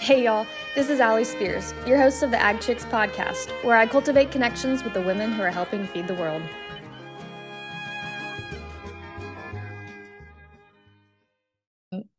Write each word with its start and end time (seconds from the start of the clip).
Hey 0.00 0.24
y'all, 0.24 0.46
this 0.74 0.88
is 0.88 0.98
Allie 0.98 1.24
Spears, 1.24 1.74
your 1.86 1.98
host 1.98 2.22
of 2.22 2.30
the 2.30 2.38
Ag 2.38 2.58
Chicks 2.62 2.86
podcast, 2.86 3.50
where 3.62 3.76
I 3.76 3.84
cultivate 3.84 4.30
connections 4.30 4.82
with 4.82 4.94
the 4.94 5.02
women 5.02 5.30
who 5.30 5.42
are 5.42 5.50
helping 5.50 5.86
feed 5.88 6.08
the 6.08 6.14
world. 6.14 6.42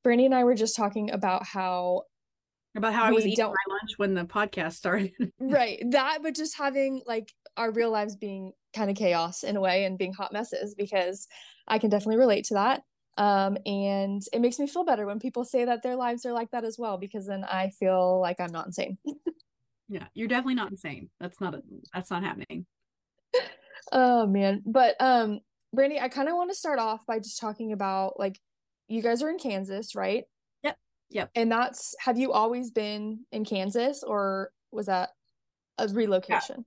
Brandi 0.05 0.25
and 0.25 0.36
I 0.36 0.44
were 0.44 0.54
just 0.54 0.75
talking 0.75 1.09
about 1.09 1.44
how 1.44 2.04
about 2.75 2.94
how 2.94 3.05
I 3.05 3.12
was 3.12 3.25
eating 3.25 3.45
my 3.45 3.52
lunch 3.52 3.98
when 3.98 4.13
the 4.13 4.25
podcast 4.25 4.73
started. 4.73 5.13
right 5.39 5.84
that 5.89 6.20
but 6.21 6.36
just 6.36 6.55
having 6.55 7.02
like 7.07 7.34
our 7.57 7.71
real 7.71 7.89
lives 7.89 8.16
being 8.16 8.54
kind 8.75 8.91
of 8.91 8.95
chaos 8.95 9.41
in 9.43 9.57
a 9.57 9.61
way 9.61 9.86
and 9.86 9.98
being 9.98 10.13
hot 10.13 10.32
messes 10.32 10.75
because 10.75 11.27
i 11.68 11.77
can 11.77 11.89
definitely 11.89 12.16
relate 12.16 12.45
to 12.45 12.54
that 12.54 12.84
um 13.21 13.55
and 13.65 14.23
it 14.33 14.41
makes 14.41 14.57
me 14.57 14.65
feel 14.65 14.83
better 14.83 15.05
when 15.05 15.19
people 15.19 15.45
say 15.45 15.65
that 15.65 15.83
their 15.83 15.95
lives 15.95 16.25
are 16.25 16.33
like 16.33 16.49
that 16.51 16.63
as 16.63 16.77
well 16.79 16.98
because 16.98 17.27
then 17.27 17.43
i 17.43 17.70
feel 17.70 18.20
like 18.20 18.39
i'm 18.39 18.52
not 18.52 18.66
insane 18.66 18.98
yeah, 19.91 20.07
you're 20.13 20.29
definitely 20.29 20.55
not 20.55 20.71
insane. 20.71 21.09
That's 21.20 21.41
not 21.41 21.53
a, 21.53 21.62
that's 21.93 22.09
not 22.09 22.23
happening. 22.23 22.65
oh 23.91 24.26
man 24.26 24.62
but 24.65 24.95
um 25.02 25.39
brandi 25.76 25.99
i 26.02 26.07
kind 26.07 26.29
of 26.29 26.35
want 26.35 26.49
to 26.49 26.55
start 26.55 26.79
off 26.79 27.05
by 27.05 27.17
just 27.17 27.39
talking 27.39 27.73
about 27.73 28.17
like 28.20 28.39
you 28.88 29.02
guys 29.02 29.21
are 29.23 29.29
in 29.29 29.38
kansas 29.38 29.95
right 29.95 30.26
Yep, 30.63 30.77
yep. 31.09 31.31
and 31.35 31.51
that's 31.51 31.95
have 31.99 32.17
you 32.17 32.31
always 32.31 32.71
been 32.71 33.21
in 33.31 33.43
kansas 33.43 34.03
or 34.03 34.51
was 34.71 34.85
that 34.85 35.09
a 35.77 35.88
relocation 35.88 36.63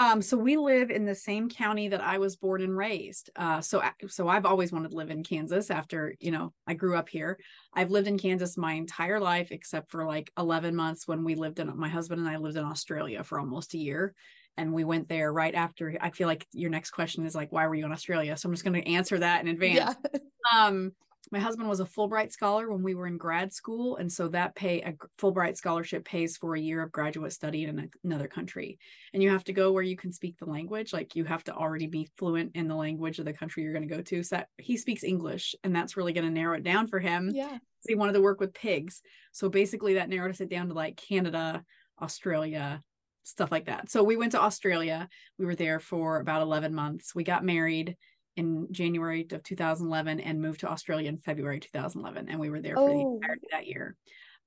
Um, 0.00 0.22
so 0.22 0.36
we 0.36 0.56
live 0.56 0.90
in 0.90 1.04
the 1.04 1.14
same 1.14 1.48
county 1.48 1.88
that 1.88 2.00
I 2.00 2.18
was 2.18 2.36
born 2.36 2.62
and 2.62 2.76
raised. 2.76 3.30
Uh, 3.34 3.60
so 3.60 3.82
so 4.08 4.28
I've 4.28 4.46
always 4.46 4.70
wanted 4.70 4.90
to 4.92 4.96
live 4.96 5.10
in 5.10 5.24
Kansas. 5.24 5.70
After 5.70 6.14
you 6.20 6.30
know, 6.30 6.52
I 6.66 6.74
grew 6.74 6.96
up 6.96 7.08
here. 7.08 7.38
I've 7.74 7.90
lived 7.90 8.06
in 8.06 8.18
Kansas 8.18 8.56
my 8.56 8.74
entire 8.74 9.18
life, 9.18 9.50
except 9.50 9.90
for 9.90 10.06
like 10.06 10.30
11 10.38 10.76
months 10.76 11.08
when 11.08 11.24
we 11.24 11.34
lived 11.34 11.58
in. 11.58 11.76
My 11.76 11.88
husband 11.88 12.20
and 12.20 12.28
I 12.28 12.36
lived 12.36 12.56
in 12.56 12.64
Australia 12.64 13.24
for 13.24 13.40
almost 13.40 13.74
a 13.74 13.78
year, 13.78 14.14
and 14.56 14.72
we 14.72 14.84
went 14.84 15.08
there 15.08 15.32
right 15.32 15.54
after. 15.54 15.96
I 16.00 16.10
feel 16.10 16.28
like 16.28 16.46
your 16.52 16.70
next 16.70 16.90
question 16.90 17.26
is 17.26 17.34
like, 17.34 17.50
why 17.50 17.66
were 17.66 17.74
you 17.74 17.84
in 17.84 17.92
Australia? 17.92 18.36
So 18.36 18.48
I'm 18.48 18.54
just 18.54 18.64
going 18.64 18.80
to 18.80 18.88
answer 18.88 19.18
that 19.18 19.40
in 19.40 19.48
advance. 19.48 19.96
yeah 20.12 20.20
um 20.54 20.92
my 21.30 21.38
husband 21.38 21.68
was 21.68 21.80
a 21.80 21.84
fulbright 21.84 22.32
scholar 22.32 22.70
when 22.70 22.82
we 22.82 22.94
were 22.94 23.06
in 23.06 23.18
grad 23.18 23.52
school 23.52 23.96
and 23.96 24.10
so 24.10 24.28
that 24.28 24.54
pay 24.54 24.80
a 24.80 24.94
fulbright 25.20 25.56
scholarship 25.56 26.04
pays 26.04 26.36
for 26.36 26.54
a 26.54 26.60
year 26.60 26.82
of 26.82 26.92
graduate 26.92 27.32
study 27.32 27.64
in 27.64 27.78
a- 27.78 27.88
another 28.04 28.28
country. 28.28 28.78
And 29.12 29.22
you 29.22 29.30
have 29.30 29.44
to 29.44 29.52
go 29.52 29.72
where 29.72 29.82
you 29.82 29.96
can 29.96 30.12
speak 30.12 30.38
the 30.38 30.46
language 30.46 30.92
like 30.92 31.16
you 31.16 31.24
have 31.24 31.44
to 31.44 31.54
already 31.54 31.86
be 31.86 32.08
fluent 32.16 32.52
in 32.54 32.68
the 32.68 32.74
language 32.74 33.18
of 33.18 33.24
the 33.24 33.32
country 33.32 33.62
you're 33.62 33.72
going 33.72 33.88
to 33.88 33.94
go 33.94 34.02
to. 34.02 34.22
So 34.22 34.36
that, 34.36 34.48
he 34.58 34.76
speaks 34.76 35.04
english 35.04 35.54
and 35.64 35.74
that's 35.74 35.96
really 35.96 36.12
going 36.12 36.26
to 36.26 36.32
narrow 36.32 36.56
it 36.56 36.62
down 36.62 36.86
for 36.86 36.98
him. 36.98 37.30
Yeah. 37.32 37.58
He 37.86 37.94
wanted 37.94 38.14
to 38.14 38.22
work 38.22 38.40
with 38.40 38.54
pigs. 38.54 39.02
So 39.32 39.48
basically 39.48 39.94
that 39.94 40.08
narrowed 40.08 40.40
it 40.40 40.50
down 40.50 40.68
to 40.68 40.74
like 40.74 40.96
canada 40.96 41.64
australia 42.00 42.82
stuff 43.28 43.52
like 43.52 43.66
that. 43.66 43.90
So 43.90 44.02
we 44.02 44.16
went 44.16 44.32
to 44.32 44.40
australia. 44.40 45.08
We 45.38 45.44
were 45.44 45.54
there 45.54 45.80
for 45.80 46.18
about 46.18 46.42
11 46.42 46.74
months. 46.74 47.14
We 47.14 47.24
got 47.24 47.44
married 47.44 47.96
in 48.38 48.68
January 48.72 49.26
of 49.32 49.42
2011 49.42 50.20
and 50.20 50.40
moved 50.40 50.60
to 50.60 50.68
Australia 50.68 51.08
in 51.08 51.18
February 51.18 51.58
2011 51.60 52.28
and 52.28 52.38
we 52.38 52.50
were 52.50 52.60
there 52.60 52.76
for 52.76 52.88
the 52.88 52.94
Oh. 53.04 53.14
entirety 53.16 53.46
of 53.46 53.50
that 53.50 53.66
year. 53.66 53.96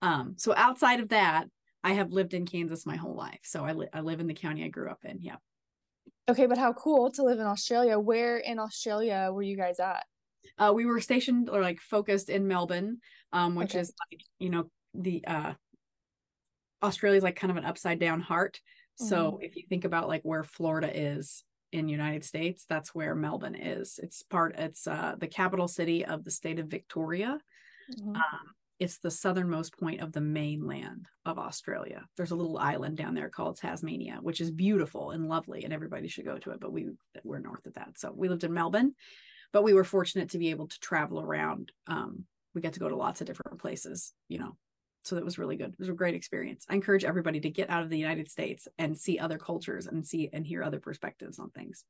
Um, 0.01 0.35
so 0.37 0.53
outside 0.55 0.99
of 1.01 1.09
that, 1.09 1.47
I 1.83 1.93
have 1.93 2.11
lived 2.11 2.33
in 2.33 2.45
Kansas 2.45 2.85
my 2.85 2.95
whole 2.95 3.15
life. 3.15 3.39
So 3.43 3.65
I, 3.65 3.73
li- 3.73 3.89
I 3.93 3.99
live 4.01 4.19
in 4.19 4.27
the 4.27 4.33
county 4.33 4.63
I 4.63 4.69
grew 4.69 4.89
up 4.89 5.03
in. 5.03 5.19
Yeah. 5.21 5.35
Okay, 6.29 6.45
but 6.45 6.57
how 6.57 6.73
cool 6.73 7.11
to 7.11 7.23
live 7.23 7.39
in 7.39 7.45
Australia. 7.45 7.99
Where 7.99 8.37
in 8.37 8.59
Australia 8.59 9.29
were 9.33 9.41
you 9.41 9.57
guys 9.57 9.79
at? 9.79 10.05
Uh, 10.57 10.71
we 10.73 10.85
were 10.85 10.99
stationed 11.01 11.49
or 11.49 11.61
like 11.61 11.79
focused 11.81 12.29
in 12.29 12.47
Melbourne, 12.47 12.99
um, 13.33 13.55
which 13.55 13.71
Okay. 13.71 13.79
is 13.81 13.93
like, 14.11 14.21
you 14.39 14.49
know, 14.49 14.71
the 14.93 15.23
uh 15.25 15.53
Australia 16.83 17.17
is 17.17 17.23
like 17.23 17.35
kind 17.35 17.51
of 17.51 17.57
an 17.57 17.65
upside 17.65 17.99
down 17.99 18.21
heart. 18.21 18.59
So 18.95 19.33
Mm-hmm. 19.33 19.43
if 19.43 19.55
you 19.55 19.63
think 19.69 19.85
about 19.85 20.07
like 20.07 20.21
where 20.23 20.43
Florida 20.43 20.89
is 20.93 21.43
in 21.71 21.87
United 21.87 22.23
States, 22.25 22.65
that's 22.67 22.93
where 22.95 23.15
Melbourne 23.15 23.55
is. 23.55 23.99
It's 24.03 24.23
part 24.23 24.55
it's 24.57 24.87
uh 24.87 25.15
the 25.17 25.27
capital 25.27 25.67
city 25.67 26.05
of 26.05 26.23
the 26.23 26.31
state 26.31 26.59
of 26.59 26.67
Victoria. 26.67 27.39
Mhm. 27.89 28.15
Um, 28.15 28.55
it's 28.79 28.97
the 28.97 29.11
southernmost 29.11 29.77
point 29.77 30.01
of 30.01 30.11
the 30.11 30.21
mainland 30.21 31.07
of 31.25 31.37
Australia. 31.37 32.07
There's 32.17 32.31
a 32.31 32.35
little 32.35 32.57
island 32.57 32.97
down 32.97 33.13
there 33.13 33.29
called 33.29 33.57
Tasmania, 33.57 34.19
which 34.21 34.41
is 34.41 34.51
beautiful 34.51 35.11
and 35.11 35.27
lovely, 35.27 35.63
and 35.63 35.73
everybody 35.73 36.07
should 36.07 36.25
go 36.25 36.39
to 36.39 36.51
it. 36.51 36.59
But 36.59 36.73
we 36.73 36.89
we're 37.23 37.39
north 37.39 37.65
of 37.67 37.73
that, 37.75 37.99
so 37.99 38.11
we 38.11 38.27
lived 38.29 38.43
in 38.43 38.53
Melbourne, 38.53 38.95
but 39.53 39.63
we 39.63 39.73
were 39.73 39.83
fortunate 39.83 40.29
to 40.31 40.39
be 40.39 40.49
able 40.51 40.67
to 40.67 40.79
travel 40.79 41.21
around. 41.21 41.71
Um, 41.87 42.27
we 42.55 42.61
got 42.61 42.73
to 42.73 42.79
go 42.79 42.89
to 42.89 42.95
lots 42.95 43.21
of 43.21 43.27
different 43.27 43.59
places, 43.61 44.13
you 44.29 44.39
know. 44.39 44.57
So 45.03 45.15
that 45.15 45.25
was 45.25 45.37
really 45.39 45.55
good. 45.55 45.69
It 45.69 45.79
was 45.79 45.89
a 45.89 45.93
great 45.93 46.15
experience. 46.15 46.65
I 46.69 46.75
encourage 46.75 47.03
everybody 47.03 47.39
to 47.39 47.49
get 47.49 47.69
out 47.69 47.83
of 47.83 47.89
the 47.89 47.97
United 47.97 48.29
States 48.29 48.67
and 48.77 48.97
see 48.97 49.17
other 49.17 49.37
cultures 49.37 49.87
and 49.87 50.05
see 50.05 50.29
and 50.31 50.45
hear 50.45 50.63
other 50.63 50.79
perspectives 50.79 51.39
on 51.39 51.49
things. 51.49 51.85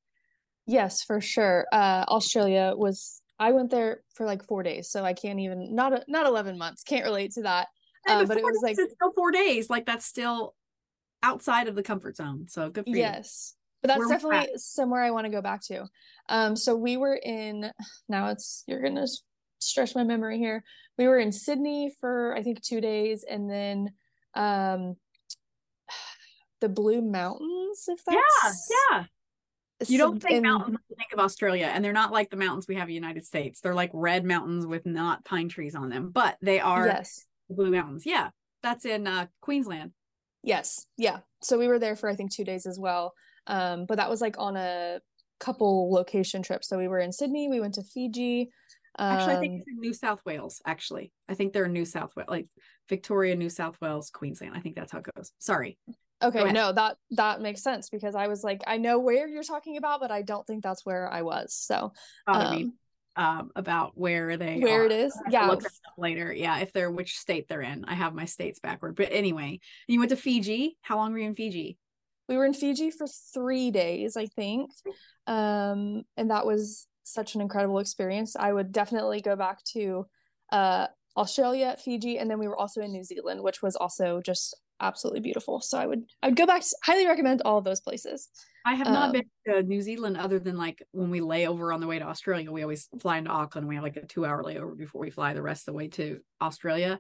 Yes, 0.66 1.04
for 1.04 1.20
sure. 1.20 1.66
Uh, 1.72 2.06
Australia 2.08 2.74
was. 2.76 3.22
I 3.40 3.54
went 3.54 3.72
there 3.72 4.04
for 4.14 4.28
like 4.28 4.44
four 4.44 4.62
days, 4.62 4.92
so 4.92 5.04
I 5.04 5.14
can't 5.14 5.40
even 5.40 5.74
not 5.74 6.04
not 6.08 6.28
eleven 6.28 6.58
months. 6.58 6.84
Can't 6.84 7.04
relate 7.04 7.32
to 7.34 7.42
that. 7.42 7.68
Uh, 8.08 8.26
but 8.26 8.38
it 8.38 8.44
was 8.44 8.60
like 8.64 8.76
still 8.76 9.12
four 9.16 9.32
days. 9.32 9.70
Like 9.70 9.86
that's 9.86 10.06
still 10.06 10.54
outside 11.24 11.68
of 11.68 11.76
the 11.76 11.84
comfort 11.84 12.18
zone. 12.18 12.46
So 12.48 12.70
good 12.70 12.86
for 12.86 12.92
you. 12.92 12.98
yes, 12.98 13.56
but 13.82 13.88
that's 13.88 14.00
Where 14.00 14.10
definitely 14.10 14.50
somewhere 14.58 15.02
I 15.02 15.12
want 15.12 15.26
to 15.26 15.32
go 15.32 15.42
back 15.42 15.62
to. 15.68 15.88
Um, 16.30 16.56
so 16.56 16.76
we 16.76 16.98
were 16.98 17.16
in. 17.16 17.72
Now 18.08 18.30
it's 18.30 18.64
you're 18.68 18.82
gonna 18.82 19.08
stretch 19.62 19.96
my 19.96 20.04
memory 20.04 20.38
here. 20.38 20.64
We 20.98 21.08
were 21.08 21.20
in 21.20 21.32
Sydney 21.32 21.92
for 22.00 22.36
I 22.36 22.44
think 22.44 22.62
two 22.62 22.82
days, 22.82 23.24
and 23.30 23.50
then 23.50 23.92
um, 24.36 24.96
the 26.60 26.70
Blue 26.70 27.02
Mountains. 27.02 27.86
If 27.88 28.02
Yeah, 28.10 28.20
that's 28.44 28.70
yeah. 28.70 28.98
yeah. 29.00 29.04
You 29.88 29.98
don't 29.98 30.20
think 30.22 30.34
and- 30.36 30.44
mountains, 30.44 30.78
you 30.90 30.96
think 30.96 31.12
of 31.14 31.20
Australia, 31.20 31.66
and 31.74 31.84
they're 31.84 31.94
not 31.94 32.12
like 32.12 32.30
the 32.30 32.38
mountains 32.38 32.68
we 32.68 32.76
have 32.76 32.84
in 32.84 32.90
the 32.90 32.94
United 32.94 33.26
States. 33.26 33.62
They're 33.62 33.74
like 33.74 33.90
red 33.94 34.24
mountains 34.26 34.68
with 34.68 34.86
not 34.86 35.26
pine 35.26 35.50
trees 35.50 35.74
on 35.76 35.90
them, 35.90 36.12
but 36.12 36.38
they 36.42 36.60
are 36.60 36.86
Yes. 36.86 37.26
blue 37.50 37.72
mountains. 37.72 38.06
Yeah, 38.06 38.30
that's 38.62 38.86
in 38.86 39.08
uh, 39.08 39.26
Queensland. 39.42 39.92
Yes. 40.44 40.86
Yeah. 40.98 41.20
So 41.42 41.58
we 41.58 41.68
were 41.68 41.80
there 41.80 41.96
for 41.96 42.10
I 42.10 42.16
think 42.16 42.32
two 42.32 42.44
days 42.44 42.66
as 42.68 42.78
well. 42.80 43.14
Um, 43.48 43.86
but 43.88 43.96
that 43.98 44.10
was 44.10 44.22
like 44.22 44.36
on 44.38 44.56
a 44.56 45.00
couple 45.40 45.92
location 45.92 46.44
trips. 46.44 46.68
So 46.70 46.78
we 46.78 46.88
were 46.88 47.00
in 47.00 47.12
Sydney, 47.12 47.48
we 47.50 47.60
went 47.60 47.74
to 47.76 47.84
Fiji. 47.84 48.52
Um, 49.02 49.18
Actually, 49.18 49.34
I 49.34 49.40
think 49.40 49.60
it's 49.62 49.68
in 49.68 49.80
New 49.80 49.94
South 49.94 50.22
Wales. 50.28 50.62
Actually, 50.64 51.12
I 51.28 51.34
think 51.34 51.54
they're 51.54 51.66
in 51.66 51.74
New 51.74 51.86
South 51.86 52.16
Wales, 52.16 52.30
like 52.30 52.46
Victoria, 52.88 53.36
New 53.36 53.50
South 53.50 53.76
Wales, 53.82 54.12
Queensland. 54.12 54.54
I 54.56 54.60
think 54.60 54.76
that's 54.76 54.92
how 54.92 55.00
it 55.00 55.08
goes. 55.16 55.32
Sorry. 55.40 55.80
okay, 56.22 56.52
no, 56.52 56.72
that 56.72 56.98
that 57.10 57.42
makes 57.42 57.64
sense 57.64 57.90
because 57.90 58.14
I 58.14 58.28
was 58.28 58.44
like, 58.44 58.62
I 58.68 58.78
know 58.78 59.00
where 59.00 59.28
you're 59.28 59.42
talking 59.42 59.78
about, 59.78 60.02
but 60.02 60.12
I 60.12 60.22
don't 60.22 60.46
think 60.46 60.62
that's 60.62 60.86
where 60.86 61.12
I 61.12 61.24
was. 61.24 61.52
So 61.56 61.94
me 62.28 62.34
um, 62.36 62.74
um, 63.16 63.52
about 63.56 63.94
where 63.98 64.38
they 64.38 64.60
where 64.60 64.84
are. 64.84 64.86
it 64.86 64.92
is, 64.92 65.16
I 65.16 65.18
have 65.18 65.26
to 65.26 65.32
yeah. 65.32 65.48
look 65.48 65.64
later. 65.98 66.32
Yeah, 66.32 66.60
if 66.60 66.72
they're 66.72 66.92
which 66.92 67.18
state 67.18 67.48
they're 67.50 67.64
in. 67.64 67.86
I 67.86 67.96
have 67.96 68.14
my 68.14 68.26
states 68.26 68.60
backward. 68.60 68.96
But 68.98 69.10
anyway, 69.12 69.62
you 69.88 69.98
went 69.98 70.12
to 70.12 70.16
Fiji. 70.16 70.78
How 70.82 70.98
long 70.98 71.12
were 71.12 71.18
you 71.18 71.26
in 71.26 71.34
Fiji? 71.34 71.80
We 72.30 72.38
were 72.38 72.46
in 72.46 72.54
Fiji 72.54 72.92
for 72.92 73.08
three 73.34 73.72
days, 73.72 74.16
I 74.16 74.28
think. 74.28 74.70
Um, 75.26 76.04
and 76.16 76.30
that 76.30 76.46
was 76.46 76.86
such 77.14 77.36
an 77.36 77.42
incredible 77.42 77.80
experience. 77.80 78.36
I 78.36 78.54
would 78.54 78.72
definitely 78.72 79.22
go 79.22 79.36
back 79.36 79.64
to 79.74 80.06
uh, 80.52 80.88
Australia, 81.18 81.76
Fiji, 81.84 82.18
and 82.18 82.30
then 82.30 82.40
we 82.40 82.48
were 82.48 82.58
also 82.58 82.82
in 82.82 82.92
New 82.92 83.04
Zealand, 83.04 83.42
which 83.42 83.62
was 83.62 83.76
also 83.76 84.22
just 84.22 84.56
absolutely 84.80 85.20
beautiful. 85.20 85.62
So 85.62 85.78
I 85.78 85.86
would 85.86 86.04
I'd 86.24 86.36
go 86.36 86.46
back, 86.46 86.64
highly 86.84 87.06
recommend 87.06 87.42
all 87.44 87.58
of 87.60 87.64
those 87.64 87.82
places. 87.82 88.30
I 88.66 88.76
have 88.76 88.88
not 88.88 89.08
Um, 89.08 89.12
been 89.12 89.30
to 89.48 89.64
New 89.64 89.82
Zealand 89.82 90.18
other 90.18 90.40
than 90.40 90.58
like 90.58 90.82
when 90.92 91.10
we 91.10 91.22
lay 91.22 91.48
over 91.48 91.72
on 91.74 91.82
the 91.82 91.88
way 91.88 92.00
to 92.00 92.06
Australia. 92.06 92.52
We 92.52 92.64
always 92.64 92.88
fly 93.00 93.18
into 93.18 93.30
Auckland. 93.32 93.68
We 93.68 93.76
have 93.76 93.84
like 93.84 93.98
a 93.98 94.06
two 94.06 94.26
hour 94.26 94.44
layover 94.44 94.78
before 94.78 95.02
we 95.02 95.10
fly 95.10 95.34
the 95.34 95.42
rest 95.42 95.68
of 95.68 95.74
the 95.74 95.78
way 95.78 95.88
to 95.90 96.20
Australia. 96.42 97.00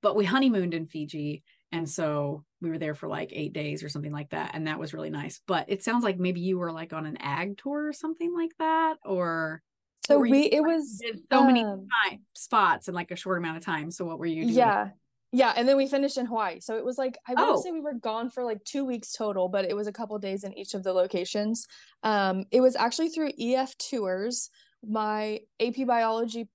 But 0.00 0.16
we 0.16 0.24
honeymooned 0.24 0.74
in 0.74 0.86
Fiji. 0.86 1.44
And 1.72 1.88
so 1.88 2.44
we 2.60 2.68
were 2.70 2.78
there 2.78 2.94
for 2.94 3.08
like 3.08 3.30
eight 3.32 3.52
days 3.52 3.82
or 3.82 3.88
something 3.88 4.12
like 4.12 4.30
that. 4.30 4.50
And 4.54 4.66
that 4.66 4.78
was 4.78 4.92
really 4.94 5.10
nice. 5.10 5.40
But 5.46 5.66
it 5.68 5.82
sounds 5.82 6.04
like 6.04 6.18
maybe 6.18 6.40
you 6.40 6.58
were 6.58 6.70
like 6.70 6.92
on 6.92 7.06
an 7.06 7.16
ag 7.20 7.58
tour 7.58 7.88
or 7.88 7.92
something 7.92 8.34
like 8.34 8.52
that. 8.58 8.96
Or 9.04 9.62
So 10.06 10.18
were 10.18 10.26
you 10.26 10.30
we 10.32 10.42
it 10.44 10.60
like, 10.62 10.70
was 10.76 11.02
so 11.32 11.44
many 11.44 11.64
um, 11.64 11.88
time, 12.08 12.20
spots 12.34 12.88
in 12.88 12.94
like 12.94 13.10
a 13.10 13.16
short 13.16 13.38
amount 13.38 13.56
of 13.56 13.64
time. 13.64 13.90
So 13.90 14.04
what 14.04 14.18
were 14.18 14.26
you 14.26 14.42
doing? 14.42 14.54
Yeah. 14.54 14.90
Yeah, 15.34 15.54
and 15.56 15.66
then 15.66 15.78
we 15.78 15.86
finished 15.86 16.18
in 16.18 16.26
Hawaii. 16.26 16.60
So 16.60 16.76
it 16.76 16.84
was 16.84 16.98
like 16.98 17.16
I 17.26 17.32
want 17.32 17.48
to 17.48 17.54
Oh. 17.54 17.62
say 17.62 17.70
we 17.72 17.80
were 17.80 17.94
gone 17.94 18.28
for 18.28 18.44
like 18.44 18.62
2 18.64 18.84
weeks 18.84 19.14
total, 19.14 19.48
but 19.48 19.64
it 19.64 19.74
was 19.74 19.86
a 19.86 19.92
couple 19.92 20.18
days 20.18 20.44
in 20.44 20.52
each 20.52 20.74
of 20.74 20.82
the 20.82 20.92
locations. 20.92 21.66
Um 22.02 22.44
it 22.50 22.60
was 22.60 22.76
actually 22.76 23.08
through 23.08 23.30
EF 23.38 23.74
Tours. 23.78 24.50
My 24.84 25.40
AP 25.58 25.86
biology 25.86 26.48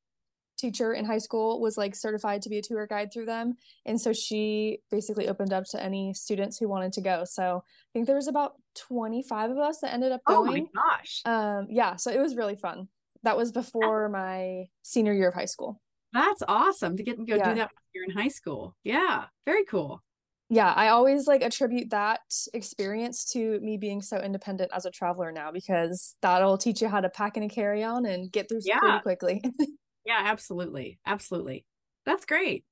teacher 0.58 0.94
in 0.94 1.06
high 1.06 1.18
school 1.20 1.60
was 1.62 1.78
like 1.78 1.96
certified 1.96 2.42
to 2.42 2.50
be 2.50 2.58
a 2.58 2.62
tour 2.62 2.88
guide 2.88 3.12
through 3.14 3.26
them, 3.26 3.56
and 3.86 4.00
so 4.00 4.14
she 4.14 4.80
basically 4.92 5.28
opened 5.28 5.54
up 5.54 5.66
to 5.72 5.82
any 5.82 6.14
students 6.14 6.58
who 6.58 6.68
wanted 6.68 6.94
to 6.94 7.02
go. 7.02 7.24
So 7.26 7.64
I 7.66 7.90
think 7.94 8.08
there 8.08 8.16
was 8.16 8.28
about 8.28 8.54
25 8.76 9.52
of 9.52 9.58
us 9.58 9.80
that 9.82 9.94
ended 9.94 10.12
up 10.12 10.22
Oh 10.28 10.44
my 10.44 10.60
gosh. 10.76 11.22
Um 11.26 11.68
yeah, 11.70 11.96
so 11.96 12.12
it 12.12 12.20
was 12.20 12.36
really 12.36 12.56
fun. 12.56 12.88
That 13.24 13.38
was 13.38 13.52
before 13.52 14.10
my 14.10 14.66
senior 14.84 15.14
year 15.14 15.30
of 15.30 15.34
high 15.34 15.46
school. 15.46 15.82
That's 16.14 16.44
awesome 16.48 16.96
to 16.98 17.04
get 17.04 17.18
to 17.18 17.26
go 17.26 17.36
Yeah. 17.36 17.50
do 17.50 17.56
that 17.60 17.72
when 17.72 17.92
you're 17.94 18.04
in 18.06 18.12
high 18.12 18.30
school. 18.30 18.76
Yeah. 18.84 19.26
Very 19.46 19.66
cool. 19.66 20.02
yeah, 20.50 20.72
I 20.72 20.88
always 20.90 21.28
like 21.28 21.42
attribute 21.42 21.90
that 21.90 22.22
experience 22.54 23.26
to 23.34 23.60
me 23.60 23.76
being 23.78 24.02
so 24.02 24.18
independent 24.18 24.72
as 24.74 24.86
a 24.86 24.92
traveler 24.92 25.30
now 25.32 25.52
because 25.52 26.16
that'll 26.22 26.58
teach 26.58 26.82
you 26.82 26.88
how 26.88 27.02
to 27.02 27.10
pack 27.10 27.36
in 27.36 27.44
a 27.44 27.50
carry 27.50 27.84
on 27.84 28.06
and 28.06 28.32
get 28.32 28.48
through 28.48 28.62
yeah. 28.64 28.80
pretty 28.80 29.00
quickly. 29.02 29.42
yeah, 30.08 30.22
absolutely. 30.24 31.00
Absolutely. 31.06 31.66
That's 32.06 32.26
great. 32.26 32.64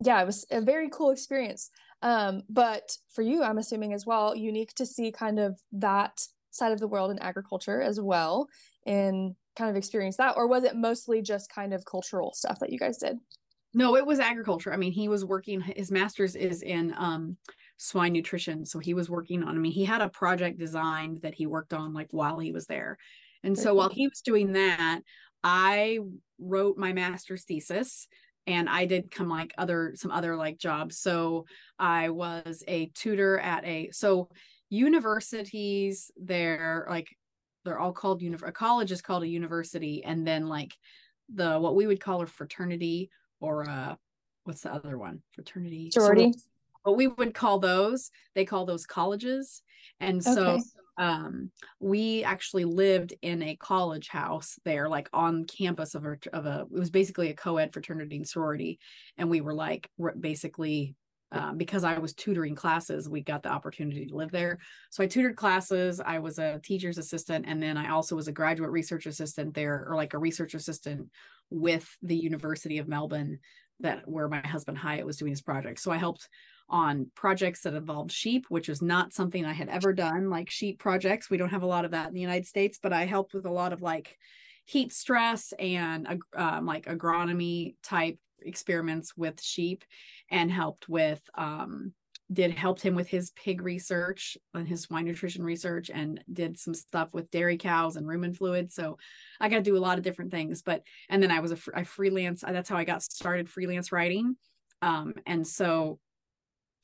Yeah, 0.00 0.20
it 0.20 0.26
was 0.26 0.46
a 0.50 0.62
very 0.62 0.88
cool 0.90 1.10
experience. 1.10 1.70
Um, 2.00 2.42
but 2.48 2.96
for 3.14 3.22
you, 3.22 3.42
I'm 3.42 3.58
assuming 3.58 3.92
as 3.92 4.06
well, 4.06 4.34
unique 4.34 4.74
to 4.74 4.86
see 4.86 5.12
kind 5.12 5.38
of 5.38 5.60
that 5.72 6.26
side 6.50 6.72
of 6.72 6.80
the 6.80 6.88
world 6.88 7.10
in 7.10 7.18
agriculture 7.18 7.80
as 7.80 8.00
well 8.00 8.48
and 8.86 9.34
kind 9.54 9.70
of 9.70 9.76
experience 9.76 10.16
that. 10.16 10.36
Or 10.36 10.48
was 10.48 10.64
it 10.64 10.74
mostly 10.74 11.20
just 11.20 11.52
kind 11.52 11.74
of 11.74 11.84
cultural 11.84 12.32
stuff 12.32 12.58
that 12.60 12.72
you 12.72 12.78
guys 12.78 12.98
did? 12.98 13.18
No, 13.74 13.96
it 13.96 14.06
was 14.06 14.18
agriculture. 14.18 14.72
I 14.72 14.76
mean, 14.76 14.92
he 14.92 15.08
was 15.08 15.24
working, 15.24 15.60
his 15.60 15.90
master's 15.90 16.34
is 16.34 16.62
in 16.62 16.94
um, 16.96 17.36
swine 17.76 18.14
nutrition. 18.14 18.64
So 18.64 18.78
he 18.78 18.94
was 18.94 19.10
working 19.10 19.42
on, 19.42 19.56
I 19.56 19.58
mean, 19.60 19.72
he 19.72 19.84
had 19.84 20.00
a 20.00 20.08
project 20.08 20.58
designed 20.58 21.20
that 21.22 21.34
he 21.34 21.46
worked 21.46 21.74
on 21.74 21.92
like 21.92 22.08
while 22.12 22.38
he 22.38 22.50
was 22.50 22.66
there. 22.66 22.96
And 23.44 23.58
so 23.58 23.74
while 23.74 23.88
he 23.88 24.06
was 24.06 24.20
doing 24.20 24.52
that, 24.52 25.00
I 25.44 25.98
wrote 26.38 26.76
my 26.76 26.92
master's 26.92 27.44
thesis 27.44 28.06
and 28.46 28.68
I 28.68 28.86
did 28.86 29.10
come 29.10 29.28
like 29.28 29.54
other 29.56 29.92
some 29.94 30.10
other 30.10 30.36
like 30.36 30.58
jobs. 30.58 30.98
So 30.98 31.46
I 31.78 32.10
was 32.10 32.62
a 32.66 32.86
tutor 32.94 33.38
at 33.38 33.64
a 33.64 33.90
so 33.92 34.28
universities 34.70 36.10
they're 36.16 36.86
like 36.88 37.14
they're 37.64 37.78
all 37.78 37.92
called 37.92 38.22
uni- 38.22 38.38
a 38.42 38.52
college 38.52 38.90
is 38.90 39.02
called 39.02 39.22
a 39.22 39.28
university 39.28 40.02
and 40.02 40.26
then 40.26 40.48
like 40.48 40.72
the 41.34 41.58
what 41.58 41.76
we 41.76 41.86
would 41.86 42.00
call 42.00 42.22
a 42.22 42.26
fraternity 42.26 43.10
or 43.40 43.68
uh 43.68 43.94
what's 44.44 44.62
the 44.62 44.72
other 44.72 44.96
one 44.96 45.20
fraternity 45.32 45.90
sorority 45.92 46.32
so 46.32 46.38
what 46.84 46.96
we 46.96 47.06
would 47.06 47.34
call 47.34 47.58
those 47.58 48.10
they 48.34 48.46
call 48.46 48.64
those 48.64 48.86
colleges 48.86 49.62
and 50.00 50.24
so 50.24 50.30
okay. 50.30 50.62
Um 50.98 51.50
we 51.80 52.22
actually 52.22 52.64
lived 52.64 53.14
in 53.22 53.42
a 53.42 53.56
college 53.56 54.08
house 54.08 54.58
there 54.64 54.88
like 54.88 55.08
on 55.12 55.44
campus 55.44 55.94
of 55.94 56.04
a, 56.04 56.16
of 56.32 56.44
a 56.44 56.66
it 56.70 56.78
was 56.78 56.90
basically 56.90 57.30
a 57.30 57.34
co-ed 57.34 57.72
fraternity 57.72 58.16
and 58.16 58.28
sorority 58.28 58.78
and 59.16 59.30
we 59.30 59.40
were 59.40 59.54
like 59.54 59.88
basically 60.20 60.94
um, 61.32 61.56
because 61.56 61.82
I 61.82 61.98
was 61.98 62.12
tutoring 62.12 62.54
classes, 62.54 63.08
we 63.08 63.22
got 63.22 63.42
the 63.42 63.48
opportunity 63.48 64.06
to 64.06 64.14
live 64.14 64.30
there. 64.30 64.58
So 64.90 65.02
I 65.02 65.06
tutored 65.06 65.36
classes. 65.36 65.98
I 65.98 66.18
was 66.18 66.38
a 66.38 66.60
teacher's 66.62 66.98
assistant, 66.98 67.46
and 67.48 67.62
then 67.62 67.78
I 67.78 67.88
also 67.88 68.14
was 68.14 68.28
a 68.28 68.32
graduate 68.32 68.70
research 68.70 69.06
assistant 69.06 69.54
there, 69.54 69.86
or 69.88 69.96
like 69.96 70.12
a 70.12 70.18
research 70.18 70.52
assistant 70.52 71.08
with 71.48 71.88
the 72.02 72.16
University 72.16 72.78
of 72.78 72.86
Melbourne, 72.86 73.38
that 73.80 74.06
where 74.06 74.28
my 74.28 74.46
husband 74.46 74.76
Hyatt 74.76 75.06
was 75.06 75.16
doing 75.16 75.32
his 75.32 75.40
project. 75.40 75.80
So 75.80 75.90
I 75.90 75.96
helped 75.96 76.28
on 76.72 77.10
projects 77.14 77.60
that 77.62 77.74
involved 77.74 78.10
sheep, 78.10 78.46
which 78.48 78.68
was 78.68 78.82
not 78.82 79.12
something 79.12 79.44
I 79.44 79.52
had 79.52 79.68
ever 79.68 79.92
done, 79.92 80.30
like 80.30 80.50
sheep 80.50 80.78
projects. 80.78 81.30
We 81.30 81.36
don't 81.36 81.50
have 81.50 81.62
a 81.62 81.66
lot 81.66 81.84
of 81.84 81.90
that 81.90 82.08
in 82.08 82.14
the 82.14 82.20
United 82.20 82.46
States, 82.46 82.78
but 82.82 82.92
I 82.92 83.04
helped 83.04 83.34
with 83.34 83.44
a 83.44 83.50
lot 83.50 83.72
of 83.72 83.82
like 83.82 84.16
heat 84.64 84.92
stress 84.92 85.52
and 85.58 86.22
um, 86.34 86.66
like 86.66 86.86
agronomy 86.86 87.74
type 87.82 88.18
experiments 88.40 89.16
with 89.16 89.40
sheep 89.40 89.84
and 90.30 90.50
helped 90.50 90.88
with 90.88 91.20
um, 91.34 91.92
did 92.32 92.52
helped 92.52 92.80
him 92.80 92.94
with 92.94 93.08
his 93.08 93.30
pig 93.32 93.60
research 93.60 94.38
and 94.54 94.66
his 94.66 94.82
swine 94.82 95.04
nutrition 95.04 95.44
research 95.44 95.90
and 95.92 96.22
did 96.32 96.58
some 96.58 96.72
stuff 96.72 97.08
with 97.12 97.30
dairy 97.30 97.58
cows 97.58 97.96
and 97.96 98.06
rumen 98.06 98.34
fluid 98.34 98.72
so 98.72 98.96
i 99.40 99.48
got 99.48 99.56
to 99.56 99.62
do 99.62 99.76
a 99.76 99.78
lot 99.78 99.98
of 99.98 100.04
different 100.04 100.30
things 100.30 100.62
but 100.62 100.82
and 101.10 101.22
then 101.22 101.30
i 101.30 101.40
was 101.40 101.52
a 101.52 101.58
I 101.74 101.84
freelance 101.84 102.42
that's 102.46 102.68
how 102.68 102.76
i 102.76 102.84
got 102.84 103.02
started 103.02 103.50
freelance 103.50 103.92
writing 103.92 104.36
um, 104.80 105.14
and 105.26 105.46
so 105.46 105.98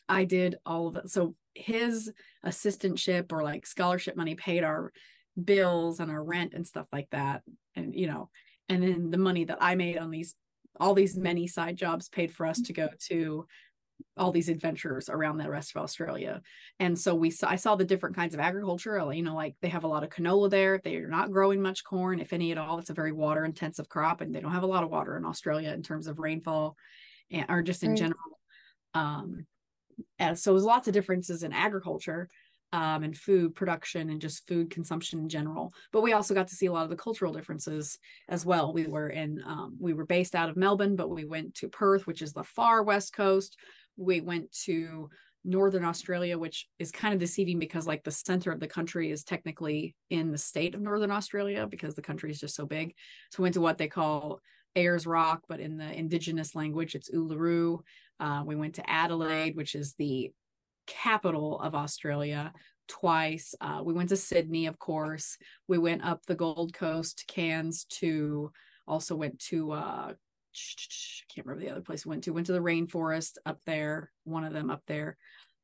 i 0.08 0.24
did 0.24 0.56
all 0.66 0.88
of 0.88 0.96
it 0.96 1.10
so 1.10 1.34
his 1.54 2.12
assistantship 2.44 3.32
or 3.32 3.42
like 3.42 3.66
scholarship 3.66 4.16
money 4.16 4.34
paid 4.34 4.62
our 4.62 4.92
bills 5.42 6.00
and 6.00 6.10
our 6.10 6.22
rent 6.22 6.52
and 6.54 6.66
stuff 6.66 6.86
like 6.92 7.08
that 7.10 7.42
and 7.74 7.94
you 7.94 8.06
know 8.06 8.28
and 8.68 8.82
then 8.82 9.10
the 9.10 9.18
money 9.18 9.44
that 9.44 9.58
i 9.60 9.74
made 9.74 9.98
on 9.98 10.10
these 10.10 10.34
all 10.80 10.94
these 10.94 11.16
many 11.16 11.46
side 11.46 11.76
jobs 11.76 12.08
paid 12.08 12.32
for 12.32 12.46
us 12.46 12.60
to 12.60 12.72
go 12.72 12.88
to 12.98 13.46
all 14.16 14.32
these 14.32 14.48
adventures 14.48 15.08
around 15.08 15.38
the 15.38 15.50
rest 15.50 15.74
of 15.74 15.82
Australia. 15.82 16.40
And 16.78 16.98
so 16.98 17.14
we 17.14 17.30
saw, 17.30 17.48
I 17.48 17.56
saw 17.56 17.76
the 17.76 17.84
different 17.84 18.16
kinds 18.16 18.34
of 18.34 18.40
agriculture, 18.40 19.00
you 19.12 19.22
know, 19.22 19.34
like 19.34 19.56
they 19.60 19.68
have 19.68 19.84
a 19.84 19.88
lot 19.88 20.02
of 20.02 20.10
canola 20.10 20.50
there. 20.50 20.80
They're 20.82 21.08
not 21.08 21.32
growing 21.32 21.62
much 21.62 21.84
corn, 21.84 22.20
if 22.20 22.32
any 22.32 22.52
at 22.52 22.58
all. 22.58 22.78
It's 22.78 22.90
a 22.90 22.94
very 22.94 23.12
water 23.12 23.44
intensive 23.44 23.88
crop 23.88 24.20
and 24.20 24.34
they 24.34 24.40
don't 24.40 24.52
have 24.52 24.62
a 24.62 24.68
lot 24.68 24.84
of 24.84 24.90
water 24.90 25.16
in 25.16 25.24
Australia 25.24 25.72
in 25.72 25.82
terms 25.82 26.06
of 26.06 26.18
rainfall 26.18 26.76
and, 27.30 27.46
or 27.48 27.62
just 27.62 27.82
in 27.82 27.90
right. 27.90 27.98
general. 27.98 28.40
Um, 28.94 29.46
and 30.18 30.38
so 30.38 30.52
there's 30.52 30.64
lots 30.64 30.88
of 30.88 30.94
differences 30.94 31.42
in 31.42 31.52
agriculture 31.52 32.28
um, 32.72 33.02
and 33.02 33.16
food 33.16 33.54
production 33.54 34.10
and 34.10 34.20
just 34.20 34.46
food 34.46 34.70
consumption 34.70 35.20
in 35.20 35.28
general. 35.28 35.72
But 35.92 36.02
we 36.02 36.12
also 36.12 36.34
got 36.34 36.48
to 36.48 36.54
see 36.54 36.66
a 36.66 36.72
lot 36.72 36.84
of 36.84 36.90
the 36.90 36.96
cultural 36.96 37.32
differences 37.32 37.98
as 38.28 38.44
well. 38.44 38.72
We 38.72 38.86
were 38.86 39.08
in, 39.08 39.42
um, 39.46 39.76
we 39.80 39.94
were 39.94 40.04
based 40.04 40.34
out 40.34 40.50
of 40.50 40.56
Melbourne, 40.56 40.96
but 40.96 41.08
we 41.10 41.24
went 41.24 41.54
to 41.56 41.68
Perth, 41.68 42.06
which 42.06 42.20
is 42.20 42.32
the 42.32 42.44
far 42.44 42.82
west 42.82 43.14
coast. 43.14 43.56
We 43.96 44.20
went 44.20 44.52
to 44.64 45.08
Northern 45.44 45.84
Australia, 45.84 46.36
which 46.36 46.66
is 46.78 46.92
kind 46.92 47.14
of 47.14 47.20
deceiving 47.20 47.58
because 47.58 47.86
like 47.86 48.04
the 48.04 48.10
center 48.10 48.52
of 48.52 48.60
the 48.60 48.66
country 48.66 49.10
is 49.10 49.24
technically 49.24 49.94
in 50.10 50.30
the 50.30 50.38
state 50.38 50.74
of 50.74 50.82
Northern 50.82 51.10
Australia 51.10 51.66
because 51.66 51.94
the 51.94 52.02
country 52.02 52.30
is 52.30 52.40
just 52.40 52.54
so 52.54 52.66
big. 52.66 52.94
So 53.30 53.38
we 53.38 53.44
went 53.44 53.54
to 53.54 53.60
what 53.62 53.78
they 53.78 53.88
call 53.88 54.40
Ayers 54.76 55.06
Rock, 55.06 55.42
but 55.48 55.60
in 55.60 55.78
the 55.78 55.90
indigenous 55.90 56.54
language, 56.54 56.94
it's 56.94 57.10
Uluru. 57.10 57.78
Uh, 58.20 58.42
we 58.44 58.56
went 58.56 58.74
to 58.76 58.90
Adelaide, 58.90 59.56
which 59.56 59.74
is 59.74 59.94
the 59.94 60.32
capital 60.86 61.60
of 61.60 61.74
Australia 61.74 62.52
twice. 62.88 63.54
Uh, 63.60 63.82
we 63.84 63.92
went 63.92 64.08
to 64.08 64.16
Sydney, 64.16 64.66
of 64.66 64.78
course. 64.78 65.36
We 65.68 65.78
went 65.78 66.04
up 66.04 66.24
the 66.26 66.34
Gold 66.34 66.72
Coast, 66.72 67.24
Cairns 67.28 67.84
to 67.84 68.50
also 68.86 69.14
went 69.14 69.38
to 69.38 69.72
uh 69.72 70.12
I 70.14 71.32
can't 71.32 71.46
remember 71.46 71.64
the 71.64 71.72
other 71.72 71.82
place 71.82 72.04
we 72.04 72.10
went 72.10 72.24
to. 72.24 72.32
Went 72.32 72.46
to 72.46 72.52
the 72.52 72.58
rainforest 72.58 73.34
up 73.46 73.60
there, 73.66 74.10
one 74.24 74.44
of 74.44 74.52
them 74.52 74.70
up 74.70 74.82
there. 74.86 75.16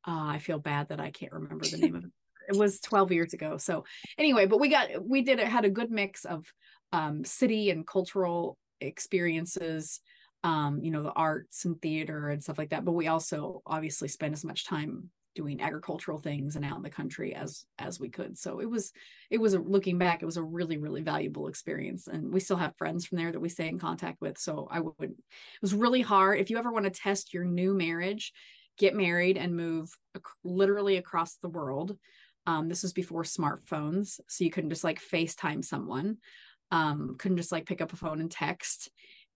Uh, 0.07 0.27
I 0.27 0.39
feel 0.39 0.59
bad 0.59 0.91
that 0.91 1.01
I 1.01 1.11
can't 1.11 1.33
remember 1.33 1.65
the 1.65 1.79
name 1.79 1.97
of 1.97 2.05
it. 2.05 2.11
It 2.47 2.57
was 2.59 2.79
12 2.81 3.11
years 3.13 3.33
ago. 3.33 3.57
So 3.57 3.87
anyway, 4.19 4.45
but 4.45 4.61
we 4.61 4.69
got 4.69 5.03
we 5.03 5.23
did 5.23 5.39
it 5.39 5.49
had 5.49 5.65
a 5.65 5.71
good 5.71 5.91
mix 5.91 6.27
of 6.27 6.45
um, 6.93 7.25
city 7.25 7.71
and 7.71 7.87
cultural 7.87 8.59
experiences 8.83 10.01
um, 10.45 10.81
you 10.83 10.91
know, 10.91 11.03
the 11.03 11.13
arts 11.13 11.65
and 11.65 11.81
theater 11.81 12.29
and 12.29 12.43
stuff 12.43 12.59
like 12.59 12.71
that. 12.71 12.85
But 12.85 12.93
we 12.93 13.09
also 13.09 13.63
obviously 13.67 14.09
spent 14.09 14.35
as 14.35 14.45
much 14.45 14.67
time 14.67 15.11
doing 15.35 15.61
agricultural 15.61 16.19
things 16.19 16.55
and 16.55 16.65
out 16.65 16.77
in 16.77 16.83
the 16.83 16.91
country 16.91 17.35
as 17.35 17.65
as 17.79 17.99
we 17.99 18.09
could. 18.09 18.39
So 18.39 18.61
it 18.61 18.71
was 18.71 18.93
it 19.31 19.39
was 19.39 19.55
a, 19.55 19.59
looking 19.59 19.99
back, 19.99 20.23
it 20.23 20.27
was 20.27 20.37
a 20.37 20.43
really 20.43 20.77
really 20.77 21.01
valuable 21.01 21.49
experience, 21.49 22.07
and 22.07 22.33
we 22.33 22.41
still 22.41 22.59
have 22.59 22.77
friends 22.77 23.07
from 23.07 23.19
there 23.19 23.33
that 23.33 23.41
we 23.41 23.49
stay 23.49 23.69
in 23.69 23.79
contact 23.79 24.21
with. 24.21 24.39
So 24.39 24.69
I 24.71 24.81
would 24.81 24.95
it 25.01 25.63
was 25.63 25.75
really 25.75 26.03
hard. 26.03 26.39
If 26.39 26.51
you 26.51 26.59
ever 26.59 26.71
want 26.71 26.85
to 26.85 26.91
test 26.91 27.33
your 27.33 27.45
new 27.45 27.75
marriage, 27.75 28.33
get 28.79 28.95
married 28.95 29.39
and 29.39 29.57
move 29.57 29.91
ac- 30.15 30.25
literally 30.45 30.99
across 30.99 31.37
the 31.37 31.49
world. 31.49 31.97
Um, 32.47 32.69
this 32.69 32.83
was 32.83 32.93
before 32.93 33.23
smartphones, 33.23 34.21
so 34.29 34.45
you 34.45 34.51
couldn't 34.51 34.69
just 34.69 34.85
like 34.85 35.01
FaceTime 35.01 35.65
someone, 35.65 36.19
um, 36.71 37.17
couldn't 37.19 37.39
just 37.39 37.51
like 37.51 37.65
pick 37.65 37.81
up 37.81 37.95
a 37.95 37.97
phone 37.97 38.21
and 38.21 38.31
text. 38.31 38.91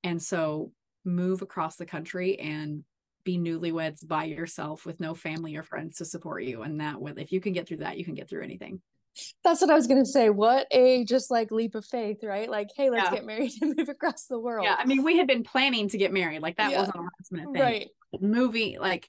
And 0.04 0.22
so 0.22 0.72
move 1.04 1.42
across 1.42 1.76
the 1.76 1.86
country 1.86 2.38
and 2.38 2.84
be 3.24 3.38
newlyweds 3.38 4.06
by 4.06 4.24
yourself 4.24 4.86
with 4.86 5.00
no 5.00 5.14
family 5.14 5.56
or 5.56 5.62
friends 5.62 5.98
to 5.98 6.04
support 6.04 6.44
you. 6.44 6.62
And 6.62 6.80
that 6.80 7.00
with 7.00 7.18
if 7.18 7.32
you 7.32 7.40
can 7.40 7.52
get 7.52 7.68
through 7.68 7.78
that 7.78 7.98
you 7.98 8.04
can 8.04 8.14
get 8.14 8.28
through 8.28 8.42
anything. 8.42 8.80
That's 9.42 9.60
what 9.60 9.70
i 9.70 9.74
was 9.74 9.88
going 9.88 10.02
to 10.02 10.08
say. 10.08 10.30
What 10.30 10.66
a 10.70 11.04
just 11.04 11.30
like 11.30 11.50
leap 11.50 11.74
of 11.74 11.84
faith 11.84 12.22
right? 12.22 12.48
Like 12.48 12.70
hey 12.76 12.90
let's 12.90 13.10
yeah. 13.10 13.16
get 13.16 13.26
married 13.26 13.52
and 13.60 13.74
move 13.78 13.88
across 13.88 14.26
the 14.26 14.38
world. 14.38 14.64
Yeah 14.64 14.76
i 14.78 14.86
mean 14.86 15.02
we 15.02 15.18
had 15.18 15.26
been 15.26 15.42
planning 15.42 15.88
to 15.88 15.98
get 15.98 16.12
married. 16.12 16.42
Like 16.42 16.56
that 16.56 16.70
yeah. 16.70 16.78
wasn't 16.78 16.96
a 16.96 17.00
last 17.00 17.32
minute 17.32 17.52
thing. 17.52 17.62
Right. 17.62 17.88
Movie 18.20 18.78
like 18.80 19.08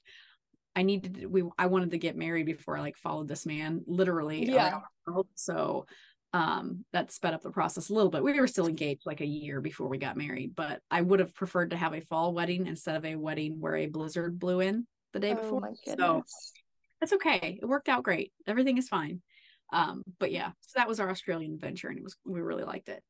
i 0.76 0.82
needed 0.82 1.26
we 1.26 1.42
i 1.58 1.66
wanted 1.66 1.90
to 1.90 1.98
get 1.98 2.16
married 2.16 2.46
before 2.46 2.76
i 2.76 2.80
like 2.80 2.96
followed 2.96 3.26
this 3.26 3.44
man 3.44 3.82
literally 3.86 4.48
yeah. 4.48 4.80
so 5.34 5.86
um 6.32 6.84
that 6.92 7.10
sped 7.10 7.34
up 7.34 7.42
the 7.42 7.50
process 7.50 7.90
a 7.90 7.94
little 7.94 8.10
bit. 8.10 8.22
We 8.22 8.38
were 8.38 8.46
still 8.46 8.68
engaged 8.68 9.02
like 9.04 9.20
a 9.20 9.26
year 9.26 9.60
before 9.60 9.88
we 9.88 9.98
got 9.98 10.16
married 10.16 10.54
but 10.54 10.80
i 10.90 11.00
would 11.00 11.20
have 11.20 11.34
preferred 11.34 11.70
to 11.70 11.76
have 11.76 11.92
a 11.94 12.00
fall 12.02 12.32
wedding 12.32 12.66
instead 12.66 12.96
of 12.96 13.04
a 13.04 13.16
wedding 13.16 13.60
where 13.60 13.76
a 13.76 13.86
blizzard 13.86 14.38
blew 14.38 14.60
in 14.60 14.86
the 15.12 15.20
day 15.20 15.32
oh, 15.32 15.42
before. 15.42 15.72
so 15.84 16.24
that's 17.00 17.14
okay. 17.14 17.58
It 17.60 17.66
worked 17.66 17.88
out 17.88 18.02
great. 18.02 18.32
Everything 18.46 18.76
is 18.78 18.88
fine. 18.88 19.22
Um 19.72 20.02
but 20.18 20.30
yeah 20.30 20.50
so 20.60 20.78
that 20.78 20.88
was 20.88 21.00
our 21.00 21.10
australian 21.10 21.54
adventure 21.54 21.88
and 21.88 21.98
it 21.98 22.04
was 22.04 22.16
we 22.24 22.40
really 22.40 22.64
liked 22.64 22.88
it. 22.88 23.02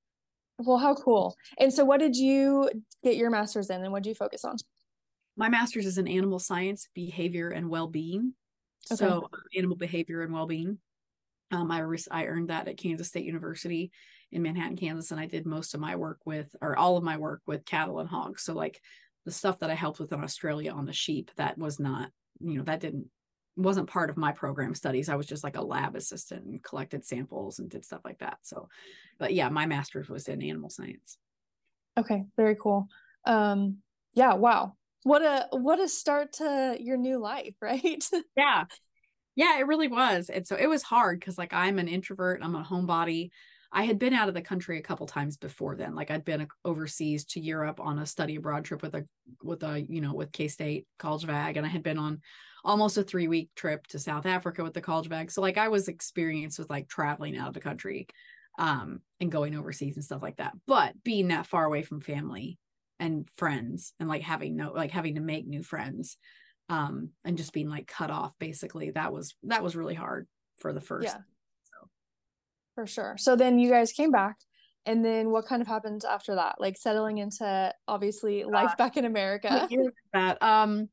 Well 0.58 0.78
how 0.78 0.94
cool. 0.94 1.36
And 1.58 1.72
so 1.72 1.84
what 1.84 2.00
did 2.00 2.16
you 2.16 2.70
get 3.02 3.16
your 3.16 3.30
master's 3.30 3.70
in 3.70 3.82
and 3.82 3.92
what 3.92 4.02
did 4.02 4.10
you 4.10 4.14
focus 4.14 4.44
on? 4.44 4.56
My 5.36 5.48
master's 5.48 5.86
is 5.86 5.98
in 5.98 6.08
animal 6.08 6.38
science 6.38 6.88
behavior 6.94 7.48
and 7.50 7.68
well-being. 7.68 8.34
Okay. 8.90 8.96
so 8.96 9.28
animal 9.54 9.76
behavior 9.76 10.22
and 10.22 10.32
well-being 10.32 10.78
um, 11.50 11.70
I, 11.70 11.82
I 12.10 12.26
earned 12.26 12.50
that 12.50 12.68
at 12.68 12.76
Kansas 12.76 13.08
State 13.08 13.24
University 13.24 13.90
in 14.32 14.42
Manhattan, 14.42 14.76
Kansas, 14.76 15.10
and 15.10 15.20
I 15.20 15.26
did 15.26 15.46
most 15.46 15.74
of 15.74 15.80
my 15.80 15.96
work 15.96 16.20
with, 16.24 16.54
or 16.60 16.78
all 16.78 16.96
of 16.96 17.04
my 17.04 17.16
work 17.16 17.42
with 17.46 17.64
cattle 17.64 17.98
and 17.98 18.08
hogs. 18.08 18.44
So 18.44 18.54
like 18.54 18.80
the 19.24 19.32
stuff 19.32 19.58
that 19.58 19.70
I 19.70 19.74
helped 19.74 19.98
with 19.98 20.12
in 20.12 20.22
Australia 20.22 20.72
on 20.72 20.86
the 20.86 20.92
sheep, 20.92 21.30
that 21.36 21.58
was 21.58 21.80
not, 21.80 22.10
you 22.40 22.58
know, 22.58 22.64
that 22.64 22.80
didn't 22.80 23.06
wasn't 23.56 23.90
part 23.90 24.10
of 24.10 24.16
my 24.16 24.32
program 24.32 24.74
studies. 24.74 25.08
I 25.08 25.16
was 25.16 25.26
just 25.26 25.44
like 25.44 25.56
a 25.56 25.62
lab 25.62 25.96
assistant 25.96 26.44
and 26.44 26.62
collected 26.62 27.04
samples 27.04 27.58
and 27.58 27.68
did 27.68 27.84
stuff 27.84 28.00
like 28.04 28.18
that. 28.18 28.38
So, 28.42 28.68
but 29.18 29.34
yeah, 29.34 29.48
my 29.48 29.66
master's 29.66 30.08
was 30.08 30.28
in 30.28 30.42
animal 30.42 30.70
science. 30.70 31.18
Okay, 31.98 32.24
very 32.36 32.56
cool. 32.56 32.86
Um, 33.24 33.78
yeah, 34.14 34.34
wow. 34.34 34.74
What 35.02 35.22
a 35.22 35.48
what 35.50 35.80
a 35.80 35.88
start 35.88 36.34
to 36.34 36.76
your 36.78 36.96
new 36.96 37.18
life, 37.18 37.54
right? 37.60 38.02
yeah. 38.36 38.64
Yeah, 39.40 39.58
it 39.58 39.66
really 39.66 39.88
was. 39.88 40.28
And 40.28 40.46
so 40.46 40.54
it 40.54 40.66
was 40.68 40.82
hard 40.82 41.18
because 41.18 41.38
like 41.38 41.54
I'm 41.54 41.78
an 41.78 41.88
introvert, 41.88 42.40
I'm 42.42 42.54
a 42.54 42.62
homebody. 42.62 43.30
I 43.72 43.84
had 43.84 43.98
been 43.98 44.12
out 44.12 44.28
of 44.28 44.34
the 44.34 44.42
country 44.42 44.78
a 44.78 44.82
couple 44.82 45.06
times 45.06 45.38
before 45.38 45.76
then. 45.76 45.94
Like 45.94 46.10
I'd 46.10 46.24
been 46.24 46.46
overseas 46.64 47.24
to 47.26 47.40
Europe 47.40 47.80
on 47.80 47.98
a 47.98 48.06
study 48.06 48.36
abroad 48.36 48.64
trip 48.64 48.82
with 48.82 48.94
a 48.94 49.06
with 49.42 49.62
a, 49.62 49.80
you 49.88 50.02
know, 50.02 50.12
with 50.14 50.32
K-State 50.32 50.86
College 50.98 51.24
of 51.24 51.30
Ag 51.30 51.56
and 51.56 51.64
I 51.64 51.70
had 51.70 51.82
been 51.82 51.96
on 51.98 52.20
almost 52.64 52.98
a 52.98 53.02
3 53.02 53.28
week 53.28 53.48
trip 53.56 53.86
to 53.88 53.98
South 53.98 54.26
Africa 54.26 54.62
with 54.62 54.74
the 54.74 54.82
College 54.82 55.06
of 55.06 55.12
Ag. 55.12 55.30
So 55.30 55.40
like 55.40 55.56
I 55.56 55.68
was 55.68 55.88
experienced 55.88 56.58
with 56.58 56.68
like 56.68 56.88
traveling 56.88 57.38
out 57.38 57.48
of 57.48 57.54
the 57.54 57.60
country 57.60 58.08
um 58.58 59.00
and 59.20 59.32
going 59.32 59.56
overseas 59.56 59.96
and 59.96 60.04
stuff 60.04 60.22
like 60.22 60.36
that. 60.36 60.52
But 60.66 61.02
being 61.02 61.28
that 61.28 61.46
far 61.46 61.64
away 61.64 61.82
from 61.82 62.00
family 62.02 62.58
and 62.98 63.30
friends 63.36 63.94
and 63.98 64.08
like 64.08 64.22
having 64.22 64.56
no 64.56 64.72
like 64.72 64.90
having 64.90 65.14
to 65.14 65.20
make 65.22 65.46
new 65.46 65.62
friends 65.62 66.18
um 66.70 67.10
and 67.24 67.36
just 67.36 67.52
being 67.52 67.68
like 67.68 67.86
cut 67.86 68.10
off 68.10 68.32
basically 68.38 68.90
that 68.92 69.12
was 69.12 69.34
that 69.42 69.62
was 69.62 69.76
really 69.76 69.94
hard 69.94 70.26
for 70.58 70.72
the 70.72 70.80
first 70.80 71.06
yeah. 71.06 71.14
So. 71.14 71.88
for 72.74 72.86
sure. 72.86 73.16
So 73.18 73.36
then 73.36 73.58
you 73.58 73.68
guys 73.68 73.92
came 73.92 74.12
back 74.12 74.36
and 74.86 75.04
then 75.04 75.30
what 75.30 75.46
kind 75.46 75.60
of 75.60 75.68
happened 75.68 76.02
after 76.08 76.36
that? 76.36 76.60
Like 76.60 76.78
settling 76.78 77.18
into 77.18 77.74
obviously 77.88 78.44
life 78.44 78.70
uh, 78.72 78.76
back 78.76 78.96
in 78.96 79.04
america. 79.04 79.68
that? 80.12 80.42
Um 80.42 80.88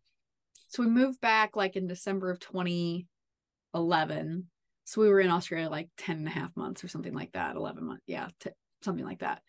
so 0.70 0.84
we 0.84 0.90
moved 0.90 1.20
back 1.22 1.56
like 1.56 1.76
in 1.76 1.88
december 1.88 2.30
of 2.30 2.40
2011 2.40 4.46
so 4.84 5.02
we 5.02 5.10
were 5.10 5.20
in 5.20 5.32
australia 5.32 5.70
like 5.70 5.90
10 5.98 6.18
and 6.18 6.28
a 6.28 6.32
half 6.32 6.56
months 6.56 6.84
or 6.84 6.88
something 6.88 7.14
like 7.14 7.32
that 7.32 7.56
11 7.56 7.86
months 7.86 8.04
yeah 8.06 8.28
t- 8.40 8.52
something 8.82 9.06
like 9.06 9.20
that 9.20 9.42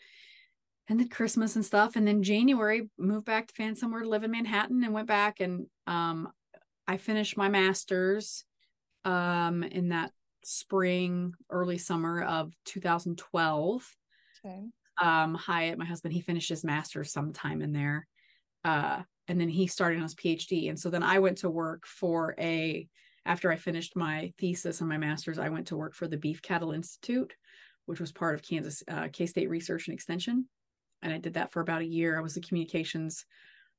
and 0.88 0.98
then 0.98 1.08
Christmas 1.08 1.56
and 1.56 1.64
stuff. 1.64 1.96
And 1.96 2.06
then 2.06 2.22
January 2.22 2.88
moved 2.98 3.26
back 3.26 3.46
to 3.48 3.54
find 3.54 3.76
somewhere 3.76 4.02
to 4.02 4.08
live 4.08 4.24
in 4.24 4.30
Manhattan 4.30 4.82
and 4.82 4.94
went 4.94 5.08
back 5.08 5.40
and 5.40 5.66
um 5.86 6.28
I 6.86 6.96
finished 6.96 7.36
my 7.36 7.48
master's 7.48 8.44
um 9.04 9.62
in 9.62 9.90
that 9.90 10.12
spring, 10.44 11.34
early 11.50 11.78
summer 11.78 12.22
of 12.22 12.52
2012. 12.64 13.96
Okay. 14.44 14.64
Um 15.00 15.34
Hyatt, 15.34 15.78
my 15.78 15.84
husband, 15.84 16.14
he 16.14 16.20
finished 16.20 16.48
his 16.48 16.64
master's 16.64 17.12
sometime 17.12 17.60
in 17.60 17.72
there. 17.72 18.06
Uh 18.64 19.02
and 19.28 19.38
then 19.38 19.50
he 19.50 19.66
started 19.66 19.96
on 19.96 20.04
his 20.04 20.14
PhD. 20.14 20.70
And 20.70 20.80
so 20.80 20.88
then 20.88 21.02
I 21.02 21.18
went 21.18 21.38
to 21.38 21.50
work 21.50 21.86
for 21.86 22.34
a 22.38 22.88
after 23.26 23.52
I 23.52 23.56
finished 23.56 23.94
my 23.94 24.32
thesis 24.38 24.80
and 24.80 24.88
my 24.88 24.96
master's, 24.96 25.38
I 25.38 25.50
went 25.50 25.66
to 25.66 25.76
work 25.76 25.94
for 25.94 26.08
the 26.08 26.16
Beef 26.16 26.40
Cattle 26.40 26.72
Institute, 26.72 27.34
which 27.84 28.00
was 28.00 28.10
part 28.10 28.34
of 28.34 28.42
Kansas 28.42 28.82
uh, 28.88 29.08
K 29.12 29.26
State 29.26 29.50
Research 29.50 29.86
and 29.86 29.92
Extension 29.92 30.48
and 31.02 31.12
I 31.12 31.18
did 31.18 31.34
that 31.34 31.52
for 31.52 31.60
about 31.60 31.82
a 31.82 31.86
year. 31.86 32.18
I 32.18 32.22
was 32.22 32.34
the 32.34 32.40
communications 32.40 33.24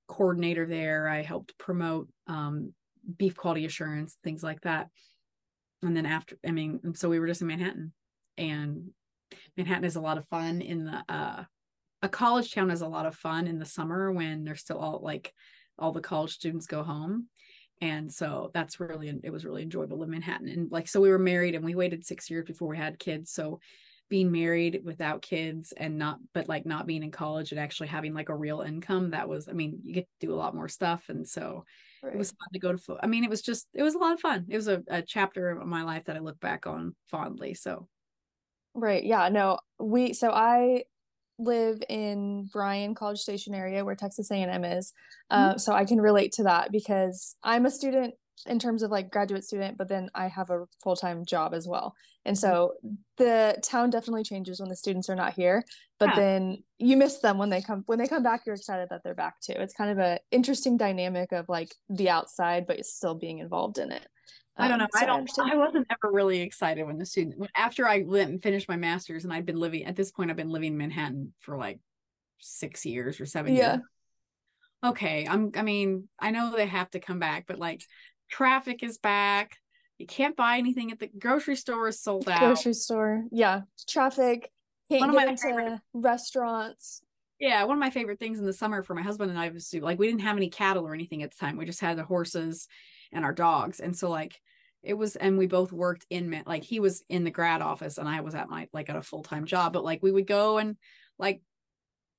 coordinator 0.08 0.66
there. 0.66 1.08
I 1.08 1.22
helped 1.22 1.58
promote 1.58 2.10
um, 2.28 2.74
beef 3.18 3.36
quality 3.36 3.66
assurance, 3.66 4.18
things 4.24 4.44
like 4.44 4.62
that. 4.62 4.88
And 5.82 5.96
then 5.96 6.06
after, 6.06 6.38
I 6.46 6.52
mean, 6.52 6.94
so 6.96 7.10
we 7.10 7.20
were 7.20 7.28
just 7.28 7.42
in 7.42 7.48
Manhattan, 7.48 7.94
and 8.38 8.90
Manhattan 9.56 9.86
is 9.86 9.96
a 9.96 10.02
lot 10.02 10.18
of 10.18 10.28
fun 10.28 10.62
in 10.62 10.86
the 10.86 11.04
uh, 11.08 11.44
a 12.02 12.10
college 12.10 12.54
town 12.54 12.72
is 12.72 12.82
a 12.82 12.88
lot 12.88 13.06
of 13.06 13.16
fun 13.16 13.48
in 13.48 13.60
the 13.60 13.66
summer 13.66 14.12
when 14.12 14.44
they're 14.44 14.56
still 14.56 14.78
all 14.78 15.00
like 15.04 15.34
all 15.78 15.92
the 15.92 16.02
college 16.02 16.32
students 16.32 16.66
go 16.66 16.84
home. 16.84 17.28
And 17.82 18.12
so 18.12 18.52
that's 18.54 18.80
really 18.80 19.14
it 19.24 19.30
was 19.32 19.46
really 19.46 19.64
enjoyable 19.64 20.04
in 20.04 20.10
Manhattan. 20.10 20.50
And 20.50 20.72
like 20.72 20.88
so 20.88 21.02
we 21.02 21.10
were 21.10 21.20
married 21.20 21.56
and 21.56 21.64
we 21.64 21.76
waited 21.76 22.06
six 22.06 22.30
years 22.30 22.46
before 22.46 22.70
we 22.70 22.78
had 22.78 23.00
kids. 23.00 23.32
So 23.32 23.60
being 24.10 24.32
married 24.32 24.82
without 24.84 25.22
kids 25.22 25.72
and 25.78 25.98
not 25.98 26.20
but 26.34 26.50
like 26.50 26.66
not 26.66 26.88
being 26.88 27.04
in 27.04 27.12
college 27.12 27.52
and 27.52 27.60
actually 27.60 27.88
having 27.88 28.14
like 28.14 28.30
a 28.30 28.36
real 28.36 28.62
income 28.62 29.12
that 29.12 29.30
was 29.30 29.48
i 29.48 29.52
mean 29.52 29.80
you 29.84 29.94
get 29.94 30.08
to 30.20 30.28
do 30.28 30.34
a 30.34 30.36
lot 30.36 30.56
more 30.56 30.68
stuff 30.68 31.04
and 31.10 31.28
so 31.28 31.64
right. 32.04 32.14
it 32.14 32.18
was 32.18 32.32
fun 32.32 32.48
to 32.52 32.60
go 32.60 32.74
to 32.74 32.98
i 33.02 33.08
mean 33.08 33.24
it 33.24 33.30
was 33.30 33.42
just 33.42 33.68
it 33.74 33.84
was 33.84 33.96
a 33.96 34.00
lot 34.00 34.14
of 34.14 34.20
fun 34.20 34.46
it 34.50 34.56
was 34.56 34.68
a, 34.68 34.84
a 34.88 35.02
chapter 35.02 35.52
of 35.52 35.66
my 35.68 35.84
life 35.84 36.06
that 36.06 36.16
i 36.16 36.20
look 36.20 36.40
back 36.40 36.66
on 36.66 36.96
fondly 37.10 37.54
so 37.54 37.88
right 38.74 39.04
yeah 39.04 39.30
no 39.30 39.60
we 39.80 40.14
so 40.14 40.32
i 40.32 40.84
live 41.40 41.82
in 41.88 42.50
Bryan 42.52 42.94
College 42.94 43.20
Station 43.20 43.56
area 43.56 43.84
where 43.84 43.96
Texas 43.96 44.30
A&M 44.30 44.66
is. 44.66 44.94
Uh, 45.30 45.52
mm-hmm. 45.52 45.58
so 45.58 45.72
I 45.72 45.86
can 45.86 46.00
relate 46.02 46.34
to 46.34 46.44
that 46.44 46.70
because 46.70 47.38
I'm 47.44 47.66
a 47.66 47.72
student 47.72 48.14
in 48.46 48.60
terms 48.60 48.84
of 48.84 48.92
like 48.92 49.12
graduate 49.12 49.44
student, 49.44 49.78
but 49.78 49.88
then 49.88 50.10
I 50.14 50.28
have 50.28 50.50
a 50.50 50.66
full 50.84 50.96
time 50.96 51.26
job 51.26 51.54
as 51.54 51.68
well. 51.68 51.96
And 52.26 52.36
mm-hmm. 52.36 52.42
so 52.42 52.74
the 53.18 53.58
town 53.64 53.90
definitely 53.90 54.24
changes 54.24 54.60
when 54.60 54.70
the 54.70 54.76
students 54.76 55.10
are 55.10 55.16
not 55.16 55.34
here, 55.34 55.64
but 56.00 56.10
yeah. 56.10 56.16
then 56.16 56.64
you 56.78 56.98
miss 56.98 57.20
them 57.20 57.38
when 57.38 57.50
they 57.50 57.62
come 57.62 57.84
when 57.86 58.00
they 58.00 58.08
come 58.08 58.24
back. 58.24 58.42
You're 58.46 58.56
excited 58.56 58.90
that 58.90 59.02
they're 59.04 59.16
back 59.16 59.40
too. 59.42 59.54
It's 59.56 59.74
kind 59.74 59.92
of 59.92 60.00
a 60.00 60.20
interesting 60.32 60.78
dynamic 60.78 61.32
of 61.32 61.50
like 61.50 61.74
the 61.90 62.10
outside, 62.10 62.68
but 62.68 62.84
still 62.86 63.16
being 63.16 63.40
involved 63.40 63.78
in 63.78 63.92
it. 63.92 64.08
I 64.60 64.68
don't 64.68 64.78
know. 64.78 64.86
Um, 64.86 64.90
so 64.94 65.00
I 65.00 65.06
don't. 65.06 65.40
I, 65.40 65.54
I, 65.54 65.56
wasn't 65.56 65.88
ever 65.90 66.14
really 66.14 66.42
excited 66.42 66.86
when 66.86 66.98
the 66.98 67.06
student 67.06 67.36
after 67.56 67.88
I 67.88 68.04
went 68.06 68.30
and 68.30 68.44
finished 68.44 68.68
my 68.68 68.76
master's, 68.76 69.24
and 69.24 69.34
I'd 69.34 69.46
been 69.46 69.60
living 69.60 69.86
at 69.86 69.96
this 69.96 70.12
point. 70.12 70.30
I've 70.30 70.38
been 70.38 70.50
living 70.50 70.74
in 70.74 70.78
Manhattan 70.78 71.34
for 71.40 71.58
like 71.58 71.80
six 72.40 72.86
years 72.86 73.22
or 73.22 73.26
seven 73.26 73.56
yeah. 73.56 73.76
years. 73.76 73.82
Okay, 74.84 75.26
I'm. 75.30 75.52
I 75.56 75.62
mean, 75.62 76.10
I 76.20 76.32
know 76.32 76.52
they 76.52 76.68
have 76.68 76.90
to 76.92 77.00
come 77.00 77.20
back, 77.20 77.46
but 77.48 77.58
like 77.58 77.82
traffic 78.30 78.84
is 78.84 78.98
back. 78.98 79.58
You 79.98 80.08
can't 80.08 80.36
buy 80.36 80.58
anything 80.58 80.92
at 80.92 81.00
the 81.00 81.08
grocery 81.08 81.56
store 81.56 81.90
is 81.90 82.02
sold 82.02 82.30
out. 82.30 82.40
Grocery 82.40 82.74
store, 82.74 83.26
yeah, 83.32 83.62
traffic. 83.88 84.52
Can't 84.90 85.02
one 85.02 85.12
get 85.12 85.28
into 85.28 85.42
favorite, 85.42 85.80
restaurants. 85.94 87.02
Yeah, 87.40 87.64
one 87.64 87.78
of 87.78 87.82
my 87.82 87.90
favorite 87.90 88.20
things 88.20 88.40
in 88.40 88.46
the 88.46 88.54
summer 88.54 88.84
for 88.84 88.96
my 88.96 89.02
husband 89.02 89.30
and 89.30 89.40
I 89.40 89.50
was 89.50 89.70
to 89.70 89.82
like 89.82 90.00
we 90.00 90.08
didn't 90.08 90.22
have 90.22 90.38
any 90.38 90.50
cattle 90.50 90.88
or 90.88 90.94
anything 90.94 91.24
at 91.24 91.32
the 91.32 91.38
time. 91.38 91.58
We 91.58 91.66
just 91.66 91.82
had 91.82 91.98
the 91.98 92.04
horses 92.04 92.68
and 93.12 93.26
our 93.26 93.34
dogs, 93.34 93.80
and 93.80 93.96
so 93.96 94.10
like 94.10 94.40
it 94.82 94.94
was 94.94 95.16
and 95.16 95.38
we 95.38 95.48
both 95.48 95.72
worked 95.72 96.06
in 96.10 96.44
like 96.46 96.64
he 96.64 96.80
was 96.80 97.04
in 97.10 97.24
the 97.24 97.32
grad 97.32 97.62
office 97.62 97.98
and 97.98 98.08
I 98.08 98.22
was 98.22 98.36
at 98.36 98.50
my 98.50 98.68
like 98.72 98.90
at 98.90 98.96
a 98.96 99.02
full-time 99.02 99.46
job 99.46 99.74
but 99.74 99.84
like 99.84 100.02
we 100.02 100.12
would 100.12 100.28
go 100.28 100.58
and 100.58 100.78
like 101.18 101.42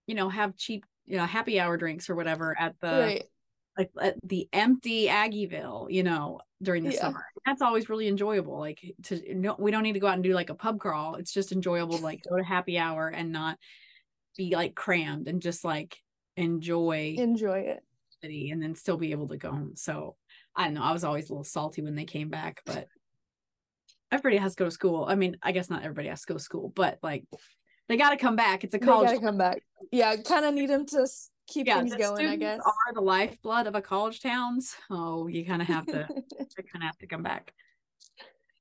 you 0.07 0.14
know 0.14 0.29
have 0.29 0.57
cheap 0.57 0.85
you 1.07 1.17
know 1.17 1.25
happy 1.25 1.59
hour 1.59 1.76
drinks 1.76 2.11
or 2.11 2.14
whatever 2.14 2.55
at 2.59 2.75
the 2.81 2.90
right 2.90 3.25
like 3.76 3.90
at 4.00 4.16
the 4.22 4.48
empty 4.52 5.06
Aggieville, 5.06 5.90
you 5.90 6.02
know, 6.02 6.40
during 6.62 6.84
the 6.84 6.92
yeah. 6.92 7.00
summer. 7.00 7.24
That's 7.46 7.62
always 7.62 7.88
really 7.88 8.08
enjoyable. 8.08 8.58
Like 8.58 8.80
to 9.04 9.34
no, 9.34 9.56
we 9.58 9.70
don't 9.70 9.82
need 9.82 9.94
to 9.94 10.00
go 10.00 10.06
out 10.06 10.14
and 10.14 10.24
do 10.24 10.34
like 10.34 10.50
a 10.50 10.54
pub 10.54 10.78
crawl. 10.78 11.14
It's 11.16 11.32
just 11.32 11.52
enjoyable 11.52 11.98
to 11.98 12.04
like 12.04 12.20
go 12.28 12.36
to 12.36 12.44
happy 12.44 12.78
hour 12.78 13.08
and 13.08 13.32
not 13.32 13.58
be 14.36 14.54
like 14.54 14.74
crammed 14.74 15.28
and 15.28 15.40
just 15.40 15.64
like 15.64 15.96
enjoy 16.36 17.14
enjoy 17.18 17.60
it 17.60 17.82
and 18.22 18.62
then 18.62 18.74
still 18.74 18.96
be 18.96 19.12
able 19.12 19.28
to 19.28 19.36
go 19.36 19.50
home. 19.50 19.72
So 19.76 20.16
I 20.54 20.64
don't 20.64 20.74
know. 20.74 20.82
I 20.82 20.92
was 20.92 21.04
always 21.04 21.30
a 21.30 21.32
little 21.32 21.44
salty 21.44 21.82
when 21.82 21.94
they 21.94 22.04
came 22.04 22.28
back, 22.28 22.60
but 22.66 22.86
everybody 24.12 24.36
has 24.36 24.54
to 24.54 24.58
go 24.58 24.64
to 24.66 24.70
school. 24.70 25.06
I 25.08 25.14
mean, 25.14 25.36
I 25.42 25.52
guess 25.52 25.70
not 25.70 25.82
everybody 25.82 26.08
has 26.08 26.20
to 26.22 26.26
go 26.26 26.34
to 26.34 26.42
school, 26.42 26.72
but 26.74 26.98
like 27.02 27.24
they 27.88 27.96
got 27.96 28.10
to 28.10 28.16
come 28.16 28.36
back. 28.36 28.62
It's 28.62 28.74
a 28.74 28.78
college. 28.78 29.08
They 29.08 29.14
got 29.14 29.20
to 29.20 29.26
come 29.26 29.38
back. 29.38 29.62
Yeah, 29.90 30.14
kind 30.16 30.44
of 30.44 30.54
need 30.54 30.70
them 30.70 30.86
to 30.86 31.08
keep 31.50 31.66
yeah, 31.66 31.78
things 31.78 31.95
going 31.97 32.26
i 32.26 32.37
guess. 32.37 32.61
are 32.61 32.95
the 32.95 33.00
lifeblood 33.00 33.66
of 33.66 33.75
a 33.75 33.83
college 33.83 34.21
town 34.21 34.61
so 34.61 35.26
you 35.26 35.45
kind 35.45 35.61
of 35.61 35.69
have 35.69 35.85
to 35.85 36.07
kind 36.73 36.76
of 36.76 36.83
have 36.83 36.99
to 36.99 37.07
come 37.07 37.23
back. 37.23 37.52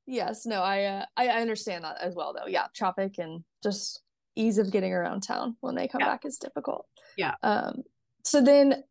Yes 0.06 0.46
no 0.46 0.62
I, 0.62 0.86
uh, 0.86 1.06
I, 1.16 1.28
I 1.28 1.42
understand 1.42 1.84
that 1.84 1.98
as 2.02 2.16
well 2.16 2.34
though. 2.34 2.48
Yeah 2.48 2.66
traffic 2.74 3.20
and 3.20 3.44
just 3.62 4.02
ease 4.36 4.58
of 4.58 4.72
getting 4.72 4.92
around 4.92 5.22
town 5.22 5.56
when 5.62 5.76
they 5.76 5.88
come 5.88 6.02
yeah. 6.02 6.08
back 6.08 6.26
is 6.26 6.38
difficult. 6.38 6.88
Yeah. 7.16 7.36
Um 7.44 7.84
so 8.24 8.42
then 8.42 8.84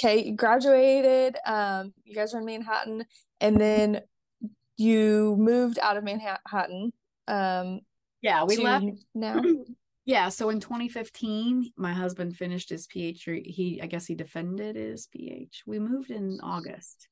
okay 0.00 0.24
you 0.24 0.36
graduated 0.36 1.36
um 1.46 1.92
you 2.04 2.14
guys 2.14 2.32
were 2.32 2.40
in 2.40 2.46
manhattan 2.46 3.04
and 3.40 3.60
then 3.60 4.00
you 4.76 5.36
moved 5.38 5.78
out 5.78 5.96
of 5.96 6.04
manhattan 6.04 6.92
um 7.28 7.80
yeah 8.22 8.44
we 8.44 8.56
left 8.56 8.86
now 9.14 9.40
yeah 10.04 10.28
so 10.28 10.48
in 10.50 10.60
2015 10.60 11.72
my 11.76 11.92
husband 11.92 12.36
finished 12.36 12.70
his 12.70 12.86
phd 12.86 13.46
he 13.46 13.80
i 13.82 13.86
guess 13.86 14.06
he 14.06 14.14
defended 14.14 14.76
his 14.76 15.06
ph 15.06 15.62
we 15.66 15.78
moved 15.78 16.10
in 16.10 16.38
august 16.42 17.08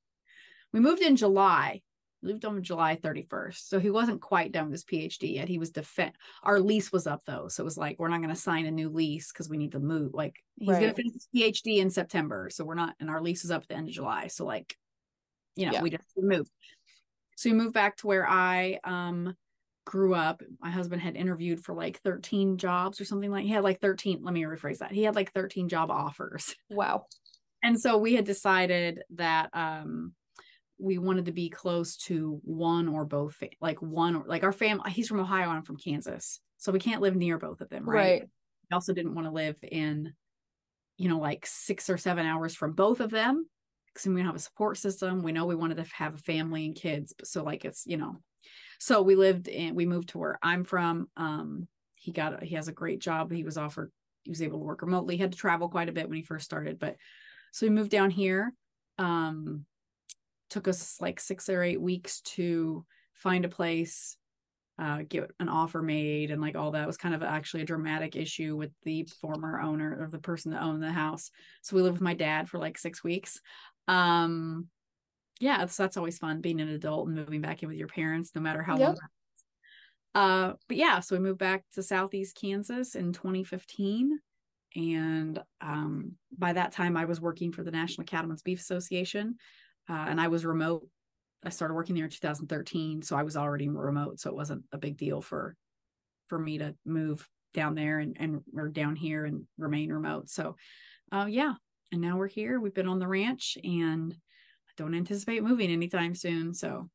we 0.72 0.80
moved 0.80 1.02
in 1.02 1.16
july 1.16 1.80
We 2.22 2.32
moved 2.32 2.44
on 2.44 2.62
july 2.62 2.96
31st 2.96 3.68
so 3.68 3.78
he 3.78 3.90
wasn't 3.90 4.20
quite 4.20 4.52
done 4.52 4.64
with 4.64 4.72
his 4.72 4.84
phd 4.84 5.34
yet 5.34 5.48
he 5.48 5.58
was 5.58 5.70
defend 5.70 6.12
our 6.42 6.58
lease 6.58 6.90
was 6.90 7.06
up 7.06 7.22
though 7.26 7.48
so 7.48 7.62
it 7.62 7.64
was 7.64 7.78
like 7.78 7.98
we're 7.98 8.08
not 8.08 8.22
going 8.22 8.34
to 8.34 8.40
sign 8.40 8.66
a 8.66 8.70
new 8.70 8.88
lease 8.88 9.32
because 9.32 9.48
we 9.48 9.58
need 9.58 9.72
to 9.72 9.80
move 9.80 10.12
like 10.12 10.36
he's 10.56 10.68
right. 10.68 10.80
going 10.80 10.90
to 10.90 10.96
finish 10.96 11.14
his 11.14 11.28
phd 11.34 11.78
in 11.78 11.90
september 11.90 12.48
so 12.50 12.64
we're 12.64 12.74
not 12.74 12.94
and 12.98 13.08
our 13.10 13.20
lease 13.20 13.44
is 13.44 13.50
up 13.50 13.62
at 13.62 13.68
the 13.68 13.74
end 13.74 13.88
of 13.88 13.94
july 13.94 14.26
so 14.26 14.44
like 14.44 14.76
you 15.56 15.66
know 15.66 15.72
yeah. 15.72 15.82
we 15.82 15.90
just 15.90 16.02
moved 16.16 16.50
so 17.36 17.50
we 17.50 17.56
moved 17.56 17.74
back 17.74 17.96
to 17.96 18.06
where 18.06 18.28
i 18.28 18.78
um 18.84 19.34
grew 19.90 20.14
up, 20.14 20.40
my 20.60 20.70
husband 20.70 21.02
had 21.02 21.16
interviewed 21.16 21.64
for 21.64 21.74
like 21.74 21.98
13 22.02 22.58
jobs 22.58 23.00
or 23.00 23.04
something 23.04 23.28
like 23.30 23.42
he 23.44 23.50
had 23.50 23.64
like 23.64 23.80
13. 23.80 24.20
Let 24.22 24.32
me 24.32 24.42
rephrase 24.42 24.78
that. 24.78 24.92
He 24.92 25.02
had 25.02 25.16
like 25.16 25.32
13 25.32 25.68
job 25.68 25.90
offers. 25.90 26.54
Wow. 26.70 27.06
and 27.64 27.78
so 27.78 27.98
we 27.98 28.14
had 28.14 28.24
decided 28.24 29.02
that 29.16 29.50
um 29.52 30.12
we 30.78 30.96
wanted 30.98 31.24
to 31.26 31.32
be 31.32 31.50
close 31.50 31.96
to 32.08 32.40
one 32.44 32.86
or 32.88 33.04
both 33.04 33.36
like 33.60 33.82
one 33.82 34.14
or 34.14 34.24
like 34.26 34.44
our 34.44 34.52
family 34.52 34.90
he's 34.92 35.08
from 35.08 35.20
ohio 35.20 35.48
i'm 35.50 35.62
from 35.62 35.76
kansas 35.76 36.40
so 36.56 36.70
we 36.72 36.78
can't 36.78 37.02
live 37.02 37.16
near 37.16 37.36
both 37.36 37.60
of 37.60 37.68
them 37.68 37.84
right, 37.84 37.96
Right. 37.96 38.22
we 38.22 38.74
also 38.74 38.94
didn't 38.94 39.14
want 39.14 39.26
to 39.26 39.32
live 39.32 39.56
in 39.62 40.14
you 40.96 41.08
know 41.10 41.18
like 41.18 41.44
six 41.46 41.90
or 41.90 41.98
seven 41.98 42.24
hours 42.24 42.54
from 42.54 42.72
both 42.72 43.00
of 43.00 43.10
them 43.10 43.44
because 43.88 44.06
we 44.06 44.14
don't 44.16 44.26
have 44.26 44.36
a 44.36 44.38
support 44.38 44.78
system 44.78 45.22
we 45.22 45.32
know 45.32 45.44
we 45.46 45.54
wanted 45.56 45.76
to 45.78 45.86
have 45.92 46.14
a 46.14 46.18
family 46.32 46.64
and 46.66 46.76
kids 46.76 47.12
so 47.24 47.42
like 47.42 47.64
it's 47.66 47.82
you 47.86 47.96
know 47.98 48.14
so 48.80 49.02
we 49.02 49.14
lived 49.14 49.46
in 49.46 49.76
we 49.76 49.86
moved 49.86 50.08
to 50.08 50.18
where 50.18 50.38
i'm 50.42 50.64
from 50.64 51.08
um 51.16 51.68
he 52.00 52.12
got 52.12 52.42
he 52.42 52.54
has 52.54 52.66
a 52.66 52.72
great 52.72 52.98
job. 52.98 53.30
He 53.30 53.44
was 53.44 53.58
offered 53.58 53.92
he 54.24 54.30
was 54.30 54.42
able 54.42 54.58
to 54.58 54.64
work 54.64 54.82
remotely. 54.82 55.16
He 55.16 55.22
had 55.22 55.32
to 55.32 55.38
travel 55.38 55.68
quite 55.68 55.88
a 55.88 55.92
bit 55.92 56.08
when 56.08 56.16
he 56.16 56.22
first 56.22 56.46
started 56.46 56.78
but 56.78 56.96
so 57.52 57.66
we 57.66 57.70
moved 57.70 57.90
down 57.90 58.10
here 58.10 58.52
um 58.98 59.64
took 60.48 60.66
us 60.66 61.00
like 61.00 61.20
six 61.20 61.48
or 61.48 61.62
eight 61.62 61.80
weeks 61.80 62.22
to 62.22 62.84
find 63.12 63.44
a 63.44 63.48
place 63.48 64.16
uh, 64.78 65.02
get 65.06 65.30
an 65.40 65.50
offer 65.50 65.82
made 65.82 66.30
and 66.30 66.40
like 66.40 66.56
all 66.56 66.70
that 66.70 66.84
it 66.84 66.86
was 66.86 66.96
kind 66.96 67.14
of 67.14 67.22
actually 67.22 67.62
a 67.62 67.66
dramatic 67.66 68.16
issue 68.16 68.56
with 68.56 68.70
the 68.84 69.04
former 69.20 69.60
owner 69.60 69.98
or 70.00 70.08
the 70.08 70.18
person 70.18 70.52
that 70.52 70.62
owned 70.62 70.82
the 70.82 70.90
house. 70.90 71.30
So 71.60 71.76
we 71.76 71.82
lived 71.82 71.96
with 71.96 72.02
my 72.02 72.14
dad 72.14 72.48
for 72.48 72.58
like 72.58 72.78
six 72.78 73.04
weeks. 73.04 73.42
Um 73.88 74.68
yeah 75.40 75.66
so 75.66 75.82
that's 75.82 75.96
always 75.96 76.18
fun 76.18 76.40
being 76.40 76.60
an 76.60 76.68
adult 76.68 77.06
and 77.08 77.16
moving 77.16 77.40
back 77.40 77.62
in 77.62 77.68
with 77.68 77.78
your 77.78 77.88
parents 77.88 78.30
no 78.34 78.40
matter 78.40 78.62
how 78.62 78.76
Yep. 78.76 78.86
long 78.88 78.96
uh 80.14 80.52
but 80.68 80.76
yeah 80.76 81.00
so 81.00 81.16
we 81.16 81.20
moved 81.20 81.38
back 81.38 81.64
to 81.74 81.82
southeast 81.82 82.36
kansas 82.40 82.94
in 82.94 83.12
2015 83.12 84.18
and 84.76 85.38
um 85.60 86.12
by 86.36 86.52
that 86.52 86.72
time 86.72 86.96
i 86.96 87.04
was 87.04 87.20
working 87.20 87.52
for 87.52 87.62
the 87.62 87.70
national 87.70 88.04
cattlemen's 88.04 88.42
beef 88.42 88.60
association 88.60 89.36
uh, 89.88 90.06
and 90.08 90.20
i 90.20 90.28
was 90.28 90.44
remote. 90.44 90.86
I 91.44 91.48
started 91.48 91.74
working 91.74 91.94
there 91.96 92.04
in 92.04 92.10
2013 92.10 93.02
so 93.02 93.16
i 93.16 93.22
was 93.22 93.36
already 93.36 93.68
remote 93.68 94.20
so 94.20 94.30
it 94.30 94.36
wasn't 94.36 94.64
a 94.72 94.78
big 94.78 94.96
deal 94.96 95.20
for 95.20 95.56
for 96.28 96.38
me 96.38 96.58
to 96.58 96.76
move 96.86 97.26
down 97.54 97.74
there 97.74 97.98
and 97.98 98.16
and 98.20 98.42
or 98.56 98.68
down 98.68 98.94
here 98.94 99.24
and 99.24 99.44
remain 99.58 99.92
remote. 99.92 100.28
So 100.30 100.54
uh 101.10 101.26
yeah 101.28 101.54
and 101.90 102.00
now 102.00 102.16
we're 102.16 102.28
here. 102.28 102.60
We've 102.60 102.72
been 102.72 102.86
on 102.86 103.00
the 103.00 103.08
ranch 103.08 103.58
and 103.64 104.16
don't 104.80 104.94
anticipate 104.94 105.42
moving 105.42 105.70
anytime 105.70 106.14
soon 106.14 106.52
so 106.54 106.88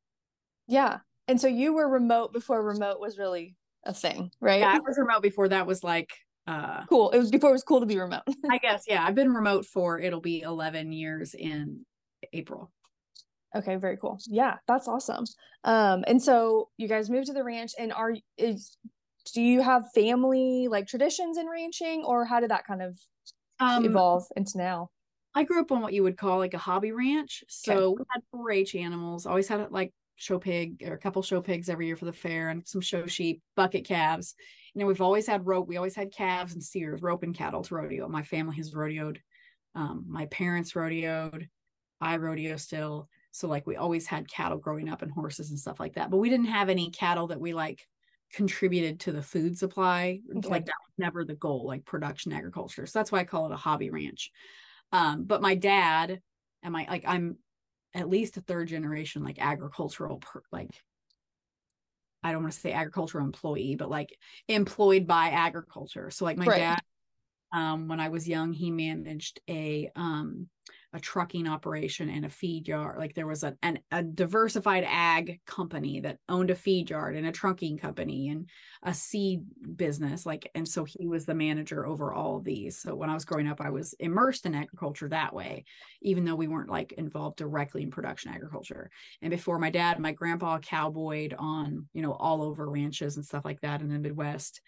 Yeah. 0.68 0.98
And 1.28 1.40
so 1.40 1.48
you 1.48 1.74
were 1.74 1.88
remote 1.90 2.34
before 2.34 2.62
remote 2.64 3.00
was 3.00 3.18
really 3.18 3.56
a 3.84 3.94
thing, 3.94 4.32
right? 4.42 4.60
yeah 4.62 4.74
i 4.76 4.80
was 4.80 4.98
remote 4.98 5.22
before 5.22 5.48
that 5.50 5.66
was 5.68 5.84
like 5.84 6.12
uh 6.48 6.84
Cool. 6.90 7.12
It 7.12 7.18
was 7.20 7.32
before 7.32 7.50
it 7.52 7.54
was 7.54 7.64
cool 7.64 7.80
to 7.80 7.86
be 7.86 7.98
remote. 8.00 8.24
i 8.52 8.58
guess 8.58 8.84
yeah 8.88 9.04
i've 9.06 9.16
been 9.16 9.32
remote 9.34 9.66
for 9.66 10.00
it'll 10.00 10.22
be 10.22 10.42
11 10.42 10.92
years 10.92 11.34
in 11.36 11.86
april 12.34 12.72
Okay, 13.56 13.78
very 13.78 13.96
cool. 13.96 14.20
Yeah, 14.28 14.58
that's 14.68 14.86
awesome. 14.90 15.24
Um, 15.64 16.04
and 16.08 16.22
so 16.22 16.68
you 16.76 16.90
guys 16.90 17.10
moved 17.10 17.28
to 17.28 17.34
the 17.34 17.44
ranch, 17.44 17.72
and 17.80 17.94
are 17.94 18.14
is 18.38 18.76
do 19.34 19.42
you 19.42 19.62
have 19.62 19.84
family 19.96 20.68
like 20.70 20.88
traditions 20.88 21.38
in 21.38 21.48
ranching, 21.48 22.04
or 22.04 22.26
how 22.26 22.42
did 22.42 22.50
that 22.52 22.68
kind 22.68 22.82
of 22.82 22.98
um 23.62 23.86
evolve 23.86 24.26
into 24.36 24.58
now? 24.58 24.90
I 25.36 25.44
grew 25.44 25.60
up 25.60 25.72
on 25.72 25.82
what 25.82 25.94
you 25.94 26.02
would 26.04 26.18
call 26.18 26.40
like 26.40 26.54
a 26.54 26.60
hobby 26.60 26.94
ranch. 26.94 27.44
So 27.48 27.92
we 27.92 28.04
had 28.10 28.24
4-H 28.34 28.76
animals. 28.76 29.26
Always 29.26 29.50
had 29.50 29.70
like 29.70 29.94
show 30.16 30.40
pig 30.40 30.82
or 30.86 30.94
a 30.94 30.98
couple 30.98 31.22
show 31.22 31.42
pigs 31.42 31.68
every 31.68 31.88
year 31.88 31.98
for 31.98 32.06
the 32.06 32.14
fair 32.14 32.50
and 32.50 32.66
some 32.66 32.80
show 32.82 33.06
sheep, 33.06 33.42
bucket 33.56 33.86
calves. 33.86 34.36
You 34.74 34.82
know, 34.82 34.88
we've 34.88 35.02
always 35.02 35.28
had 35.28 35.46
rope. 35.46 35.68
We 35.68 35.78
always 35.78 35.96
had 35.96 36.14
calves 36.14 36.54
and 36.54 36.64
steers, 36.64 37.02
rope 37.02 37.24
and 37.24 37.36
cattle 37.36 37.64
to 37.64 37.76
rodeo. 37.76 38.08
My 38.08 38.24
family 38.24 38.56
has 38.56 38.74
rodeoed. 38.74 39.18
Um, 39.76 40.06
my 40.08 40.26
parents 40.28 40.72
rodeoed. 40.74 41.50
I 42.00 42.18
rodeo 42.18 42.56
still. 42.56 43.10
So 43.32 43.50
like 43.50 43.68
we 43.68 43.76
always 43.76 44.08
had 44.08 44.30
cattle 44.30 44.58
growing 44.58 44.88
up 44.88 45.02
and 45.02 45.12
horses 45.12 45.50
and 45.50 45.60
stuff 45.60 45.82
like 45.82 45.96
that. 45.96 46.10
But 46.10 46.18
we 46.18 46.30
didn't 46.30 46.46
have 46.46 46.70
any 46.70 46.90
cattle 46.92 47.28
that 47.28 47.42
we 47.42 47.54
like 47.54 47.86
contributed 48.32 49.02
to 49.02 49.12
the 49.12 49.22
food 49.22 49.58
supply. 49.58 50.22
Okay. 50.38 50.48
Like 50.48 50.66
that 50.66 50.76
was 50.88 50.94
never 50.98 51.26
the 51.26 51.36
goal, 51.36 51.68
like 51.68 51.84
production 51.84 52.32
agriculture. 52.32 52.86
So 52.86 53.00
that's 53.00 53.12
why 53.12 53.20
I 53.20 53.26
call 53.26 53.48
it 53.48 53.54
a 53.54 53.58
hobby 53.58 53.90
ranch. 53.90 54.32
Um, 54.92 55.24
but 55.26 55.42
my 55.42 55.56
dad 55.56 56.22
and 56.64 56.74
my 56.74 56.86
like 56.90 57.04
I'm 57.08 57.38
at 57.94 58.10
least 58.10 58.38
a 58.38 58.42
third 58.42 58.68
generation 58.68 59.24
like 59.24 59.38
agricultural 59.40 60.18
per, 60.18 60.42
like 60.52 60.70
I 62.24 62.32
don't 62.32 62.42
want 62.42 62.54
to 62.54 62.60
say 62.60 62.72
agricultural 62.72 63.24
employee, 63.26 63.76
but 63.76 63.90
like 63.90 64.18
employed 64.48 65.06
by 65.06 65.30
agriculture. 65.30 66.10
So 66.10 66.26
like 66.26 66.38
my 66.38 66.48
Right. 66.48 66.60
dad, 66.60 66.82
um, 67.54 67.88
when 67.88 68.00
I 68.00 68.10
was 68.10 68.28
young, 68.28 68.54
he 68.54 68.72
managed 68.72 69.42
a 69.50 69.92
um 69.96 70.50
a 70.96 71.00
trucking 71.00 71.46
operation 71.46 72.10
and 72.10 72.24
a 72.24 72.30
feed 72.30 72.70
yard. 72.70 72.98
Like 72.98 73.14
there 73.14 73.28
was 73.28 73.44
a 73.44 73.58
an, 73.62 73.80
a 73.92 74.02
diversified 74.02 74.86
ag 74.88 75.42
company 75.46 76.00
that 76.00 76.20
owned 76.30 76.50
a 76.50 76.56
feed 76.56 76.90
yard 76.90 77.18
and 77.18 77.28
a 77.28 77.34
trucking 77.34 77.78
company 77.78 78.30
and 78.30 78.50
a 78.82 78.94
seed 78.94 79.44
business. 79.76 80.26
Like 80.26 80.50
and 80.56 80.66
so 80.66 80.86
he 80.86 81.06
was 81.06 81.26
the 81.26 81.36
manager 81.36 81.86
over 81.86 82.14
all 82.14 82.38
of 82.38 82.46
these. 82.46 82.80
So 82.80 82.96
when 82.96 83.10
I 83.10 83.14
was 83.14 83.26
growing 83.26 83.46
up, 83.46 83.60
I 83.60 83.72
was 83.72 83.94
immersed 84.00 84.46
in 84.46 84.56
agriculture 84.56 85.10
that 85.10 85.34
way, 85.34 85.66
even 86.02 86.24
though 86.24 86.36
we 86.36 86.48
weren't 86.48 86.70
like 86.70 86.94
involved 86.94 87.38
directly 87.38 87.84
in 87.84 87.92
production 87.92 88.32
agriculture. 88.32 88.90
And 89.22 89.32
before 89.32 89.60
my 89.60 89.72
dad, 89.72 90.00
my 90.00 90.14
grandpa 90.14 90.60
cowboyed 90.60 91.36
on, 91.38 91.88
you 91.94 92.04
know, 92.04 92.14
all 92.14 92.42
over 92.42 92.70
ranches 92.70 93.18
and 93.18 93.26
stuff 93.26 93.44
like 93.44 93.60
that 93.62 93.82
in 93.82 93.90
the 93.90 94.00
Midwest. 94.00 94.62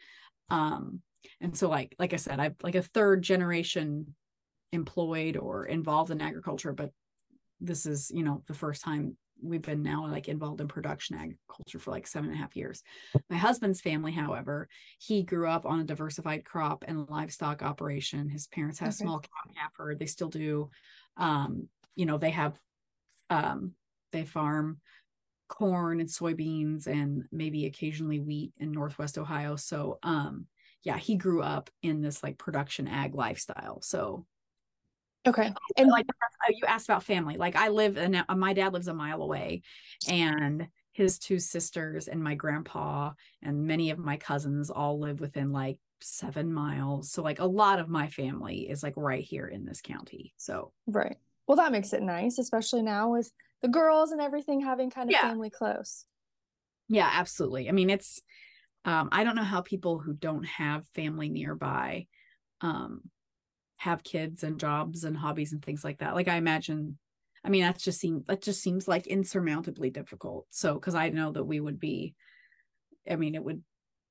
Um, 0.50 1.02
and 1.40 1.58
so 1.58 1.70
like 1.70 1.96
like 1.98 2.12
I 2.12 2.18
said, 2.18 2.42
I've 2.42 2.56
like 2.62 2.76
a 2.76 2.82
third 2.82 3.22
generation 3.22 4.14
employed 4.72 5.38
or 5.38 5.66
involved 5.66 6.12
in 6.12 6.22
agriculture, 6.22 6.74
but 6.74 6.92
this 7.60 7.86
is, 7.86 8.12
you 8.14 8.24
know, 8.24 8.44
the 8.48 8.54
first 8.54 8.84
time 8.84 9.18
we've 9.42 9.62
been 9.62 9.84
now 9.84 10.08
like 10.08 10.28
involved 10.28 10.62
in 10.62 10.68
production 10.68 11.16
agriculture 11.16 11.80
for 11.80 11.92
like 11.92 12.08
seven 12.08 12.30
and 12.30 12.38
a 12.38 12.42
half 12.42 12.56
years. 12.56 12.82
My 13.30 13.38
husband's 13.38 13.82
family, 13.82 14.12
however, 14.12 14.68
he 15.00 15.24
grew 15.24 15.48
up 15.48 15.66
on 15.66 15.80
a 15.80 15.84
diversified 15.84 16.44
crop 16.44 16.84
and 16.88 17.10
livestock 17.10 17.62
operation. 17.62 18.30
His 18.30 18.48
parents 18.48 18.80
had 18.80 18.90
a 18.90 18.94
small 18.94 19.20
cow 19.20 19.52
calf 19.56 19.72
herd. 19.78 20.00
They 20.00 20.06
still 20.06 20.30
do. 20.30 20.70
Um, 21.18 21.68
you 21.96 22.06
know, 22.06 22.18
they 22.18 22.32
have 22.32 22.60
um 23.30 23.74
they 24.12 24.24
farm 24.24 24.80
corn 25.50 26.00
and 26.00 26.10
soybeans 26.10 26.88
and 26.88 27.24
maybe 27.32 27.66
occasionally 27.66 28.20
wheat 28.20 28.54
in 28.58 28.72
northwest 28.72 29.18
Ohio. 29.18 29.56
So 29.56 30.00
um 30.04 30.46
yeah, 30.84 30.98
he 30.98 31.16
grew 31.16 31.42
up 31.42 31.70
in 31.82 32.02
this 32.02 32.24
like 32.24 32.38
production 32.38 32.88
ag 32.88 33.14
lifestyle. 33.14 33.82
So 33.82 34.26
Okay, 35.26 35.54
and 35.78 35.90
like 35.90 36.06
uh, 36.10 36.52
you 36.52 36.66
asked 36.66 36.88
about 36.88 37.04
family 37.04 37.38
like 37.38 37.56
i 37.56 37.68
live 37.68 37.98
and 37.98 38.24
my 38.36 38.54
dad 38.54 38.74
lives 38.74 38.88
a 38.88 38.94
mile 38.94 39.22
away 39.22 39.62
and 40.08 40.68
his 40.94 41.20
two 41.20 41.40
sisters 41.40 42.08
and 42.08 42.24
my 42.24 42.36
grandpa 42.36 43.12
and 43.42 43.66
many 43.66 43.92
of 43.92 44.00
my 44.00 44.18
cousins 44.18 44.70
all 44.70 45.00
live 45.00 45.20
within 45.20 45.52
like 45.52 45.78
seven 46.02 46.54
miles 46.54 47.12
so 47.12 47.22
like 47.22 47.40
a 47.40 47.46
lot 47.46 47.80
of 47.80 47.90
my 47.90 48.08
family 48.08 48.70
is 48.70 48.84
like 48.84 48.94
right 48.96 49.24
here 49.24 49.48
in 49.48 49.66
this 49.66 49.82
county 49.82 50.34
so 50.38 50.72
right. 50.88 51.18
Well, 51.48 51.58
that 51.58 51.72
makes 51.72 51.94
it 51.94 52.02
nice, 52.02 52.40
especially 52.40 52.82
now 52.82 53.14
with 53.14 53.32
the 53.62 53.70
girls 53.70 54.12
and 54.12 54.20
everything 54.20 54.60
having 54.60 54.90
kind 54.90 55.10
of 55.10 55.16
Yeah. 55.16 55.30
family 55.30 55.50
close. 55.50 56.06
yeah 56.90 57.10
absolutely 57.14 57.68
i 57.68 57.72
mean 57.72 57.90
it's 57.90 58.22
um 58.86 59.10
i 59.12 59.24
don't 59.24 59.36
know 59.36 59.44
how 59.44 59.62
people 59.62 60.00
who 60.00 60.14
don't 60.14 60.46
have 60.46 60.88
family 60.94 61.30
nearby 61.30 62.06
um 62.62 63.02
have 63.78 64.04
kids 64.04 64.44
and 64.44 64.60
jobs 64.60 65.04
and 65.04 65.16
hobbies 65.16 65.54
and 65.54 65.64
things 65.64 65.84
like 65.84 66.00
that. 66.00 66.16
Like 66.16 66.28
i 66.28 66.36
imagine 66.36 66.98
i 67.44 67.50
mean 67.50 67.62
that's 67.62 67.84
just 67.84 68.00
seems 68.00 68.26
that 68.28 68.42
just 68.42 68.62
seems 68.62 68.88
like 68.88 69.08
insurmountably 69.08 69.90
difficult. 69.90 70.46
So 70.50 70.74
because 70.74 70.96
i 70.96 71.10
know 71.10 71.32
that 71.32 71.44
we 71.44 71.60
would 71.60 71.80
be 71.80 72.16
i 73.10 73.16
mean 73.16 73.36
it 73.36 73.44
would 73.44 73.64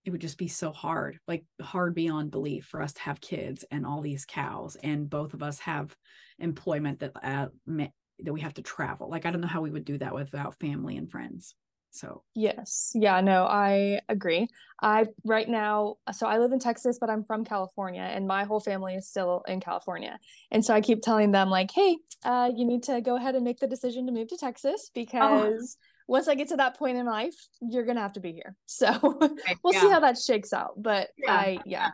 it 0.04 0.10
would 0.10 0.20
just 0.20 0.38
be 0.38 0.48
so 0.48 0.70
hard 0.70 1.18
like 1.26 1.44
hard 1.60 1.94
beyond 1.94 2.30
belief 2.30 2.66
for 2.66 2.80
us 2.80 2.92
to 2.92 3.02
have 3.02 3.20
kids 3.20 3.64
and 3.72 3.84
all 3.84 4.00
these 4.00 4.24
cows 4.24 4.76
and 4.82 5.10
both 5.10 5.34
of 5.34 5.42
us 5.42 5.58
have 5.58 5.96
employment 6.38 7.00
that 7.00 7.12
uh, 7.22 7.48
that 7.66 8.32
we 8.32 8.40
have 8.40 8.54
to 8.54 8.62
travel. 8.62 9.10
Like 9.10 9.26
i 9.26 9.30
don't 9.30 9.40
know 9.40 9.48
how 9.48 9.62
we 9.62 9.70
would 9.70 9.84
do 9.84 9.98
that 9.98 10.14
without 10.14 10.58
family 10.60 10.96
and 10.96 11.10
friends 11.10 11.54
so 11.96 12.22
Yes. 12.34 12.92
Yeah, 12.94 13.20
no, 13.20 13.44
I 13.44 14.00
agree. 14.08 14.48
I 14.82 15.06
right 15.24 15.48
now, 15.48 15.96
so 16.12 16.26
I 16.26 16.38
live 16.38 16.52
in 16.52 16.58
Texas, 16.58 16.98
but 17.00 17.08
I'm 17.08 17.24
from 17.24 17.44
California 17.44 18.02
and 18.02 18.26
my 18.26 18.44
whole 18.44 18.60
family 18.60 18.94
is 18.94 19.08
still 19.08 19.42
in 19.48 19.60
California. 19.60 20.18
And 20.50 20.64
so 20.64 20.74
I 20.74 20.80
keep 20.80 21.00
telling 21.02 21.32
them 21.32 21.48
like, 21.50 21.70
"Hey, 21.70 21.96
uh 22.24 22.50
you 22.54 22.64
need 22.66 22.82
to 22.84 23.00
go 23.00 23.16
ahead 23.16 23.34
and 23.34 23.44
make 23.44 23.58
the 23.58 23.66
decision 23.66 24.06
to 24.06 24.12
move 24.12 24.28
to 24.28 24.36
Texas 24.36 24.90
because 24.94 25.78
once 26.08 26.28
I 26.28 26.34
get 26.34 26.48
to 26.48 26.56
that 26.56 26.78
point 26.78 26.98
in 26.98 27.06
life, 27.06 27.34
you're 27.60 27.84
going 27.84 27.96
to 27.96 28.02
have 28.02 28.12
to 28.14 28.20
be 28.20 28.32
here." 28.32 28.54
So 28.66 29.18
we'll 29.64 29.72
see 29.72 29.88
how 29.88 30.00
that 30.00 30.18
shakes 30.18 30.52
out, 30.52 30.74
but 30.76 31.08
Yeah. 31.16 31.32
I 31.34 31.60
yeah. 31.64 31.88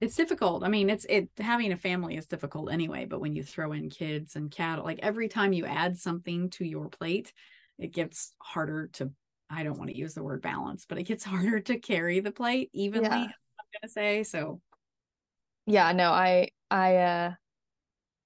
it's 0.00 0.16
difficult. 0.16 0.64
I 0.64 0.68
mean, 0.68 0.90
it's 0.90 1.06
it 1.08 1.28
having 1.38 1.70
a 1.72 1.76
family 1.76 2.16
is 2.16 2.26
difficult 2.26 2.72
anyway, 2.72 3.04
but 3.04 3.20
when 3.20 3.34
you 3.36 3.44
throw 3.44 3.72
in 3.72 3.88
kids 3.88 4.34
and 4.34 4.50
cattle, 4.50 4.84
like 4.84 4.98
every 5.00 5.28
time 5.28 5.52
you 5.52 5.64
add 5.64 5.96
something 5.96 6.50
to 6.50 6.64
your 6.64 6.88
plate, 6.88 7.32
it 7.84 7.92
gets 7.92 8.32
harder 8.38 8.88
to 8.94 9.10
I 9.50 9.64
don't 9.64 9.78
want 9.78 9.90
to 9.90 9.96
use 9.96 10.14
the 10.14 10.22
word 10.22 10.40
balance, 10.40 10.86
but 10.88 10.98
it 10.98 11.02
gets 11.02 11.24
harder 11.24 11.60
to 11.60 11.78
carry 11.78 12.20
the 12.20 12.32
plate 12.32 12.70
evenly, 12.72 13.08
Yeah. 13.08 13.14
I'm 13.14 13.80
gonna 13.80 13.90
say. 13.90 14.22
So 14.22 14.60
Yeah, 15.66 15.92
no, 15.92 16.10
I 16.10 16.48
I 16.70 16.96
uh 16.96 17.32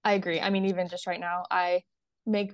I 0.04 0.12
agree. 0.12 0.40
I 0.40 0.50
mean, 0.50 0.66
even 0.66 0.88
just 0.88 1.06
right 1.06 1.18
now, 1.18 1.44
I 1.50 1.82
make 2.26 2.52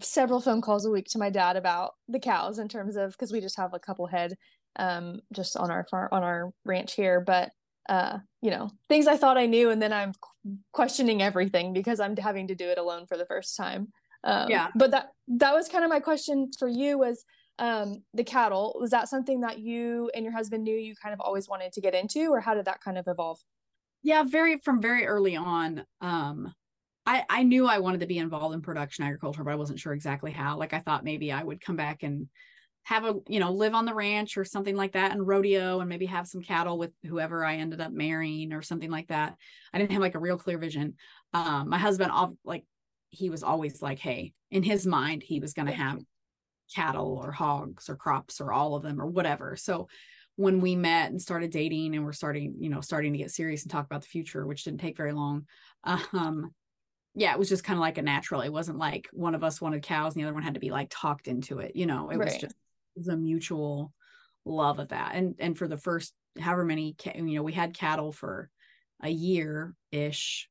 several 0.00 0.40
phone 0.40 0.60
calls 0.60 0.86
a 0.86 0.90
week 0.90 1.06
to 1.10 1.18
my 1.18 1.30
dad 1.30 1.56
about 1.56 1.94
the 2.08 2.20
cows 2.20 2.58
in 2.60 2.68
terms 2.68 2.96
of 2.96 3.10
because 3.10 3.32
we 3.32 3.40
just 3.40 3.56
have 3.56 3.74
a 3.74 3.78
couple 3.78 4.06
head 4.06 4.34
um 4.76 5.20
just 5.32 5.56
on 5.56 5.70
our 5.70 5.84
farm 5.90 6.08
on 6.12 6.22
our 6.22 6.52
ranch 6.64 6.94
here 6.94 7.20
but 7.20 7.50
uh 7.88 8.18
you 8.40 8.50
know 8.50 8.70
things 8.88 9.08
i 9.08 9.16
thought 9.16 9.36
i 9.36 9.46
knew 9.46 9.70
and 9.70 9.82
then 9.82 9.92
i'm 9.92 10.12
questioning 10.72 11.20
everything 11.22 11.72
because 11.72 11.98
i'm 11.98 12.16
having 12.16 12.46
to 12.46 12.54
do 12.54 12.68
it 12.68 12.78
alone 12.78 13.04
for 13.06 13.16
the 13.16 13.26
first 13.26 13.56
time 13.56 13.88
um, 14.24 14.50
yeah 14.50 14.68
but 14.74 14.90
that 14.90 15.08
that 15.28 15.54
was 15.54 15.68
kind 15.68 15.84
of 15.84 15.90
my 15.90 16.00
question 16.00 16.50
for 16.58 16.68
you 16.68 16.98
was 16.98 17.24
um 17.58 18.02
the 18.14 18.24
cattle 18.24 18.76
was 18.80 18.90
that 18.90 19.08
something 19.08 19.40
that 19.40 19.58
you 19.58 20.10
and 20.14 20.24
your 20.24 20.32
husband 20.32 20.64
knew 20.64 20.76
you 20.76 20.94
kind 21.00 21.12
of 21.12 21.20
always 21.20 21.48
wanted 21.48 21.72
to 21.72 21.80
get 21.80 21.94
into 21.94 22.30
or 22.30 22.40
how 22.40 22.54
did 22.54 22.64
that 22.64 22.80
kind 22.80 22.98
of 22.98 23.06
evolve 23.06 23.38
yeah 24.02 24.24
very 24.24 24.58
from 24.58 24.82
very 24.82 25.06
early 25.06 25.36
on 25.36 25.84
um 26.00 26.52
I, 27.06 27.24
I 27.28 27.42
knew 27.42 27.66
I 27.66 27.78
wanted 27.78 28.00
to 28.00 28.06
be 28.06 28.18
involved 28.18 28.54
in 28.54 28.62
production 28.62 29.04
agriculture, 29.04 29.44
but 29.44 29.52
I 29.52 29.56
wasn't 29.56 29.78
sure 29.78 29.92
exactly 29.92 30.32
how. 30.32 30.56
Like 30.56 30.72
I 30.72 30.78
thought 30.78 31.04
maybe 31.04 31.30
I 31.32 31.42
would 31.42 31.60
come 31.60 31.76
back 31.76 32.02
and 32.02 32.28
have 32.84 33.04
a, 33.04 33.14
you 33.28 33.40
know, 33.40 33.50
live 33.50 33.74
on 33.74 33.84
the 33.84 33.94
ranch 33.94 34.36
or 34.36 34.44
something 34.44 34.76
like 34.76 34.92
that 34.92 35.12
and 35.12 35.26
rodeo 35.26 35.80
and 35.80 35.88
maybe 35.88 36.06
have 36.06 36.26
some 36.26 36.42
cattle 36.42 36.78
with 36.78 36.92
whoever 37.06 37.44
I 37.44 37.56
ended 37.56 37.80
up 37.80 37.92
marrying 37.92 38.52
or 38.52 38.62
something 38.62 38.90
like 38.90 39.08
that. 39.08 39.36
I 39.72 39.78
didn't 39.78 39.92
have 39.92 40.02
like 40.02 40.14
a 40.14 40.20
real 40.20 40.38
clear 40.38 40.58
vision. 40.58 40.94
Um, 41.32 41.68
my 41.68 41.78
husband, 41.78 42.10
off 42.10 42.32
like, 42.44 42.64
he 43.14 43.30
was 43.30 43.42
always 43.42 43.80
like, 43.80 43.98
hey, 43.98 44.32
in 44.50 44.62
his 44.62 44.86
mind, 44.86 45.22
he 45.22 45.40
was 45.40 45.54
going 45.54 45.68
to 45.68 45.74
have 45.74 46.00
cattle 46.74 47.20
or 47.22 47.32
hogs 47.32 47.88
or 47.88 47.96
crops 47.96 48.40
or 48.40 48.52
all 48.52 48.74
of 48.74 48.82
them 48.82 49.00
or 49.00 49.06
whatever. 49.06 49.56
So 49.56 49.88
when 50.36 50.60
we 50.60 50.74
met 50.74 51.10
and 51.10 51.20
started 51.20 51.50
dating 51.50 51.94
and 51.94 52.04
we're 52.04 52.12
starting, 52.12 52.56
you 52.58 52.68
know, 52.68 52.80
starting 52.80 53.12
to 53.12 53.18
get 53.18 53.30
serious 53.30 53.62
and 53.62 53.70
talk 53.70 53.86
about 53.86 54.02
the 54.02 54.08
future, 54.08 54.46
which 54.46 54.64
didn't 54.64 54.80
take 54.80 54.96
very 54.96 55.12
long, 55.12 55.46
um, 55.84 56.52
yeah, 57.14 57.32
it 57.32 57.38
was 57.38 57.48
just 57.48 57.64
kind 57.64 57.76
of 57.76 57.80
like 57.80 57.98
a 57.98 58.02
natural. 58.02 58.40
It 58.40 58.52
wasn't 58.52 58.78
like 58.78 59.08
one 59.12 59.34
of 59.34 59.44
us 59.44 59.60
wanted 59.60 59.82
cows 59.82 60.14
and 60.14 60.22
the 60.22 60.26
other 60.26 60.34
one 60.34 60.42
had 60.42 60.54
to 60.54 60.60
be 60.60 60.70
like 60.70 60.88
talked 60.90 61.28
into 61.28 61.60
it. 61.60 61.76
You 61.76 61.86
know, 61.86 62.10
it 62.10 62.16
right. 62.16 62.24
was 62.24 62.38
just 62.38 62.56
it 62.96 62.98
was 62.98 63.08
a 63.08 63.16
mutual 63.16 63.92
love 64.44 64.80
of 64.80 64.88
that. 64.88 65.12
And 65.14 65.36
and 65.38 65.56
for 65.56 65.68
the 65.68 65.76
first 65.76 66.12
however 66.38 66.64
many, 66.64 66.96
you 67.14 67.22
know, 67.22 67.42
we 67.44 67.52
had 67.52 67.76
cattle 67.76 68.10
for 68.10 68.50
a 69.00 69.08
year 69.08 69.74
ish, 69.92 70.48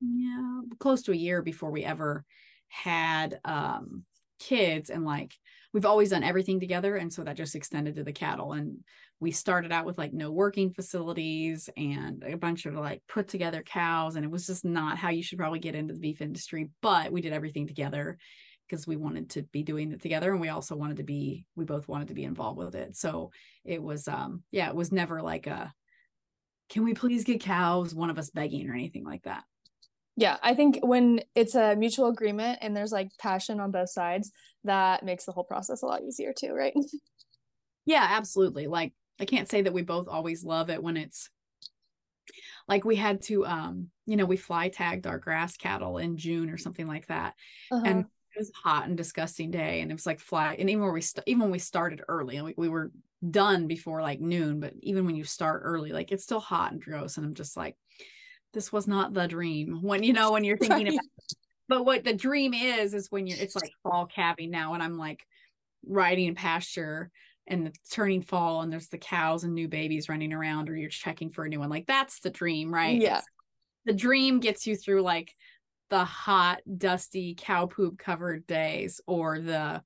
yeah, 0.00 0.60
close 0.78 1.02
to 1.02 1.12
a 1.12 1.16
year 1.16 1.42
before 1.42 1.70
we 1.70 1.84
ever 1.84 2.24
had 2.68 3.38
um 3.44 4.04
kids. 4.38 4.90
And 4.90 5.04
like 5.04 5.34
we've 5.72 5.86
always 5.86 6.10
done 6.10 6.22
everything 6.22 6.60
together, 6.60 6.96
and 6.96 7.12
so 7.12 7.24
that 7.24 7.36
just 7.36 7.54
extended 7.54 7.96
to 7.96 8.04
the 8.04 8.12
cattle. 8.12 8.52
And 8.52 8.78
we 9.20 9.30
started 9.30 9.72
out 9.72 9.86
with 9.86 9.98
like 9.98 10.12
no 10.12 10.30
working 10.30 10.72
facilities 10.72 11.70
and 11.76 12.22
a 12.24 12.36
bunch 12.36 12.66
of 12.66 12.74
like 12.74 13.02
put 13.08 13.28
together 13.28 13.62
cows 13.62 14.16
and 14.16 14.24
it 14.24 14.30
was 14.30 14.46
just 14.46 14.64
not 14.64 14.98
how 14.98 15.08
you 15.08 15.22
should 15.22 15.38
probably 15.38 15.58
get 15.58 15.74
into 15.74 15.94
the 15.94 16.00
beef 16.00 16.20
industry 16.20 16.70
but 16.82 17.10
we 17.10 17.20
did 17.20 17.32
everything 17.32 17.66
together 17.66 18.18
because 18.68 18.86
we 18.86 18.96
wanted 18.96 19.30
to 19.30 19.42
be 19.44 19.62
doing 19.62 19.92
it 19.92 20.02
together 20.02 20.32
and 20.32 20.40
we 20.40 20.48
also 20.48 20.76
wanted 20.76 20.98
to 20.98 21.02
be 21.02 21.46
we 21.54 21.64
both 21.64 21.88
wanted 21.88 22.08
to 22.08 22.14
be 22.14 22.24
involved 22.24 22.58
with 22.58 22.74
it 22.74 22.96
so 22.96 23.30
it 23.64 23.82
was 23.82 24.06
um 24.08 24.42
yeah 24.50 24.68
it 24.68 24.76
was 24.76 24.92
never 24.92 25.22
like 25.22 25.46
a 25.46 25.72
can 26.68 26.84
we 26.84 26.94
please 26.94 27.24
get 27.24 27.40
cows 27.40 27.94
one 27.94 28.10
of 28.10 28.18
us 28.18 28.30
begging 28.30 28.68
or 28.68 28.74
anything 28.74 29.04
like 29.04 29.22
that 29.22 29.44
yeah 30.16 30.36
i 30.42 30.54
think 30.54 30.78
when 30.82 31.20
it's 31.34 31.54
a 31.54 31.76
mutual 31.76 32.08
agreement 32.08 32.58
and 32.62 32.76
there's 32.76 32.92
like 32.92 33.10
passion 33.18 33.60
on 33.60 33.70
both 33.70 33.90
sides 33.90 34.32
that 34.64 35.04
makes 35.04 35.24
the 35.24 35.32
whole 35.32 35.44
process 35.44 35.82
a 35.82 35.86
lot 35.86 36.02
easier 36.02 36.32
too 36.32 36.52
right 36.52 36.74
yeah 37.84 38.06
absolutely 38.10 38.66
like 38.66 38.92
I 39.20 39.24
can't 39.24 39.48
say 39.48 39.62
that 39.62 39.72
we 39.72 39.82
both 39.82 40.08
always 40.08 40.44
love 40.44 40.70
it 40.70 40.82
when 40.82 40.96
it's 40.96 41.30
like 42.68 42.84
we 42.84 42.96
had 42.96 43.22
to 43.22 43.46
um 43.46 43.88
you 44.04 44.16
know 44.16 44.26
we 44.26 44.36
fly 44.36 44.68
tagged 44.68 45.06
our 45.06 45.18
grass 45.18 45.56
cattle 45.56 45.98
in 45.98 46.16
June 46.16 46.50
or 46.50 46.58
something 46.58 46.86
like 46.86 47.06
that 47.06 47.34
uh-huh. 47.70 47.82
and 47.84 48.00
it 48.00 48.38
was 48.38 48.52
hot 48.54 48.86
and 48.86 48.96
disgusting 48.96 49.50
day 49.50 49.80
and 49.80 49.90
it 49.90 49.94
was 49.94 50.06
like 50.06 50.20
fly 50.20 50.56
and 50.58 50.68
even 50.68 50.82
where 50.82 50.92
we 50.92 51.00
st- 51.00 51.26
even 51.26 51.42
when 51.42 51.50
we 51.50 51.58
started 51.58 52.02
early 52.08 52.36
and 52.36 52.44
we, 52.44 52.54
we 52.56 52.68
were 52.68 52.90
done 53.30 53.66
before 53.66 54.02
like 54.02 54.20
noon 54.20 54.60
but 54.60 54.74
even 54.82 55.06
when 55.06 55.16
you 55.16 55.24
start 55.24 55.62
early 55.64 55.92
like 55.92 56.12
it's 56.12 56.24
still 56.24 56.40
hot 56.40 56.72
and 56.72 56.82
gross 56.82 57.16
and 57.16 57.24
I'm 57.24 57.34
just 57.34 57.56
like 57.56 57.76
this 58.56 58.72
was 58.72 58.88
not 58.88 59.12
the 59.12 59.28
dream 59.28 59.82
when 59.82 60.02
you 60.02 60.14
know 60.14 60.32
when 60.32 60.42
you're 60.42 60.56
thinking 60.58 60.88
about 60.88 61.04
but 61.68 61.84
what 61.84 62.04
the 62.04 62.12
dream 62.14 62.54
is 62.54 62.94
is 62.94 63.10
when 63.10 63.26
you're 63.26 63.38
it's 63.38 63.54
like 63.54 63.70
fall 63.82 64.06
calving 64.06 64.50
now 64.50 64.72
and 64.72 64.82
I'm 64.82 64.96
like 64.96 65.26
riding 65.86 66.34
pasture 66.34 67.10
and 67.46 67.68
it's 67.68 67.90
turning 67.90 68.22
fall 68.22 68.62
and 68.62 68.72
there's 68.72 68.88
the 68.88 68.98
cows 68.98 69.44
and 69.44 69.54
new 69.54 69.68
babies 69.68 70.08
running 70.08 70.32
around 70.32 70.70
or 70.70 70.76
you're 70.76 70.88
checking 70.88 71.30
for 71.30 71.44
a 71.44 71.48
new 71.50 71.60
one 71.60 71.68
like 71.68 71.86
that's 71.86 72.20
the 72.20 72.30
dream 72.30 72.72
right? 72.72 72.98
Yeah. 73.00 73.20
The 73.84 73.92
dream 73.92 74.40
gets 74.40 74.66
you 74.66 74.74
through 74.74 75.02
like 75.02 75.34
the 75.90 76.04
hot 76.04 76.62
dusty 76.78 77.34
cow 77.38 77.66
poop 77.66 77.98
covered 77.98 78.46
days 78.46 79.02
or 79.06 79.38
the 79.38 79.82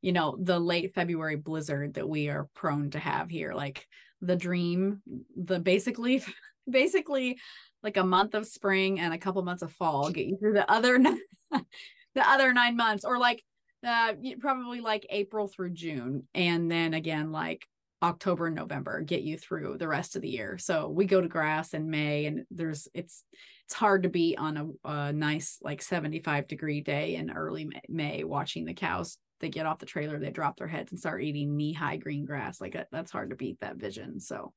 you 0.00 0.12
know 0.12 0.36
the 0.40 0.58
late 0.58 0.94
february 0.94 1.36
blizzard 1.36 1.94
that 1.94 2.08
we 2.08 2.30
are 2.30 2.48
prone 2.54 2.90
to 2.90 2.98
have 2.98 3.28
here 3.28 3.52
like 3.52 3.86
the 4.22 4.34
dream 4.34 5.02
the 5.36 5.60
basically 5.60 6.24
basically 6.68 7.38
like 7.82 7.96
a 7.96 8.04
month 8.04 8.34
of 8.34 8.46
spring 8.46 9.00
and 9.00 9.12
a 9.12 9.18
couple 9.18 9.42
months 9.42 9.62
of 9.62 9.72
fall 9.72 10.10
get 10.10 10.26
you 10.26 10.36
through 10.38 10.54
the 10.54 10.70
other 10.70 10.98
the 11.50 12.28
other 12.28 12.52
nine 12.52 12.76
months 12.76 13.04
or 13.04 13.18
like 13.18 13.42
uh, 13.84 14.14
probably 14.40 14.80
like 14.80 15.06
April 15.10 15.46
through 15.48 15.70
June, 15.70 16.26
and 16.34 16.70
then 16.70 16.94
again 16.94 17.32
like 17.32 17.66
October 18.02 18.46
and 18.46 18.56
November 18.56 19.00
get 19.00 19.22
you 19.22 19.38
through 19.38 19.78
the 19.78 19.88
rest 19.88 20.16
of 20.16 20.22
the 20.22 20.28
year. 20.28 20.58
So 20.58 20.88
we 20.88 21.06
go 21.06 21.20
to 21.20 21.28
grass 21.28 21.74
in 21.74 21.90
May, 21.90 22.26
and 22.26 22.44
there's 22.50 22.88
it's 22.94 23.24
it's 23.66 23.74
hard 23.74 24.02
to 24.02 24.08
be 24.08 24.36
on 24.36 24.76
a, 24.84 24.88
a 24.88 25.12
nice 25.12 25.58
like 25.62 25.80
75 25.80 26.48
degree 26.48 26.80
day 26.80 27.16
in 27.16 27.30
early 27.30 27.64
May, 27.64 27.80
May, 27.88 28.24
watching 28.24 28.64
the 28.64 28.74
cows. 28.74 29.18
They 29.40 29.48
get 29.48 29.66
off 29.66 29.78
the 29.78 29.86
trailer, 29.86 30.18
they 30.18 30.30
drop 30.30 30.56
their 30.56 30.68
heads 30.68 30.92
and 30.92 30.98
start 30.98 31.22
eating 31.22 31.56
knee 31.56 31.72
high 31.72 31.96
green 31.96 32.24
grass. 32.24 32.60
Like 32.60 32.76
that's 32.90 33.12
hard 33.12 33.30
to 33.30 33.36
beat 33.36 33.60
that 33.60 33.76
vision. 33.76 34.20
So, 34.20 34.52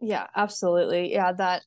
yeah, 0.00 0.26
absolutely. 0.34 1.12
Yeah, 1.12 1.32
that 1.32 1.62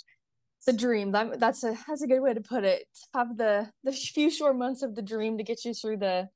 the 0.65 0.73
dream. 0.73 1.11
That, 1.11 1.39
that's 1.39 1.63
a 1.63 1.77
that's 1.87 2.01
a 2.01 2.07
good 2.07 2.21
way 2.21 2.33
to 2.33 2.41
put 2.41 2.63
it. 2.63 2.85
Have 3.13 3.37
the 3.37 3.69
the 3.83 3.91
few 3.91 4.29
short 4.29 4.57
months 4.57 4.81
of 4.83 4.95
the 4.95 5.01
dream 5.01 5.37
to 5.37 5.43
get 5.43 5.65
you 5.65 5.73
through 5.73 5.97
the 5.97 6.29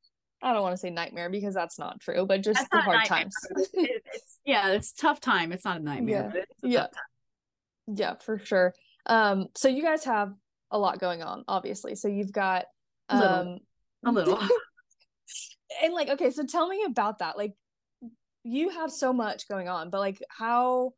I 0.43 0.51
don't 0.51 0.61
want 0.61 0.73
to 0.73 0.77
say 0.77 0.89
nightmare 0.89 1.29
because 1.29 1.53
that's 1.53 1.79
not 1.79 2.01
true, 2.01 2.25
but 2.25 2.43
just 2.43 2.59
that's 2.59 2.69
the 2.69 2.81
hard 2.81 3.05
times. 3.05 3.33
it's, 3.73 4.39
yeah, 4.45 4.71
it's 4.71 4.91
tough 4.91 5.21
time. 5.21 5.53
It's 5.53 5.63
not 5.63 5.79
a 5.79 5.83
nightmare. 5.83 6.33
Yeah, 6.61 6.69
yeah. 6.69 6.87
yeah, 7.87 8.13
for 8.15 8.37
sure. 8.39 8.73
Um, 9.05 9.47
so 9.55 9.69
you 9.69 9.81
guys 9.81 10.03
have 10.03 10.33
a 10.69 10.77
lot 10.77 10.99
going 10.99 11.23
on, 11.23 11.45
obviously. 11.47 11.95
So 11.95 12.09
you've 12.09 12.33
got 12.33 12.65
um, 13.07 13.21
a 13.21 13.21
little, 13.21 13.59
a 14.05 14.11
little. 14.11 14.39
and 15.81 15.93
like, 15.93 16.09
okay, 16.09 16.29
so 16.29 16.45
tell 16.45 16.67
me 16.67 16.83
about 16.85 17.19
that. 17.19 17.37
Like, 17.37 17.53
you 18.43 18.69
have 18.69 18.91
so 18.91 19.13
much 19.13 19.47
going 19.47 19.69
on, 19.69 19.89
but 19.89 19.99
like, 19.99 20.21
how 20.27 20.91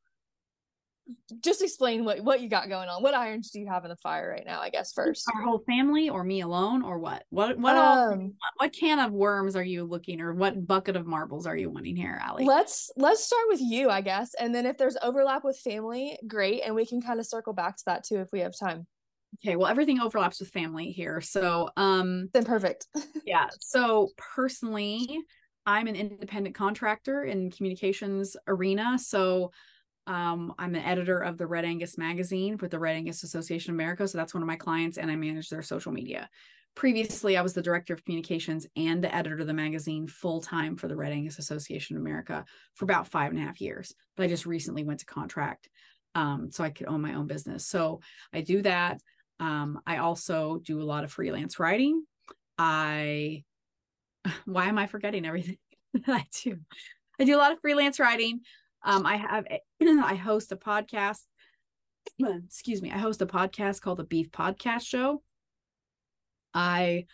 just 1.42 1.62
explain 1.62 2.04
what 2.04 2.22
what 2.22 2.42
you 2.42 2.50
got 2.50 2.70
going 2.70 2.90
on. 2.90 3.04
What 3.04 3.14
irons 3.14 3.52
do 3.52 3.60
you 3.60 3.68
have 3.68 3.84
in 3.84 3.90
the 3.90 3.96
fire 3.98 4.30
right 4.30 4.46
now? 4.46 4.60
I 4.60 4.70
guess 4.70 4.92
first. 4.94 5.30
Our 5.34 5.42
whole 5.42 5.64
family, 5.68 6.10
or 6.10 6.24
me 6.24 6.42
alone, 6.42 6.82
or 6.82 6.98
what? 6.98 7.24
What 7.30 7.58
what 7.60 7.76
um, 7.76 7.80
all? 7.80 8.32
What 8.58 8.74
can 8.74 9.00
of 9.00 9.12
worms 9.12 9.56
are 9.56 9.64
you 9.64 9.84
looking, 9.84 10.22
or 10.22 10.34
what 10.34 10.66
bucket 10.66 10.96
of 10.96 11.06
marbles 11.06 11.46
are 11.46 11.56
you 11.56 11.70
wanting 11.70 11.96
here, 11.96 12.20
Allie? 12.22 12.46
Let's 12.46 12.90
let's 12.98 13.24
start 13.24 13.44
with 13.48 13.62
you, 13.62 13.90
I 13.90 14.02
guess, 14.02 14.34
and 14.40 14.54
then 14.54 14.66
if 14.66 14.78
there's 14.78 14.98
overlap 15.02 15.44
with 15.44 15.58
family, 15.58 16.18
great, 16.28 16.62
and 16.62 16.76
we 16.76 16.86
can 16.86 17.02
kind 17.02 17.20
of 17.20 17.28
circle 17.28 17.54
back 17.54 17.78
to 17.78 17.84
that 17.88 18.04
too 18.04 18.18
if 18.18 18.30
we 18.32 18.40
have 18.40 18.58
time. 18.58 18.88
Okay, 19.44 19.56
well 19.56 19.68
everything 19.68 20.00
overlaps 20.00 20.40
with 20.40 20.50
family 20.50 20.92
here, 20.92 21.22
so 21.22 21.70
um. 21.78 22.30
Then 22.34 22.46
perfect. 22.46 22.88
yeah. 23.26 23.48
So 23.60 24.10
personally, 24.18 25.20
I'm 25.66 25.88
an 25.88 25.96
independent 25.96 26.56
contractor 26.56 27.24
in 27.24 27.52
communications 27.52 28.36
arena, 28.48 28.98
so 28.98 29.52
um, 30.08 30.54
I'm 30.60 30.76
an 30.76 30.84
editor 30.84 31.18
of 31.18 31.38
the 31.38 31.48
Red 31.48 31.66
Angus 31.66 31.98
magazine 31.98 32.58
with 32.62 32.72
the 32.72 32.80
Red 32.80 32.96
Angus 32.96 33.24
Association 33.24 33.72
of 33.72 33.76
America. 33.76 34.08
So 34.08 34.18
that's 34.18 34.34
one 34.34 34.44
of 34.44 34.48
my 34.48 34.56
clients, 34.56 34.98
and 34.98 35.10
I 35.10 35.16
manage 35.16 35.50
their 35.50 35.62
social 35.62 35.92
media. 35.92 36.30
Previously, 36.76 37.38
I 37.38 37.42
was 37.42 37.54
the 37.54 37.62
director 37.62 37.94
of 37.94 38.04
communications 38.04 38.68
and 38.76 39.04
the 39.04 39.14
editor 39.16 39.40
of 39.40 39.48
the 39.48 39.54
magazine 39.54 40.08
full 40.08 40.42
time 40.42 40.76
for 40.76 40.88
the 40.88 40.96
Red 40.96 41.14
Angus 41.14 41.40
Association 41.40 41.96
of 41.96 42.02
America 42.02 42.44
for 42.76 42.86
about 42.86 43.08
five 43.08 43.32
and 43.32 43.40
a 43.40 43.46
half 43.46 43.62
years. 43.62 43.94
But 44.18 44.24
I 44.24 44.28
just 44.28 44.46
recently 44.46 44.84
went 44.84 45.00
to 45.00 45.06
contract 45.06 45.70
um, 46.16 46.50
so 46.52 46.64
I 46.64 46.70
could 46.70 46.88
own 46.88 47.02
my 47.02 47.14
own 47.14 47.28
business. 47.28 47.66
So 47.66 48.02
I 48.34 48.42
do 48.42 48.62
that. 48.64 49.00
Um, 49.40 49.80
I 49.86 49.98
also 49.98 50.60
do 50.64 50.82
a 50.82 50.84
lot 50.84 51.04
of 51.04 51.12
freelance 51.12 51.60
writing. 51.60 52.06
I, 52.58 53.44
why 54.46 54.68
am 54.68 54.78
I 54.78 54.88
forgetting 54.88 55.26
everything 55.26 55.58
I 56.08 56.26
do? 56.44 56.60
I 57.20 57.24
do 57.24 57.36
a 57.36 57.40
lot 57.40 57.52
of 57.52 57.60
freelance 57.62 58.00
writing. 58.00 58.42
Um, 58.86 59.06
I 59.06 59.18
have 59.18 59.46
I 59.82 60.16
host 60.16 60.52
a 60.52 60.56
podcast. 60.56 61.24
Excuse 62.20 62.82
me. 62.82 62.92
I 62.92 62.98
host 62.98 63.22
a 63.22 63.26
podcast 63.26 63.82
called 63.82 63.98
the 63.98 64.04
Beef 64.04 64.32
Podcast 64.32 64.86
Show. 64.86 65.22
I 66.54 67.06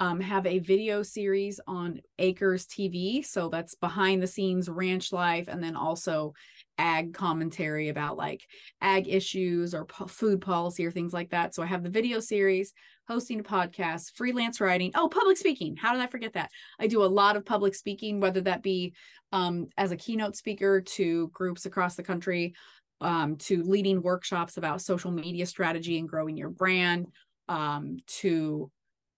um, 0.00 0.20
have 0.20 0.46
a 0.46 0.58
video 0.58 1.02
series 1.02 1.60
on 1.66 2.00
Acres 2.18 2.66
TV. 2.66 3.24
So 3.24 3.48
that's 3.48 3.74
behind 3.76 4.22
the 4.22 4.26
scenes 4.26 4.68
ranch 4.68 5.12
life 5.12 5.46
and 5.48 5.62
then 5.62 5.76
also 5.76 6.34
ag 6.80 7.12
commentary 7.12 7.90
about 7.90 8.16
like 8.16 8.42
ag 8.80 9.06
issues 9.08 9.74
or 9.74 9.84
po- 9.84 10.06
food 10.06 10.40
policy 10.40 10.84
or 10.86 10.90
things 10.90 11.12
like 11.12 11.30
that. 11.30 11.54
So 11.54 11.62
I 11.62 11.66
have 11.66 11.82
the 11.82 11.90
video 11.90 12.18
series, 12.20 12.72
hosting 13.06 13.40
a 13.40 13.42
podcast, 13.42 14.16
freelance 14.16 14.60
writing. 14.60 14.90
Oh, 14.94 15.08
public 15.08 15.36
speaking. 15.36 15.76
How 15.76 15.92
did 15.92 16.00
I 16.00 16.06
forget 16.06 16.32
that? 16.32 16.50
I 16.78 16.86
do 16.86 17.04
a 17.04 17.14
lot 17.20 17.36
of 17.36 17.44
public 17.44 17.74
speaking, 17.74 18.20
whether 18.20 18.40
that 18.42 18.62
be 18.62 18.94
um, 19.30 19.68
as 19.76 19.92
a 19.92 19.96
keynote 19.96 20.36
speaker 20.36 20.80
to 20.80 21.28
groups 21.28 21.66
across 21.66 21.94
the 21.94 22.02
country, 22.02 22.54
um, 23.00 23.36
to 23.36 23.62
leading 23.62 24.02
workshops 24.02 24.56
about 24.56 24.82
social 24.82 25.10
media 25.10 25.46
strategy 25.46 25.98
and 25.98 26.08
growing 26.08 26.36
your 26.36 26.50
brand, 26.50 27.06
um, 27.48 27.98
to 28.06 28.70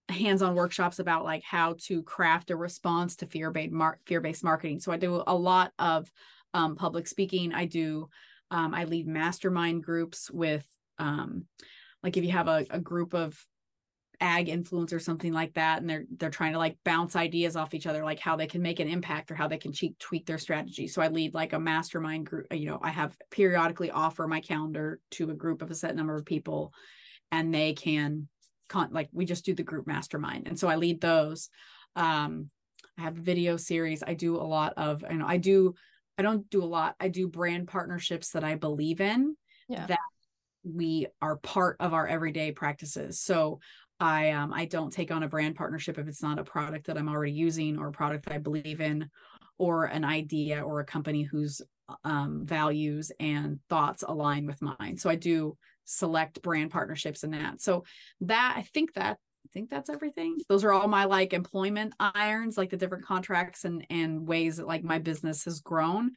hands-on 0.08 0.54
workshops 0.54 0.98
about 0.98 1.24
like 1.24 1.42
how 1.42 1.74
to 1.86 2.02
craft 2.02 2.50
a 2.50 2.56
response 2.56 3.16
to 3.16 3.26
fear-based 3.26 3.72
mar- 3.72 3.98
fear-based 4.06 4.44
marketing. 4.44 4.80
So 4.80 4.92
I 4.92 4.96
do 4.96 5.22
a 5.26 5.34
lot 5.34 5.72
of 5.78 6.10
um, 6.54 6.76
public 6.76 7.06
speaking. 7.06 7.52
I 7.52 7.66
do 7.66 8.08
um, 8.50 8.74
I 8.74 8.84
lead 8.84 9.06
mastermind 9.08 9.82
groups 9.82 10.30
with 10.30 10.66
um, 10.98 11.46
like 12.02 12.16
if 12.16 12.24
you 12.24 12.32
have 12.32 12.48
a, 12.48 12.66
a 12.70 12.78
group 12.78 13.14
of 13.14 13.38
ag 14.20 14.48
influence 14.48 14.92
or 14.92 15.00
something 15.00 15.32
like 15.32 15.52
that 15.54 15.80
and 15.80 15.90
they're 15.90 16.04
they're 16.16 16.30
trying 16.30 16.52
to 16.52 16.58
like 16.58 16.76
bounce 16.84 17.16
ideas 17.16 17.56
off 17.56 17.74
each 17.74 17.88
other 17.88 18.04
like 18.04 18.20
how 18.20 18.36
they 18.36 18.46
can 18.46 18.62
make 18.62 18.78
an 18.78 18.86
impact 18.86 19.32
or 19.32 19.34
how 19.34 19.48
they 19.48 19.58
can 19.58 19.72
tweak 19.72 19.98
tweak 19.98 20.26
their 20.26 20.38
strategy. 20.38 20.86
So 20.86 21.02
i 21.02 21.08
lead 21.08 21.34
like 21.34 21.54
a 21.54 21.58
mastermind 21.58 22.26
group 22.26 22.46
you 22.52 22.66
know 22.66 22.78
i 22.82 22.90
have 22.90 23.16
periodically 23.32 23.90
offer 23.90 24.28
my 24.28 24.40
calendar 24.40 25.00
to 25.12 25.30
a 25.30 25.34
group 25.34 25.60
of 25.60 25.72
a 25.72 25.74
set 25.74 25.96
number 25.96 26.14
of 26.14 26.24
people 26.24 26.72
and 27.32 27.52
they 27.52 27.72
can 27.72 28.28
con- 28.68 28.92
like 28.92 29.08
we 29.12 29.24
just 29.24 29.44
do 29.44 29.54
the 29.54 29.64
group 29.64 29.88
mastermind. 29.88 30.46
And 30.46 30.58
so 30.58 30.68
i 30.68 30.76
lead 30.76 31.00
those. 31.00 31.48
Um 31.96 32.50
i 32.96 33.02
have 33.02 33.14
video 33.14 33.56
series. 33.56 34.04
I 34.06 34.14
do 34.14 34.36
a 34.36 34.44
lot 34.44 34.74
of 34.76 35.02
you 35.10 35.18
know 35.18 35.26
i 35.26 35.38
do 35.38 35.74
i 36.18 36.22
don't 36.22 36.48
do 36.50 36.62
a 36.62 36.64
lot 36.64 36.94
i 37.00 37.08
do 37.08 37.28
brand 37.28 37.68
partnerships 37.68 38.30
that 38.30 38.44
i 38.44 38.54
believe 38.54 39.00
in 39.00 39.36
yeah. 39.68 39.86
that 39.86 39.98
we 40.64 41.06
are 41.20 41.36
part 41.36 41.76
of 41.80 41.92
our 41.92 42.06
everyday 42.06 42.52
practices 42.52 43.20
so 43.20 43.58
i 44.00 44.30
um 44.30 44.52
i 44.52 44.64
don't 44.64 44.92
take 44.92 45.10
on 45.10 45.22
a 45.22 45.28
brand 45.28 45.56
partnership 45.56 45.98
if 45.98 46.06
it's 46.06 46.22
not 46.22 46.38
a 46.38 46.44
product 46.44 46.86
that 46.86 46.96
i'm 46.96 47.08
already 47.08 47.32
using 47.32 47.78
or 47.78 47.88
a 47.88 47.92
product 47.92 48.24
that 48.24 48.34
i 48.34 48.38
believe 48.38 48.80
in 48.80 49.08
or 49.58 49.84
an 49.84 50.04
idea 50.04 50.62
or 50.62 50.80
a 50.80 50.84
company 50.84 51.22
whose 51.22 51.60
um, 52.04 52.46
values 52.46 53.12
and 53.20 53.58
thoughts 53.68 54.02
align 54.06 54.46
with 54.46 54.60
mine 54.62 54.96
so 54.96 55.10
i 55.10 55.16
do 55.16 55.56
select 55.84 56.42
brand 56.42 56.70
partnerships 56.70 57.24
in 57.24 57.30
that. 57.32 57.60
So 57.60 57.84
that 58.22 58.54
I 58.56 58.62
think 58.62 58.94
that 58.94 59.18
I 59.44 59.48
think 59.52 59.70
that's 59.70 59.90
everything. 59.90 60.38
Those 60.48 60.64
are 60.64 60.72
all 60.72 60.88
my 60.88 61.04
like 61.04 61.32
employment 61.32 61.94
irons, 62.00 62.56
like 62.56 62.70
the 62.70 62.76
different 62.76 63.04
contracts 63.04 63.64
and 63.64 63.86
and 63.90 64.26
ways 64.26 64.56
that 64.56 64.66
like 64.66 64.84
my 64.84 64.98
business 64.98 65.44
has 65.44 65.60
grown. 65.60 66.12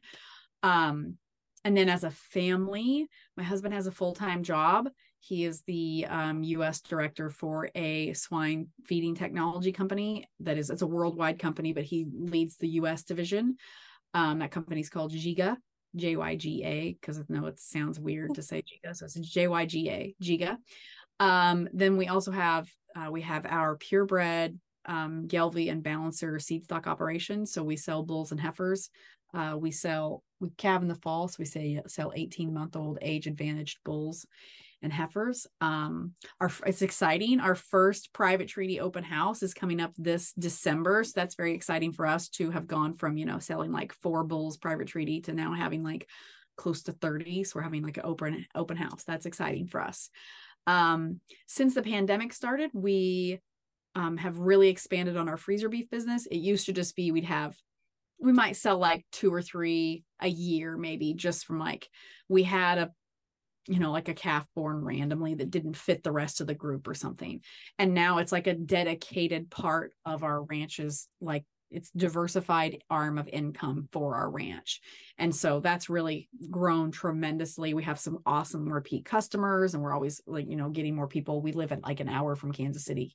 Um 0.62 1.18
and 1.64 1.76
then 1.76 1.88
as 1.88 2.04
a 2.04 2.10
family, 2.10 3.08
my 3.36 3.42
husband 3.42 3.74
has 3.74 3.88
a 3.88 3.92
full-time 3.92 4.44
job. 4.44 4.88
He 5.18 5.44
is 5.44 5.62
the 5.62 6.06
um, 6.08 6.44
U.S. 6.44 6.80
director 6.80 7.28
for 7.28 7.68
a 7.74 8.12
swine 8.12 8.68
feeding 8.84 9.16
technology 9.16 9.72
company 9.72 10.28
that 10.38 10.58
is 10.58 10.70
it's 10.70 10.82
a 10.82 10.86
worldwide 10.86 11.40
company, 11.40 11.72
but 11.72 11.82
he 11.82 12.06
leads 12.16 12.56
the 12.56 12.68
U.S. 12.68 13.02
division. 13.02 13.56
Um, 14.14 14.38
that 14.38 14.52
company 14.52 14.80
is 14.80 14.88
called 14.88 15.12
Jyga, 15.12 15.56
J 15.96 16.14
Y 16.14 16.36
G 16.36 16.62
A 16.64 16.92
because 16.92 17.18
I 17.18 17.22
know 17.28 17.46
it 17.46 17.58
sounds 17.58 17.98
weird 17.98 18.34
to 18.34 18.42
say 18.42 18.62
Giga, 18.62 18.94
so 18.94 19.06
it's 19.06 19.14
J 19.14 19.48
Y 19.48 19.66
G 19.66 19.90
A 19.90 20.14
Giga. 20.22 20.58
Um, 21.18 21.68
then 21.72 21.96
we 21.96 22.06
also 22.06 22.30
have 22.30 22.70
uh, 22.96 23.10
we 23.10 23.22
have 23.22 23.46
our 23.46 23.76
purebred 23.76 24.58
um, 24.86 25.26
Gelbvieh 25.26 25.70
and 25.70 25.82
Balancer 25.82 26.38
seed 26.38 26.64
stock 26.64 26.86
operations. 26.86 27.52
So 27.52 27.62
we 27.62 27.76
sell 27.76 28.02
bulls 28.02 28.32
and 28.32 28.40
heifers. 28.40 28.90
Uh, 29.34 29.56
we 29.58 29.70
sell 29.70 30.22
we 30.40 30.50
calve 30.56 30.82
in 30.82 30.88
the 30.88 30.94
fall, 30.94 31.28
so 31.28 31.36
we 31.38 31.44
say 31.44 31.80
sell 31.86 32.12
18 32.14 32.52
month 32.52 32.76
old 32.76 32.98
age 33.02 33.26
advantaged 33.26 33.78
bulls 33.84 34.26
and 34.82 34.92
heifers. 34.92 35.46
Um, 35.60 36.12
our 36.40 36.50
it's 36.64 36.82
exciting. 36.82 37.40
Our 37.40 37.54
first 37.54 38.12
private 38.12 38.48
treaty 38.48 38.80
open 38.80 39.02
house 39.04 39.42
is 39.42 39.54
coming 39.54 39.80
up 39.80 39.92
this 39.98 40.32
December, 40.38 41.04
so 41.04 41.12
that's 41.14 41.34
very 41.34 41.54
exciting 41.54 41.92
for 41.92 42.06
us 42.06 42.28
to 42.30 42.50
have 42.50 42.66
gone 42.66 42.94
from 42.94 43.16
you 43.16 43.26
know 43.26 43.38
selling 43.38 43.72
like 43.72 43.92
four 43.94 44.24
bulls 44.24 44.56
private 44.56 44.88
treaty 44.88 45.20
to 45.22 45.32
now 45.32 45.52
having 45.52 45.82
like 45.82 46.08
close 46.56 46.84
to 46.84 46.92
30. 46.92 47.44
So 47.44 47.52
we're 47.56 47.62
having 47.62 47.82
like 47.82 47.96
an 47.98 48.04
open 48.06 48.46
open 48.54 48.76
house. 48.76 49.04
That's 49.04 49.26
exciting 49.26 49.66
for 49.66 49.82
us. 49.82 50.10
Um, 50.66 51.20
since 51.46 51.74
the 51.74 51.82
pandemic 51.82 52.32
started, 52.32 52.70
we 52.74 53.40
um, 53.94 54.16
have 54.16 54.38
really 54.38 54.68
expanded 54.68 55.16
on 55.16 55.28
our 55.28 55.36
freezer 55.36 55.68
beef 55.68 55.88
business. 55.90 56.26
It 56.26 56.36
used 56.36 56.66
to 56.66 56.72
just 56.72 56.96
be 56.96 57.12
we'd 57.12 57.24
have 57.24 57.56
we 58.18 58.32
might 58.32 58.56
sell 58.56 58.78
like 58.78 59.04
two 59.12 59.32
or 59.32 59.42
three 59.42 60.02
a 60.20 60.28
year 60.28 60.78
maybe 60.78 61.12
just 61.12 61.44
from 61.44 61.58
like 61.58 61.86
we 62.30 62.42
had 62.42 62.78
a 62.78 62.90
you 63.68 63.80
know, 63.80 63.90
like 63.90 64.08
a 64.08 64.14
calf 64.14 64.46
born 64.54 64.84
randomly 64.84 65.34
that 65.34 65.50
didn't 65.50 65.76
fit 65.76 66.02
the 66.02 66.12
rest 66.12 66.40
of 66.40 66.46
the 66.46 66.54
group 66.54 66.86
or 66.86 66.94
something. 66.94 67.40
And 67.78 67.94
now 67.94 68.18
it's 68.18 68.32
like 68.32 68.46
a 68.46 68.54
dedicated 68.54 69.50
part 69.50 69.92
of 70.04 70.22
our 70.22 70.42
ranch's 70.44 71.08
like 71.20 71.44
it's 71.70 71.90
diversified 71.90 72.82
arm 72.88 73.18
of 73.18 73.28
income 73.28 73.88
for 73.92 74.14
our 74.14 74.30
ranch. 74.30 74.80
And 75.18 75.34
so 75.34 75.60
that's 75.60 75.90
really 75.90 76.28
grown 76.50 76.90
tremendously. 76.90 77.74
We 77.74 77.82
have 77.84 77.98
some 77.98 78.18
awesome 78.24 78.68
repeat 78.72 79.04
customers 79.04 79.74
and 79.74 79.82
we're 79.82 79.94
always 79.94 80.20
like, 80.26 80.48
you 80.48 80.56
know, 80.56 80.68
getting 80.68 80.94
more 80.94 81.08
people. 81.08 81.42
We 81.42 81.52
live 81.52 81.72
at 81.72 81.82
like 81.82 82.00
an 82.00 82.08
hour 82.08 82.36
from 82.36 82.52
Kansas 82.52 82.84
City, 82.84 83.14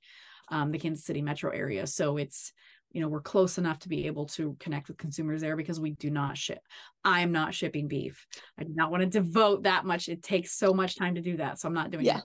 um, 0.49 0.71
the 0.71 0.79
Kansas 0.79 1.05
City 1.05 1.21
metro 1.21 1.51
area. 1.51 1.87
So 1.87 2.17
it's 2.17 2.51
you 2.91 3.01
know 3.01 3.07
we're 3.07 3.21
close 3.21 3.57
enough 3.57 3.79
to 3.79 3.89
be 3.89 4.07
able 4.07 4.25
to 4.25 4.55
connect 4.59 4.87
with 4.87 4.97
consumers 4.97 5.41
there 5.41 5.55
because 5.55 5.79
we 5.79 5.91
do 5.91 6.09
not 6.09 6.37
ship 6.37 6.59
i'm 7.05 7.31
not 7.31 7.53
shipping 7.53 7.87
beef 7.87 8.27
i 8.57 8.63
do 8.63 8.73
not 8.75 8.91
want 8.91 9.01
to 9.01 9.07
devote 9.07 9.63
that 9.63 9.85
much 9.85 10.09
it 10.09 10.21
takes 10.21 10.51
so 10.51 10.73
much 10.73 10.97
time 10.97 11.15
to 11.15 11.21
do 11.21 11.37
that 11.37 11.59
so 11.59 11.67
i'm 11.67 11.73
not 11.73 11.89
doing 11.89 12.05
yeah 12.05 12.17
it 12.17 12.23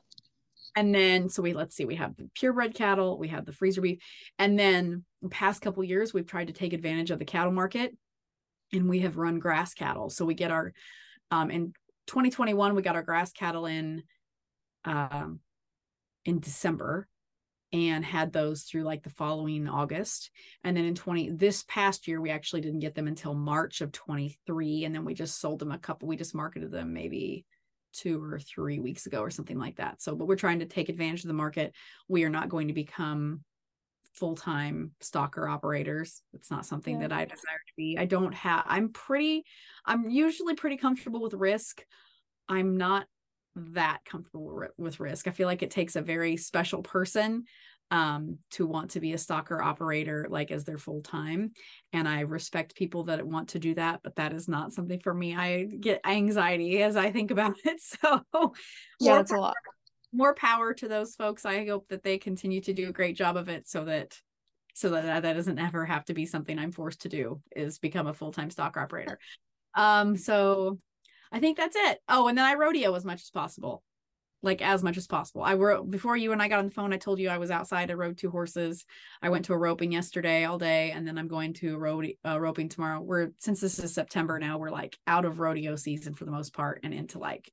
and 0.76 0.94
then 0.94 1.28
so 1.30 1.42
we 1.42 1.54
let's 1.54 1.74
see 1.74 1.86
we 1.86 1.96
have 1.96 2.14
the 2.16 2.28
purebred 2.34 2.74
cattle 2.74 3.18
we 3.18 3.28
have 3.28 3.46
the 3.46 3.52
freezer 3.52 3.80
beef. 3.80 3.98
And 4.38 4.58
then 4.58 5.04
the 5.22 5.30
past 5.30 5.62
couple 5.62 5.82
years 5.82 6.12
we've 6.12 6.26
tried 6.26 6.48
to 6.48 6.52
take 6.52 6.74
advantage 6.74 7.10
of 7.10 7.18
the 7.18 7.24
cattle 7.24 7.52
market 7.52 7.96
and 8.72 8.88
we 8.88 9.00
have 9.00 9.16
run 9.16 9.38
grass 9.38 9.74
cattle. 9.74 10.10
So 10.10 10.24
we 10.24 10.34
get 10.34 10.50
our 10.50 10.72
um 11.30 11.50
in 11.50 11.72
2021 12.06 12.74
we 12.74 12.82
got 12.82 12.94
our 12.94 13.02
grass 13.02 13.32
cattle 13.32 13.66
in 13.66 14.02
um 14.84 15.40
in 16.24 16.38
december 16.38 17.08
and 17.72 18.04
had 18.04 18.32
those 18.32 18.62
through 18.62 18.84
like 18.84 19.02
the 19.02 19.10
following 19.10 19.68
August. 19.68 20.30
And 20.62 20.76
then 20.76 20.84
in 20.84 20.94
20 20.94 21.30
this 21.30 21.64
past 21.66 22.06
year 22.06 22.20
we 22.20 22.30
actually 22.30 22.60
didn't 22.60 22.80
get 22.80 22.94
them 22.94 23.08
until 23.08 23.34
March 23.34 23.80
of 23.80 23.92
23 23.92 24.84
and 24.84 24.94
then 24.94 25.04
we 25.04 25.14
just 25.14 25.40
sold 25.40 25.58
them 25.58 25.72
a 25.72 25.78
couple 25.78 26.06
we 26.06 26.16
just 26.16 26.34
marketed 26.34 26.70
them 26.70 26.92
maybe 26.92 27.44
2 27.96 28.22
or 28.22 28.38
3 28.38 28.78
weeks 28.80 29.06
ago 29.06 29.20
or 29.20 29.30
something 29.30 29.58
like 29.58 29.76
that. 29.76 30.02
So 30.02 30.14
but 30.14 30.26
we're 30.26 30.36
trying 30.36 30.60
to 30.60 30.66
take 30.66 30.88
advantage 30.88 31.24
of 31.24 31.28
the 31.28 31.34
market. 31.34 31.74
We 32.08 32.24
are 32.24 32.30
not 32.30 32.48
going 32.48 32.68
to 32.68 32.74
become 32.74 33.42
full-time 34.14 34.92
stocker 35.02 35.50
operators. 35.50 36.22
It's 36.32 36.50
not 36.50 36.66
something 36.66 37.00
yeah. 37.00 37.08
that 37.08 37.12
I 37.12 37.24
desire 37.24 37.62
to 37.66 37.72
be. 37.76 37.98
I 37.98 38.06
don't 38.06 38.34
have 38.34 38.64
I'm 38.66 38.90
pretty 38.90 39.44
I'm 39.84 40.08
usually 40.08 40.54
pretty 40.54 40.76
comfortable 40.76 41.20
with 41.20 41.34
risk. 41.34 41.84
I'm 42.48 42.76
not 42.76 43.06
that 43.56 44.00
comfortable 44.04 44.68
with 44.76 45.00
risk. 45.00 45.26
I 45.26 45.30
feel 45.30 45.46
like 45.46 45.62
it 45.62 45.70
takes 45.70 45.96
a 45.96 46.02
very 46.02 46.36
special 46.36 46.82
person 46.82 47.44
um, 47.90 48.38
to 48.52 48.66
want 48.66 48.90
to 48.92 49.00
be 49.00 49.12
a 49.12 49.16
stocker 49.16 49.64
operator 49.64 50.26
like 50.28 50.50
as 50.50 50.64
their 50.64 50.78
full 50.78 51.02
time. 51.02 51.52
And 51.92 52.08
I 52.08 52.20
respect 52.20 52.74
people 52.74 53.04
that 53.04 53.26
want 53.26 53.50
to 53.50 53.58
do 53.58 53.74
that, 53.74 54.00
but 54.02 54.16
that 54.16 54.32
is 54.32 54.48
not 54.48 54.72
something 54.72 55.00
for 55.00 55.14
me. 55.14 55.36
I 55.36 55.64
get 55.64 56.00
anxiety 56.04 56.82
as 56.82 56.96
I 56.96 57.10
think 57.10 57.30
about 57.30 57.56
it. 57.64 57.80
So 57.80 58.22
yeah, 59.00 59.20
it's 59.20 59.32
a 59.32 59.36
lot. 59.36 59.54
More 60.12 60.34
power 60.34 60.72
to 60.74 60.88
those 60.88 61.14
folks. 61.14 61.44
I 61.44 61.66
hope 61.66 61.88
that 61.88 62.02
they 62.02 62.18
continue 62.18 62.60
to 62.62 62.72
do 62.72 62.88
a 62.88 62.92
great 62.92 63.16
job 63.16 63.36
of 63.36 63.48
it 63.48 63.68
so 63.68 63.84
that 63.84 64.18
so 64.74 64.90
that 64.90 65.22
that 65.22 65.32
doesn't 65.32 65.58
ever 65.58 65.86
have 65.86 66.04
to 66.06 66.14
be 66.14 66.26
something 66.26 66.58
I'm 66.58 66.72
forced 66.72 67.02
to 67.02 67.08
do 67.08 67.40
is 67.54 67.78
become 67.78 68.06
a 68.06 68.14
full-time 68.14 68.50
stock 68.50 68.76
operator. 68.76 69.18
Um, 69.74 70.16
so 70.16 70.78
I 71.32 71.40
think 71.40 71.56
that's 71.56 71.76
it. 71.76 71.98
Oh, 72.08 72.28
and 72.28 72.36
then 72.36 72.44
I 72.44 72.54
rodeo 72.54 72.94
as 72.94 73.04
much 73.04 73.22
as 73.22 73.30
possible. 73.30 73.82
Like 74.46 74.62
as 74.62 74.82
much 74.82 74.96
as 74.96 75.08
possible. 75.08 75.42
I 75.42 75.54
wrote 75.54 75.90
before 75.90 76.16
you 76.16 76.30
and 76.32 76.40
I 76.40 76.46
got 76.46 76.60
on 76.60 76.66
the 76.66 76.70
phone. 76.70 76.92
I 76.92 76.98
told 76.98 77.18
you 77.18 77.28
I 77.28 77.36
was 77.36 77.50
outside. 77.50 77.90
I 77.90 77.94
rode 77.94 78.16
two 78.16 78.30
horses. 78.30 78.86
I 79.20 79.28
went 79.28 79.44
to 79.46 79.52
a 79.52 79.58
roping 79.58 79.90
yesterday 79.90 80.44
all 80.44 80.56
day, 80.56 80.92
and 80.92 81.06
then 81.06 81.18
I'm 81.18 81.26
going 81.26 81.52
to 81.54 81.74
a 82.24 82.30
uh, 82.30 82.38
roping 82.38 82.68
tomorrow. 82.68 83.00
We're 83.00 83.32
since 83.40 83.60
this 83.60 83.80
is 83.80 83.92
September 83.92 84.38
now, 84.38 84.56
we're 84.56 84.70
like 84.70 84.96
out 85.08 85.24
of 85.24 85.40
rodeo 85.40 85.74
season 85.74 86.14
for 86.14 86.24
the 86.24 86.30
most 86.30 86.54
part, 86.54 86.80
and 86.84 86.94
into 86.94 87.18
like 87.18 87.50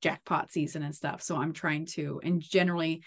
jackpot 0.00 0.50
season 0.50 0.82
and 0.82 0.94
stuff. 0.94 1.20
So 1.20 1.36
I'm 1.36 1.52
trying 1.52 1.84
to, 1.86 2.20
and 2.24 2.40
generally, 2.40 3.02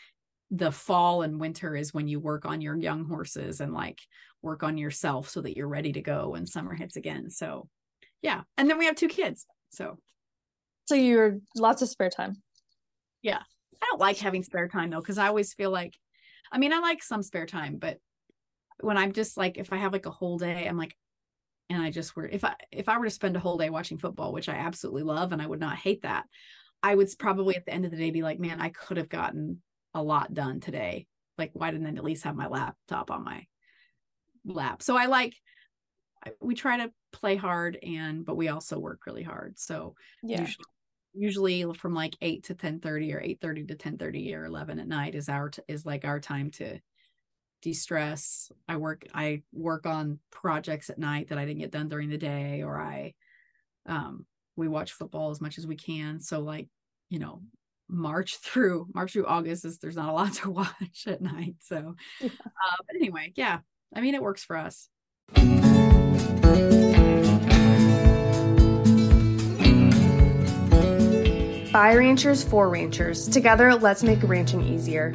the 0.52 0.72
fall 0.72 1.24
and 1.24 1.39
winter 1.39 1.76
is 1.76 1.91
when 1.91 2.08
you 2.08 2.19
work 2.19 2.46
on 2.46 2.62
your 2.62 2.78
young 2.78 3.04
horses 3.06 3.60
and 3.62 3.74
like 3.74 4.00
work 4.43 4.62
on 4.62 4.78
yourself 4.78 5.28
so 5.28 5.41
that 5.41 5.58
you're 5.58 5.67
ready 5.67 5.93
to 5.93 6.02
go 6.02 6.30
when 6.30 6.46
summer 6.46 6.76
hits 6.76 6.96
again. 6.98 7.32
So 7.32 7.67
yeah, 8.22 8.41
and 8.60 8.69
then 8.69 8.78
we 8.78 8.86
have 8.86 8.96
two 8.96 9.08
kids. 9.08 9.48
So 9.72 9.98
so 10.86 10.93
you're 10.93 11.39
lots 11.58 11.82
of 11.82 11.89
spare 11.89 12.12
time. 12.12 12.36
Yeah. 13.24 13.40
I 13.82 13.86
don't 13.90 14.00
like 14.00 14.18
having 14.18 14.44
spare 14.44 14.68
time 14.68 14.92
though, 14.92 15.00
because 15.00 15.18
I 15.18 15.28
always 15.28 15.54
feel 15.54 15.72
like 15.72 15.98
I 16.52 16.60
mean, 16.60 16.72
I 16.72 16.78
like 16.78 17.02
some 17.02 17.24
spare 17.24 17.48
time, 17.48 17.78
but 17.78 17.98
when 18.80 18.98
I'm 18.98 19.12
just 19.12 19.38
like 19.38 19.58
if 19.58 19.74
I 19.74 19.78
have 19.78 19.92
like 19.92 20.06
a 20.06 20.12
whole 20.12 20.38
day, 20.38 20.68
I'm 20.68 20.78
like, 20.78 20.96
and 21.70 21.82
I 21.82 21.90
just 21.90 22.16
were 22.16 22.28
if 22.28 22.44
I 22.44 22.56
if 22.72 22.88
I 22.88 22.98
were 22.98 23.06
to 23.06 23.12
spend 23.12 23.36
a 23.36 23.40
whole 23.40 23.58
day 23.58 23.72
watching 23.72 23.98
football, 23.98 24.32
which 24.32 24.50
I 24.50 24.56
absolutely 24.56 25.04
love 25.04 25.32
and 25.32 25.42
I 25.42 25.48
would 25.48 25.60
not 25.60 25.78
hate 25.78 26.04
that, 26.04 26.26
I 26.84 26.94
would 26.94 27.10
probably 27.18 27.56
at 27.56 27.66
the 27.66 27.74
end 27.74 27.86
of 27.86 27.92
the 27.92 27.98
day 27.98 28.12
be 28.12 28.22
like, 28.22 28.40
man, 28.40 28.62
I 28.62 28.70
could 28.70 28.98
have 28.98 29.10
gotten 29.10 29.62
a 29.94 30.04
lot 30.04 30.34
done 30.34 30.60
today. 30.60 31.08
Like, 31.38 31.52
why 31.54 31.72
didn't 31.72 31.88
I 31.88 31.90
at 31.90 32.04
least 32.04 32.26
have 32.26 32.36
my 32.36 32.48
laptop 32.48 33.10
on 33.10 33.24
my 33.24 33.48
lap? 34.46 34.84
So 34.84 34.96
I 34.96 35.08
like 35.08 35.34
we 36.40 36.56
try 36.56 36.78
to 36.78 36.92
play 37.12 37.36
hard 37.36 37.78
and 37.82 38.26
but 38.26 38.36
we 38.36 38.50
also 38.50 38.78
work 38.80 39.06
really 39.08 39.24
hard. 39.24 39.58
So 39.58 39.96
yeah. 40.22 40.42
Usually, 40.42 40.66
usually 41.13 41.63
from 41.73 41.93
like 41.93 42.15
8 42.21 42.43
to 42.45 42.56
10 42.56 42.80
30 42.80 43.13
or 43.13 43.21
8 43.21 43.39
30 43.41 43.65
to 43.65 43.76
10 43.76 43.97
30 43.97 44.36
or 44.36 44.45
11 44.45 44.80
at 44.80 44.88
night 44.88 45.15
is 45.15 45.30
our 45.30 45.49
t- 45.49 45.62
is 45.67 45.86
like 45.86 46.06
our 46.06 46.19
time 46.19 46.49
to 46.52 46.80
de-stress. 47.62 48.52
I 48.67 48.78
work 48.78 49.06
i 49.13 49.43
work 49.54 49.86
on 49.86 50.19
projects 50.32 50.89
at 50.89 50.99
night 50.99 51.30
that 51.30 51.38
i 51.38 51.45
didn't 51.45 51.62
get 51.62 51.71
done 51.71 51.89
during 51.89 52.10
the 52.10 52.17
day 52.17 52.62
or 52.63 52.80
i 52.80 53.13
um 53.86 54.26
we 54.56 54.67
watch 54.67 54.91
football 54.91 55.32
as 55.32 55.41
much 55.41 55.58
as 55.58 55.65
we 55.65 55.76
can. 55.76 56.19
So 56.19 56.41
like 56.41 56.67
you 57.10 57.19
know 57.19 57.41
march 57.89 58.38
through 58.43 58.88
march 58.93 59.13
through 59.13 59.28
august 59.28 59.65
is 59.65 59.80
there's 59.80 59.97
not 59.97 60.10
a 60.10 60.13
lot 60.13 60.34
to 60.34 60.49
watch 60.52 61.06
at 61.08 61.21
night. 61.21 61.56
So 61.60 61.95
yeah. 62.19 62.30
uh, 62.45 62.78
but 62.88 62.95
anyway 62.95 63.32
yeah 63.36 63.60
i 63.95 64.02
mean 64.02 64.15
it 64.15 64.21
works 64.21 64.43
for 64.43 64.58
us 64.58 64.89
By 71.84 71.96
ranchers 71.96 72.46
for 72.46 72.69
ranchers. 72.69 73.28
Together, 73.28 73.76
let's 73.76 74.04
make 74.04 74.24
ranching 74.24 74.62
easier. 74.62 75.13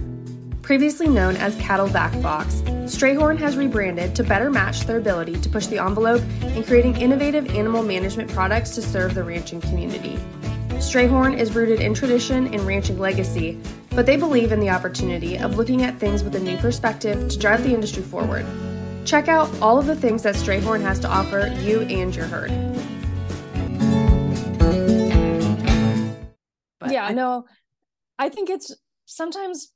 Previously 0.61 1.09
known 1.09 1.35
as 1.37 1.57
Cattle 1.57 1.88
Back 1.88 2.12
Box, 2.20 2.57
Strayhorn 2.85 3.38
has 3.38 3.57
rebranded 3.57 4.14
to 4.16 4.22
better 4.22 4.50
match 4.50 4.83
their 4.83 4.98
ability 4.98 5.40
to 5.40 5.48
push 5.48 5.64
the 5.64 5.78
envelope 5.78 6.20
in 6.42 6.62
creating 6.62 7.00
innovative 7.00 7.54
animal 7.54 7.83
management 7.83 8.31
products 8.33 8.74
to 8.74 8.83
serve 8.83 9.14
the 9.14 9.24
ranching 9.24 9.62
community. 9.62 10.18
Strayhorn 10.72 11.38
is 11.38 11.54
rooted 11.54 11.81
in 11.81 11.94
tradition 11.94 12.52
and 12.52 12.61
ranching 12.66 12.98
legacy, 12.98 13.59
but 13.92 14.04
they 14.04 14.18
believe 14.18 14.52
in 14.52 14.61
the 14.61 14.68
opportunity 14.68 15.38
of 15.38 15.57
looking 15.57 15.85
at 15.85 15.98
things 15.98 16.22
with 16.22 16.37
a 16.37 16.38
new 16.38 16.59
perspective 16.59 17.31
to 17.31 17.38
drive 17.38 17.64
the 17.64 17.72
industry 17.72 18.02
forward. 18.02 18.44
Check 19.07 19.28
out 19.28 19.48
all 19.62 19.78
of 19.78 19.87
the 19.87 19.96
things 19.96 20.22
that 20.24 20.35
Strayhorn 20.35 20.83
has 20.83 21.00
to 21.00 21.09
offer 21.09 21.46
you 21.62 21.81
and 21.81 22.14
your 22.14 22.26
herd. 22.26 22.50
But 26.88 26.94
yeah, 26.94 27.07
I- 27.07 27.12
no, 27.12 27.44
I 28.18 28.29
think 28.29 28.51
it's 28.51 28.74
sometimes 29.07 29.72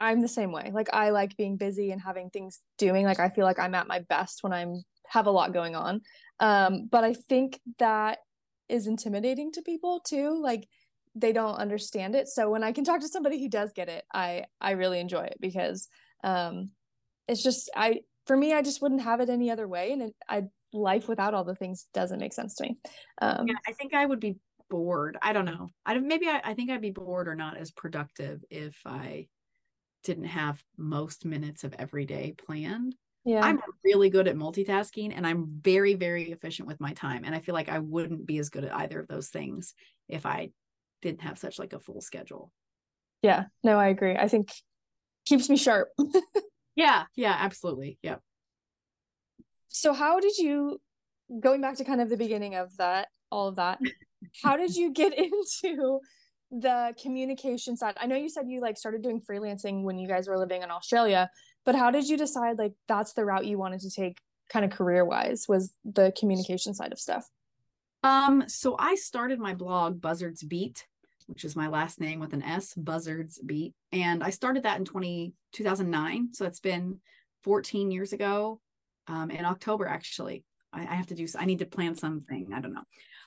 I'm 0.00 0.20
the 0.20 0.28
same 0.28 0.50
way. 0.50 0.70
Like 0.72 0.88
I 0.92 1.10
like 1.10 1.36
being 1.36 1.56
busy 1.56 1.92
and 1.92 2.00
having 2.00 2.28
things 2.30 2.60
doing. 2.76 3.04
Like 3.04 3.20
I 3.20 3.28
feel 3.28 3.44
like 3.44 3.58
I'm 3.58 3.74
at 3.74 3.86
my 3.86 4.00
best 4.00 4.42
when 4.42 4.52
I'm 4.52 4.82
have 5.08 5.26
a 5.26 5.30
lot 5.30 5.52
going 5.52 5.76
on. 5.76 6.00
Um, 6.40 6.88
but 6.90 7.04
I 7.04 7.14
think 7.14 7.60
that 7.78 8.18
is 8.68 8.86
intimidating 8.86 9.52
to 9.52 9.62
people 9.62 10.00
too. 10.00 10.40
Like 10.42 10.66
they 11.14 11.32
don't 11.32 11.54
understand 11.54 12.14
it. 12.14 12.26
So 12.26 12.50
when 12.50 12.64
I 12.64 12.72
can 12.72 12.84
talk 12.84 13.00
to 13.00 13.08
somebody 13.08 13.40
who 13.40 13.48
does 13.48 13.72
get 13.72 13.88
it, 13.88 14.04
I 14.12 14.46
I 14.60 14.72
really 14.72 14.98
enjoy 14.98 15.22
it 15.24 15.36
because 15.40 15.88
um 16.24 16.70
it's 17.28 17.42
just 17.42 17.70
I 17.76 18.00
for 18.26 18.36
me 18.36 18.52
I 18.54 18.62
just 18.62 18.82
wouldn't 18.82 19.02
have 19.02 19.20
it 19.20 19.30
any 19.30 19.50
other 19.50 19.68
way 19.68 19.92
and 19.92 20.02
it, 20.02 20.14
I 20.28 20.44
life 20.72 21.06
without 21.06 21.34
all 21.34 21.44
the 21.44 21.54
things 21.54 21.86
doesn't 21.92 22.18
make 22.18 22.32
sense 22.32 22.54
to 22.56 22.64
me. 22.64 22.78
Um 23.20 23.46
yeah, 23.46 23.54
I 23.68 23.72
think 23.72 23.94
I 23.94 24.04
would 24.04 24.20
be 24.20 24.36
bored. 24.72 25.18
I 25.20 25.34
don't 25.34 25.44
know. 25.44 25.68
I 25.84 25.98
maybe 25.98 26.28
I, 26.28 26.40
I 26.42 26.54
think 26.54 26.70
I'd 26.70 26.80
be 26.80 26.90
bored 26.90 27.28
or 27.28 27.34
not 27.34 27.58
as 27.58 27.70
productive 27.70 28.42
if 28.48 28.74
I 28.86 29.28
didn't 30.02 30.24
have 30.24 30.64
most 30.78 31.26
minutes 31.26 31.62
of 31.62 31.74
every 31.78 32.06
day 32.06 32.34
planned. 32.46 32.94
Yeah. 33.26 33.44
I'm 33.44 33.60
really 33.84 34.08
good 34.08 34.28
at 34.28 34.34
multitasking 34.34 35.12
and 35.14 35.26
I'm 35.26 35.60
very, 35.60 35.92
very 35.92 36.32
efficient 36.32 36.66
with 36.66 36.80
my 36.80 36.94
time. 36.94 37.24
And 37.26 37.34
I 37.34 37.40
feel 37.40 37.54
like 37.54 37.68
I 37.68 37.80
wouldn't 37.80 38.24
be 38.24 38.38
as 38.38 38.48
good 38.48 38.64
at 38.64 38.74
either 38.74 38.98
of 38.98 39.08
those 39.08 39.28
things 39.28 39.74
if 40.08 40.24
I 40.24 40.48
didn't 41.02 41.20
have 41.20 41.38
such 41.38 41.58
like 41.58 41.74
a 41.74 41.78
full 41.78 42.00
schedule. 42.00 42.50
Yeah. 43.20 43.44
No, 43.62 43.78
I 43.78 43.88
agree. 43.88 44.16
I 44.16 44.26
think 44.26 44.50
keeps 45.26 45.50
me 45.50 45.58
sharp. 45.58 45.90
yeah. 46.74 47.04
Yeah, 47.14 47.36
absolutely. 47.38 47.98
Yep. 48.02 48.22
So 49.68 49.92
how 49.92 50.18
did 50.18 50.38
you 50.38 50.80
going 51.40 51.60
back 51.60 51.76
to 51.76 51.84
kind 51.84 52.00
of 52.00 52.08
the 52.08 52.16
beginning 52.16 52.54
of 52.54 52.74
that, 52.78 53.08
all 53.30 53.48
of 53.48 53.56
that, 53.56 53.78
how 54.42 54.56
did 54.56 54.74
you 54.74 54.92
get 54.92 55.12
into 55.18 56.00
the 56.50 56.94
communication 57.00 57.76
side? 57.76 57.94
I 58.00 58.06
know 58.06 58.16
you 58.16 58.28
said 58.28 58.44
you 58.48 58.60
like 58.60 58.76
started 58.76 59.02
doing 59.02 59.20
freelancing 59.20 59.82
when 59.82 59.98
you 59.98 60.06
guys 60.06 60.28
were 60.28 60.38
living 60.38 60.62
in 60.62 60.70
australia 60.70 61.30
but 61.64 61.74
how 61.74 61.90
did 61.90 62.08
you 62.08 62.16
decide 62.16 62.58
like 62.58 62.72
that's 62.88 63.12
the 63.12 63.24
route 63.24 63.46
you 63.46 63.58
wanted 63.58 63.80
to 63.80 63.90
take 63.90 64.18
kind 64.48 64.64
of 64.64 64.70
career 64.70 65.04
wise 65.04 65.46
was 65.48 65.72
the 65.84 66.12
communication 66.18 66.74
side 66.74 66.92
of 66.92 66.98
stuff? 66.98 67.26
Um 68.02 68.44
so 68.48 68.76
i 68.78 68.94
started 68.96 69.38
my 69.38 69.54
blog 69.54 70.00
buzzards 70.00 70.42
beat 70.42 70.86
which 71.26 71.44
is 71.44 71.54
my 71.54 71.68
last 71.68 72.00
name 72.00 72.18
with 72.18 72.32
an 72.32 72.42
s 72.42 72.74
buzzards 72.74 73.38
beat 73.46 73.74
and 73.92 74.24
i 74.24 74.30
started 74.30 74.64
that 74.64 74.78
in 74.78 74.84
20 74.84 75.32
2009 75.52 76.28
so 76.32 76.44
it's 76.44 76.60
been 76.60 76.98
14 77.44 77.92
years 77.92 78.12
ago 78.12 78.60
um 79.06 79.30
in 79.30 79.44
october 79.44 79.86
actually. 79.86 80.44
I, 80.72 80.80
I 80.82 80.94
have 80.94 81.06
to 81.08 81.14
do 81.14 81.26
i 81.38 81.44
need 81.44 81.60
to 81.60 81.66
plan 81.66 81.94
something 81.94 82.50
i 82.52 82.60
don't 82.60 82.74
know 82.74 82.82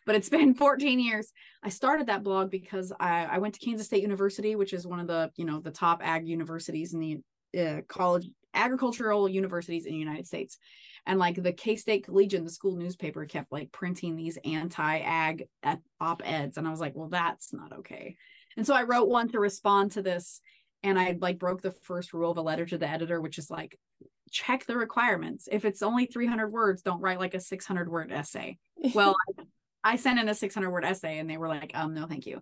but 0.05 0.15
it's 0.15 0.29
been 0.29 0.53
14 0.55 0.99
years. 0.99 1.31
I 1.63 1.69
started 1.69 2.07
that 2.07 2.23
blog 2.23 2.51
because 2.51 2.91
I, 2.99 3.25
I 3.25 3.37
went 3.39 3.55
to 3.55 3.59
Kansas 3.59 3.87
State 3.87 4.01
University, 4.01 4.55
which 4.55 4.73
is 4.73 4.87
one 4.87 4.99
of 4.99 5.07
the, 5.07 5.31
you 5.35 5.45
know, 5.45 5.59
the 5.59 5.71
top 5.71 6.01
ag 6.03 6.27
universities 6.27 6.93
in 6.93 6.99
the 6.99 7.19
uh, 7.59 7.81
college 7.87 8.27
agricultural 8.53 9.27
universities 9.27 9.85
in 9.85 9.93
the 9.93 9.99
United 9.99 10.27
States. 10.27 10.57
And 11.05 11.19
like 11.19 11.41
the 11.41 11.53
K 11.53 11.75
State 11.75 12.05
Collegian, 12.05 12.43
the 12.43 12.49
school 12.49 12.75
newspaper 12.75 13.25
kept 13.25 13.51
like 13.51 13.71
printing 13.71 14.15
these 14.15 14.37
anti 14.43 14.99
ag 14.99 15.47
op 15.99 16.21
eds. 16.25 16.57
And 16.57 16.67
I 16.67 16.71
was 16.71 16.79
like, 16.79 16.95
well, 16.95 17.09
that's 17.09 17.53
not 17.53 17.73
okay. 17.79 18.15
And 18.57 18.65
so 18.65 18.73
I 18.73 18.83
wrote 18.83 19.07
one 19.07 19.29
to 19.29 19.39
respond 19.39 19.91
to 19.93 20.01
this. 20.01 20.41
And 20.81 20.99
I 20.99 21.17
like 21.19 21.39
broke 21.39 21.61
the 21.61 21.71
first 21.71 22.13
rule 22.13 22.31
of 22.31 22.37
a 22.37 22.41
letter 22.41 22.65
to 22.65 22.77
the 22.77 22.89
editor, 22.89 23.19
which 23.19 23.37
is 23.37 23.49
like, 23.49 23.77
check 24.31 24.65
the 24.65 24.77
requirements. 24.77 25.47
If 25.51 25.65
it's 25.65 25.81
only 25.81 26.05
300 26.05 26.49
words, 26.49 26.81
don't 26.81 27.01
write 27.01 27.19
like 27.19 27.33
a 27.33 27.39
600 27.39 27.89
word 27.89 28.11
essay. 28.11 28.57
Well, 28.93 29.15
I 29.85 29.97
sent 29.97 30.19
in 30.19 30.27
a 30.27 30.33
600 30.33 30.71
word 30.71 30.83
essay 30.83 31.19
and 31.19 31.29
they 31.29 31.37
were 31.37 31.47
like, 31.47 31.69
um, 31.75 31.93
no, 31.93 32.07
thank 32.07 32.25
you. 32.25 32.41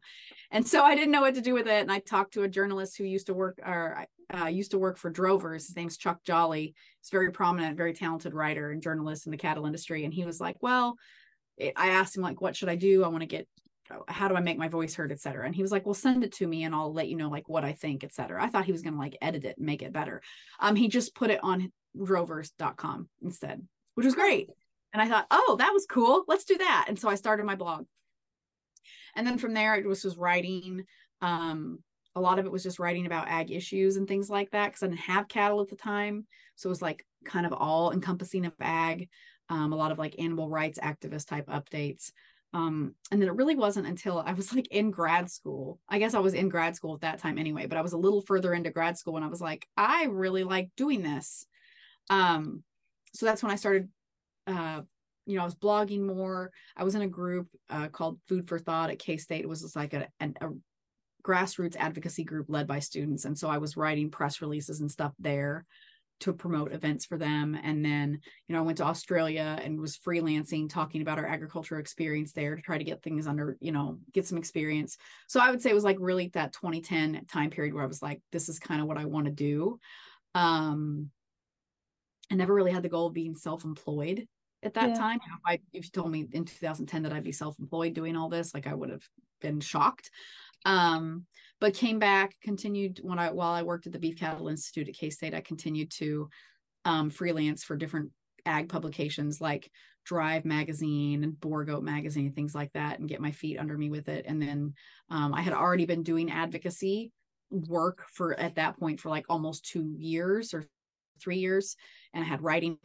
And 0.49 0.65
so 0.65 0.81
I 0.81 0.95
didn't 0.95 1.11
know 1.11 1.19
what 1.19 1.35
to 1.35 1.41
do 1.41 1.53
with 1.53 1.67
it. 1.67 1.81
And 1.81 1.91
I 1.91 1.99
talked 1.99 2.33
to 2.35 2.43
a 2.43 2.47
journalist 2.47 2.97
who 2.97 3.03
used 3.03 3.27
to 3.27 3.33
work 3.33 3.59
or 3.63 4.05
uh, 4.33 4.45
used 4.45 4.71
to 4.71 4.79
work 4.79 4.97
for 4.97 5.09
Drovers. 5.09 5.67
His 5.67 5.75
name's 5.75 5.97
Chuck 5.97 6.23
Jolley. 6.23 6.73
He's 7.01 7.09
very 7.11 7.31
prominent, 7.31 7.75
very 7.75 7.93
talented 7.93 8.33
writer 8.33 8.71
and 8.71 8.81
journalist 8.81 9.27
in 9.27 9.31
the 9.31 9.37
cattle 9.37 9.65
industry. 9.65 10.05
And 10.05 10.13
he 10.13 10.23
was 10.23 10.39
like, 10.39 10.55
well, 10.61 10.95
it, 11.57 11.73
I 11.75 11.89
asked 11.89 12.15
him 12.15 12.23
like, 12.23 12.39
what 12.39 12.55
should 12.55 12.69
I 12.69 12.77
do? 12.77 13.03
I 13.03 13.09
want 13.09 13.21
to 13.21 13.27
get, 13.27 13.45
how 14.07 14.29
do 14.29 14.35
I 14.35 14.39
make 14.39 14.57
my 14.57 14.69
voice 14.69 14.95
heard, 14.95 15.11
et 15.11 15.19
cetera. 15.19 15.45
And 15.45 15.53
he 15.53 15.61
was 15.61 15.71
like, 15.71 15.85
well, 15.85 15.93
send 15.93 16.23
it 16.23 16.31
to 16.35 16.47
me 16.47 16.63
and 16.63 16.73
I'll 16.73 16.93
let 16.93 17.09
you 17.09 17.17
know 17.17 17.29
like 17.29 17.49
what 17.49 17.65
I 17.65 17.73
think, 17.73 18.05
et 18.05 18.13
cetera. 18.13 18.41
I 18.41 18.47
thought 18.47 18.63
he 18.63 18.71
was 18.71 18.83
going 18.83 18.93
to 18.93 18.99
like 18.99 19.17
edit 19.21 19.43
it 19.43 19.57
and 19.57 19.65
make 19.65 19.81
it 19.81 19.91
better. 19.91 20.21
Um, 20.61 20.77
he 20.77 20.87
just 20.87 21.13
put 21.13 21.29
it 21.29 21.41
on 21.43 21.73
drovers.com 22.01 23.09
instead, 23.21 23.67
which 23.95 24.05
was 24.05 24.15
great. 24.15 24.49
And 24.93 25.01
I 25.01 25.07
thought, 25.07 25.25
oh, 25.31 25.55
that 25.59 25.73
was 25.73 25.85
cool. 25.89 26.23
Let's 26.27 26.45
do 26.45 26.57
that. 26.57 26.85
And 26.87 26.97
so 26.97 27.09
I 27.09 27.15
started 27.15 27.45
my 27.45 27.55
blog. 27.55 27.85
And 29.15 29.25
then 29.25 29.37
from 29.37 29.53
there, 29.53 29.75
it 29.75 29.85
was 29.85 30.03
just 30.03 30.17
writing. 30.17 30.85
Um, 31.21 31.79
a 32.15 32.21
lot 32.21 32.37
of 32.37 32.45
it 32.45 32.51
was 32.51 32.63
just 32.63 32.79
writing 32.79 33.05
about 33.05 33.27
ag 33.27 33.51
issues 33.51 33.97
and 33.97 34.07
things 34.07 34.29
like 34.29 34.51
that 34.51 34.67
because 34.67 34.83
I 34.83 34.87
didn't 34.87 34.99
have 34.99 35.27
cattle 35.27 35.61
at 35.61 35.69
the 35.69 35.75
time. 35.75 36.27
So 36.55 36.67
it 36.67 36.69
was 36.69 36.81
like 36.81 37.05
kind 37.25 37.45
of 37.45 37.53
all 37.53 37.91
encompassing 37.91 38.45
of 38.45 38.53
ag, 38.59 39.09
um, 39.49 39.73
a 39.73 39.75
lot 39.75 39.91
of 39.91 39.97
like 39.97 40.19
animal 40.19 40.47
rights 40.47 40.77
activist 40.79 41.27
type 41.27 41.47
updates. 41.47 42.11
Um, 42.53 42.93
and 43.11 43.19
then 43.19 43.29
it 43.29 43.35
really 43.35 43.55
wasn't 43.55 43.87
until 43.87 44.19
I 44.19 44.33
was 44.33 44.53
like 44.53 44.67
in 44.67 44.91
grad 44.91 45.31
school. 45.31 45.79
I 45.89 45.97
guess 45.97 46.13
I 46.13 46.19
was 46.19 46.35
in 46.35 46.49
grad 46.49 46.75
school 46.75 46.93
at 46.93 47.01
that 47.01 47.17
time 47.17 47.39
anyway, 47.39 47.65
but 47.65 47.79
I 47.79 47.81
was 47.81 47.93
a 47.93 47.97
little 47.97 48.21
further 48.21 48.53
into 48.53 48.69
grad 48.69 48.97
school 48.97 49.15
and 49.15 49.25
I 49.25 49.29
was 49.29 49.41
like, 49.41 49.67
I 49.75 50.05
really 50.05 50.43
like 50.43 50.69
doing 50.77 51.01
this. 51.01 51.47
Um, 52.11 52.63
so 53.15 53.25
that's 53.25 53.41
when 53.41 53.51
I 53.51 53.55
started 53.55 53.89
uh, 54.47 54.81
you 55.25 55.37
know, 55.37 55.41
I 55.41 55.45
was 55.45 55.55
blogging 55.55 56.01
more. 56.01 56.51
I 56.75 56.83
was 56.83 56.95
in 56.95 57.01
a 57.01 57.07
group 57.07 57.47
uh, 57.69 57.87
called 57.87 58.19
Food 58.27 58.47
for 58.47 58.59
Thought 58.59 58.89
at 58.89 58.99
K 58.99 59.17
State. 59.17 59.43
It 59.43 59.49
was 59.49 59.61
just 59.61 59.75
like 59.75 59.93
a, 59.93 60.07
a, 60.19 60.25
a 60.41 60.49
grassroots 61.25 61.77
advocacy 61.77 62.23
group 62.23 62.47
led 62.49 62.67
by 62.67 62.79
students, 62.79 63.25
and 63.25 63.37
so 63.37 63.49
I 63.49 63.57
was 63.57 63.77
writing 63.77 64.11
press 64.11 64.41
releases 64.41 64.81
and 64.81 64.91
stuff 64.91 65.13
there 65.19 65.65
to 66.23 66.31
promote 66.31 66.71
events 66.71 67.05
for 67.05 67.17
them. 67.17 67.57
And 67.63 67.83
then, 67.83 68.21
you 68.47 68.53
know, 68.53 68.59
I 68.59 68.63
went 68.63 68.77
to 68.77 68.85
Australia 68.85 69.59
and 69.61 69.79
was 69.79 69.97
freelancing, 69.97 70.69
talking 70.69 71.01
about 71.01 71.17
our 71.17 71.25
agricultural 71.25 71.81
experience 71.81 72.31
there 72.31 72.55
to 72.55 72.61
try 72.61 72.77
to 72.77 72.83
get 72.83 73.03
things 73.03 73.27
under, 73.27 73.57
you 73.59 73.73
know, 73.73 73.99
get 74.13 74.25
some 74.25 74.37
experience. 74.37 74.95
So 75.27 75.41
I 75.41 75.51
would 75.51 75.61
say 75.61 75.69
it 75.69 75.75
was 75.75 75.83
like 75.83 75.97
really 75.99 76.29
that 76.33 76.53
2010 76.53 77.25
time 77.25 77.49
period 77.49 77.73
where 77.73 77.83
I 77.83 77.87
was 77.87 78.01
like, 78.01 78.21
this 78.31 78.47
is 78.47 78.57
kind 78.57 78.79
of 78.79 78.87
what 78.87 78.97
I 78.97 79.03
want 79.03 79.25
to 79.25 79.31
do. 79.31 79.79
Um, 80.33 81.09
I 82.31 82.35
never 82.35 82.53
really 82.53 82.71
had 82.71 82.83
the 82.83 82.89
goal 82.89 83.07
of 83.07 83.13
being 83.13 83.35
self-employed 83.35 84.25
at 84.63 84.73
that 84.75 84.89
yeah. 84.89 84.95
time. 84.95 85.19
You 85.23 85.31
know, 85.31 85.37
if, 85.37 85.41
I, 85.45 85.53
if 85.73 85.85
you 85.85 85.91
told 85.91 86.11
me 86.11 86.27
in 86.31 86.45
2010 86.45 87.03
that 87.03 87.13
I'd 87.13 87.23
be 87.23 87.31
self-employed 87.31 87.93
doing 87.93 88.15
all 88.15 88.29
this, 88.29 88.53
like 88.53 88.67
I 88.67 88.73
would 88.73 88.89
have 88.89 89.03
been 89.41 89.59
shocked. 89.59 90.09
Um, 90.65 91.25
but 91.59 91.73
came 91.73 91.99
back, 91.99 92.35
continued 92.41 92.99
when 93.03 93.19
I 93.19 93.31
while 93.31 93.53
I 93.53 93.63
worked 93.63 93.85
at 93.85 93.93
the 93.93 93.99
Beef 93.99 94.17
Cattle 94.17 94.49
Institute 94.49 94.89
at 94.89 94.95
K 94.95 95.09
State, 95.09 95.33
I 95.33 95.41
continued 95.41 95.91
to 95.91 96.29
um, 96.85 97.09
freelance 97.09 97.63
for 97.63 97.75
different 97.75 98.11
ag 98.45 98.69
publications 98.69 99.39
like 99.39 99.69
Drive 100.05 100.43
magazine 100.43 101.23
and 101.23 101.39
Boer 101.39 101.63
Goat 101.63 101.83
magazine, 101.83 102.33
things 102.33 102.53
like 102.53 102.71
that, 102.73 102.99
and 102.99 103.07
get 103.07 103.21
my 103.21 103.31
feet 103.31 103.57
under 103.57 103.77
me 103.77 103.89
with 103.89 104.09
it. 104.09 104.25
And 104.27 104.41
then 104.41 104.73
um, 105.09 105.33
I 105.33 105.41
had 105.41 105.53
already 105.53 105.85
been 105.85 106.03
doing 106.03 106.29
advocacy 106.29 107.11
work 107.49 108.05
for 108.11 108.37
at 108.39 108.55
that 108.55 108.77
point 108.77 108.99
for 108.99 109.09
like 109.09 109.25
almost 109.29 109.65
two 109.65 109.93
years 109.97 110.53
or 110.53 110.65
three 111.23 111.37
years 111.37 111.75
and 112.13 112.23
I 112.23 112.27
had 112.27 112.41
writing 112.41 112.77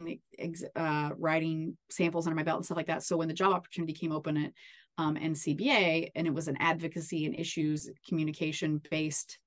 uh, 0.75 1.11
writing 1.17 1.77
samples 1.89 2.25
under 2.25 2.35
my 2.35 2.43
belt 2.43 2.57
and 2.57 2.65
stuff 2.65 2.77
like 2.77 2.87
that. 2.87 3.03
So 3.03 3.17
when 3.17 3.27
the 3.27 3.33
job 3.33 3.53
opportunity 3.53 3.93
came 3.93 4.11
open 4.11 4.37
at 4.37 4.51
um, 4.97 5.15
NCBA 5.15 6.11
and 6.15 6.27
it 6.27 6.33
was 6.33 6.47
an 6.47 6.57
advocacy 6.59 7.25
and 7.25 7.37
issues 7.37 7.89
communication 8.07 8.81
based 8.89 9.37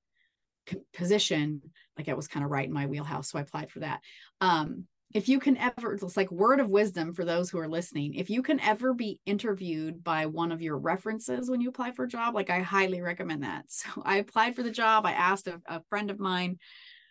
position, 0.94 1.62
like 1.98 2.08
it 2.08 2.16
was 2.16 2.28
kind 2.28 2.44
of 2.44 2.50
right 2.50 2.66
in 2.66 2.72
my 2.72 2.86
wheelhouse. 2.86 3.30
So 3.30 3.38
I 3.38 3.42
applied 3.42 3.70
for 3.70 3.80
that. 3.80 4.00
Um, 4.40 4.86
if 5.12 5.28
you 5.28 5.40
can 5.40 5.58
ever, 5.58 5.92
it's 5.92 6.16
like 6.16 6.30
word 6.30 6.58
of 6.58 6.70
wisdom 6.70 7.12
for 7.12 7.24
those 7.24 7.50
who 7.50 7.58
are 7.58 7.68
listening. 7.68 8.14
If 8.14 8.30
you 8.30 8.42
can 8.42 8.58
ever 8.60 8.94
be 8.94 9.20
interviewed 9.26 10.02
by 10.02 10.24
one 10.26 10.52
of 10.52 10.62
your 10.62 10.78
references 10.78 11.50
when 11.50 11.60
you 11.60 11.68
apply 11.68 11.92
for 11.92 12.04
a 12.04 12.08
job, 12.08 12.34
like 12.34 12.48
I 12.48 12.60
highly 12.60 13.00
recommend 13.00 13.42
that. 13.42 13.64
So 13.68 14.02
I 14.04 14.18
applied 14.18 14.56
for 14.56 14.62
the 14.62 14.70
job. 14.70 15.04
I 15.04 15.12
asked 15.12 15.48
a, 15.48 15.60
a 15.66 15.82
friend 15.90 16.10
of 16.10 16.18
mine 16.18 16.58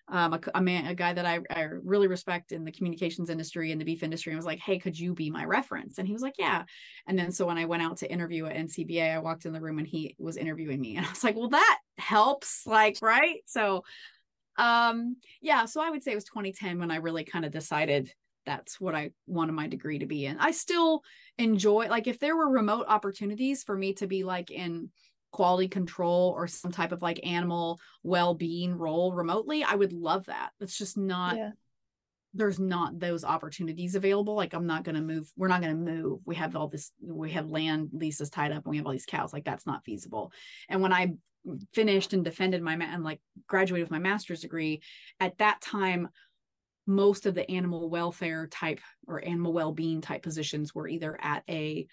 um, 0.07 0.33
a, 0.33 0.39
a, 0.55 0.61
man, 0.61 0.87
a 0.87 0.95
guy 0.95 1.13
that 1.13 1.25
I, 1.25 1.39
I 1.49 1.61
really 1.83 2.07
respect 2.07 2.51
in 2.51 2.65
the 2.65 2.71
communications 2.71 3.29
industry 3.29 3.71
and 3.71 3.79
the 3.79 3.85
beef 3.85 4.03
industry. 4.03 4.33
I 4.33 4.35
was 4.35 4.45
like, 4.45 4.59
hey, 4.59 4.77
could 4.77 4.97
you 4.99 5.13
be 5.13 5.29
my 5.29 5.45
reference? 5.45 5.97
And 5.97 6.07
he 6.07 6.13
was 6.13 6.21
like, 6.21 6.35
yeah. 6.37 6.63
And 7.07 7.17
then 7.17 7.31
so 7.31 7.45
when 7.45 7.57
I 7.57 7.65
went 7.65 7.83
out 7.83 7.97
to 7.97 8.11
interview 8.11 8.45
at 8.45 8.55
NCBA, 8.55 9.15
I 9.15 9.19
walked 9.19 9.45
in 9.45 9.53
the 9.53 9.61
room 9.61 9.79
and 9.79 9.87
he 9.87 10.15
was 10.19 10.37
interviewing 10.37 10.81
me, 10.81 10.95
and 10.97 11.05
I 11.05 11.09
was 11.09 11.23
like, 11.23 11.35
well, 11.35 11.49
that 11.49 11.79
helps, 11.97 12.65
like, 12.65 12.97
right? 13.01 13.41
So, 13.45 13.83
um, 14.57 15.17
yeah. 15.41 15.65
So 15.65 15.81
I 15.81 15.89
would 15.89 16.03
say 16.03 16.11
it 16.11 16.15
was 16.15 16.25
2010 16.25 16.79
when 16.79 16.91
I 16.91 16.97
really 16.97 17.23
kind 17.23 17.45
of 17.45 17.51
decided 17.51 18.13
that's 18.45 18.81
what 18.81 18.95
I 18.95 19.11
wanted 19.27 19.53
my 19.53 19.67
degree 19.67 19.99
to 19.99 20.07
be 20.07 20.25
in. 20.25 20.37
I 20.39 20.51
still 20.51 21.03
enjoy, 21.37 21.87
like, 21.87 22.07
if 22.07 22.19
there 22.19 22.35
were 22.35 22.49
remote 22.49 22.85
opportunities 22.87 23.63
for 23.63 23.77
me 23.77 23.93
to 23.93 24.07
be 24.07 24.23
like 24.23 24.51
in 24.51 24.89
quality 25.31 25.67
control 25.67 26.33
or 26.35 26.47
some 26.47 26.71
type 26.71 26.91
of 26.91 27.01
like 27.01 27.19
animal 27.25 27.79
well-being 28.03 28.77
role 28.77 29.13
remotely 29.13 29.63
i 29.63 29.75
would 29.75 29.93
love 29.93 30.25
that. 30.25 30.51
It's 30.59 30.77
just 30.77 30.97
not 30.97 31.37
yeah. 31.37 31.51
there's 32.33 32.59
not 32.59 32.99
those 32.99 33.23
opportunities 33.23 33.95
available 33.95 34.35
like 34.35 34.53
i'm 34.53 34.67
not 34.67 34.83
going 34.83 34.95
to 34.95 35.01
move 35.01 35.31
we're 35.37 35.47
not 35.47 35.61
going 35.61 35.73
to 35.73 35.91
move. 35.91 36.19
We 36.25 36.35
have 36.35 36.55
all 36.55 36.67
this 36.67 36.91
we 37.01 37.31
have 37.31 37.49
land 37.49 37.89
leases 37.93 38.29
tied 38.29 38.51
up 38.51 38.65
and 38.65 38.71
we 38.71 38.77
have 38.77 38.85
all 38.85 38.91
these 38.91 39.05
cows 39.05 39.33
like 39.33 39.45
that's 39.45 39.65
not 39.65 39.85
feasible. 39.85 40.31
And 40.69 40.81
when 40.81 40.93
i 40.93 41.13
finished 41.73 42.13
and 42.13 42.23
defended 42.23 42.61
my 42.61 42.73
and 42.73 43.03
like 43.03 43.19
graduated 43.47 43.85
with 43.85 43.91
my 43.91 43.99
master's 43.99 44.41
degree 44.41 44.81
at 45.19 45.37
that 45.39 45.59
time 45.61 46.09
most 46.87 47.25
of 47.25 47.35
the 47.35 47.49
animal 47.49 47.89
welfare 47.89 48.47
type 48.47 48.79
or 49.07 49.23
animal 49.23 49.53
well-being 49.53 50.01
type 50.01 50.23
positions 50.23 50.73
were 50.75 50.87
either 50.87 51.17
at 51.21 51.43
a 51.49 51.87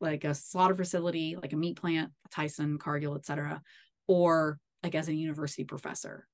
like 0.00 0.24
a 0.24 0.34
slaughter 0.34 0.74
facility, 0.74 1.36
like 1.40 1.52
a 1.52 1.56
meat 1.56 1.80
plant, 1.80 2.10
Tyson, 2.30 2.78
Cargill, 2.78 3.16
etc., 3.16 3.62
or 4.08 4.58
like 4.82 4.94
as 4.94 5.08
a 5.08 5.14
university 5.14 5.64
professor. 5.64 6.26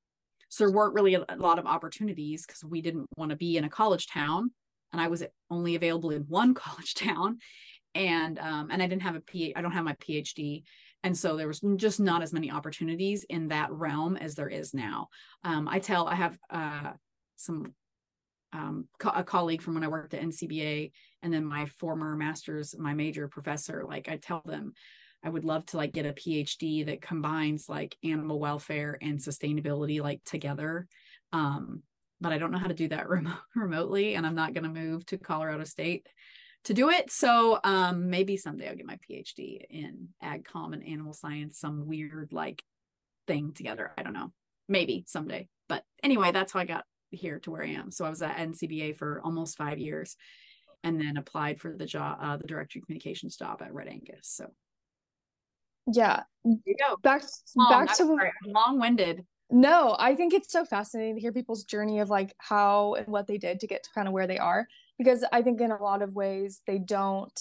So 0.49 0.65
there 0.65 0.75
weren't 0.75 0.95
really 0.95 1.15
a, 1.15 1.25
a 1.29 1.37
lot 1.37 1.59
of 1.59 1.67
opportunities 1.67 2.45
because 2.45 2.65
we 2.65 2.83
didn't 2.83 3.07
want 3.17 3.31
to 3.31 3.37
be 3.37 3.57
in 3.57 3.65
a 3.65 3.71
college 3.71 4.09
town, 4.09 4.51
and 4.93 5.01
I 5.01 5.09
was 5.09 5.25
only 5.51 5.75
available 5.75 6.11
in 6.11 6.23
one 6.23 6.55
college 6.67 6.95
town, 6.95 7.39
and 7.95 8.39
um, 8.39 8.69
and 8.71 8.83
I 8.83 8.87
didn't 8.87 9.03
have 9.03 9.17
a 9.17 9.21
P. 9.21 9.55
I 9.55 9.63
don't 9.63 9.73
have 9.73 9.85
my 9.85 9.95
PhD, 9.95 10.65
and 11.03 11.17
so 11.17 11.37
there 11.37 11.49
was 11.49 11.61
just 11.77 12.01
not 12.01 12.23
as 12.23 12.33
many 12.33 12.51
opportunities 12.51 13.25
in 13.29 13.49
that 13.49 13.73
realm 13.73 14.17
as 14.17 14.35
there 14.35 14.49
is 14.49 14.75
now. 14.75 15.09
Um, 15.45 15.69
I 15.69 15.79
tell 15.79 16.07
I 16.07 16.15
have 16.15 16.39
uh, 16.51 16.93
some 17.37 17.75
um, 18.53 18.87
co- 18.99 19.11
a 19.11 19.25
colleague 19.25 19.63
from 19.63 19.75
when 19.75 19.85
I 19.85 19.89
worked 19.89 20.15
at 20.15 20.23
NCBA 20.23 20.93
and 21.23 21.33
then 21.33 21.45
my 21.45 21.67
former 21.67 22.17
master's 22.17 22.77
my 22.79 22.95
major 22.95 23.29
professor 23.29 23.85
like 23.89 24.09
i 24.09 24.17
tell 24.17 24.43
them 24.45 24.73
i 25.25 25.29
would 25.29 25.45
love 25.45 25.65
to 25.67 25.77
like 25.77 25.93
get 25.93 26.07
a 26.07 26.13
phd 26.13 26.87
that 26.87 27.01
combines 27.01 27.69
like 27.69 27.97
animal 28.05 28.39
welfare 28.39 28.99
and 29.01 29.19
sustainability 29.19 30.01
like 30.01 30.23
together 30.25 30.87
um 31.33 31.83
but 32.21 32.33
i 32.33 32.39
don't 32.39 32.51
know 32.51 32.59
how 32.59 32.67
to 32.67 32.75
do 32.75 32.89
that 32.89 33.09
rem- 33.09 33.35
remotely 33.55 34.15
and 34.15 34.27
i'm 34.27 34.35
not 34.35 34.55
going 34.55 34.65
to 34.65 34.71
move 34.71 35.07
to 35.07 35.17
colorado 35.17 35.65
state 35.65 36.07
to 36.65 36.75
do 36.75 36.91
it. 36.91 37.11
So 37.11 37.59
um 37.65 38.09
maybe 38.09 38.37
someday 38.37 38.69
i'll 38.69 38.77
get 38.77 38.87
my 38.87 38.97
phd 39.11 39.63
in 39.69 40.11
ag 40.23 40.45
com 40.45 40.73
and 40.73 40.87
animal 40.87 41.13
science 41.13 41.59
some 41.59 41.89
weird 41.89 42.33
like 42.33 42.63
thing 43.27 43.53
together. 43.53 43.91
I 43.99 44.05
don't 44.05 44.13
know. 44.13 44.33
Maybe 44.69 45.05
someday. 45.09 45.49
But 45.69 45.83
anyway 46.05 46.31
that's 46.31 46.53
how 46.53 46.61
i 46.61 46.65
got 46.65 46.85
here 47.13 47.39
to 47.39 47.51
where 47.51 47.63
i 47.63 47.69
am 47.69 47.91
so 47.91 48.05
i 48.05 48.11
was 48.11 48.23
at 48.23 48.37
ncba 48.37 48.97
for 48.97 49.21
almost 49.23 49.57
five 49.57 49.79
years 49.79 50.17
and 50.85 51.01
then 51.01 51.17
applied 51.17 51.61
for 51.61 51.77
the 51.77 51.87
job, 51.87 52.19
uh, 52.21 52.37
the 52.37 52.47
director 52.47 52.79
of 52.79 52.87
communications 52.87 53.37
job 53.37 53.63
at 53.63 53.73
Red 53.73 53.89
Angus. 53.89 54.29
So, 54.29 54.47
yeah, 55.93 56.23
you 56.45 56.77
go. 56.79 56.97
Back 57.03 57.25
long, 57.57 57.87
back 57.87 57.97
to 57.97 58.17
long 58.47 58.79
winded. 58.79 59.25
No, 59.51 59.97
I 59.99 60.15
think 60.15 60.33
it's 60.33 60.51
so 60.51 60.65
fascinating 60.65 61.17
to 61.17 61.21
hear 61.21 61.33
people's 61.33 61.65
journey 61.65 62.01
of 62.01 62.11
like 62.11 62.35
how 62.39 62.95
and 62.95 63.07
what 63.09 63.27
they 63.27 63.39
did 63.39 63.61
to 63.61 63.67
get 63.67 63.83
to 63.85 63.91
kind 63.95 64.09
of 64.09 64.15
where 64.15 64.27
they 64.27 64.39
are. 64.39 64.67
Because 64.99 65.25
I 65.33 65.43
think 65.43 65.61
in 65.61 65.71
a 65.71 65.83
lot 65.83 66.03
of 66.03 66.15
ways 66.15 66.61
they 66.67 66.79
don't 66.79 67.39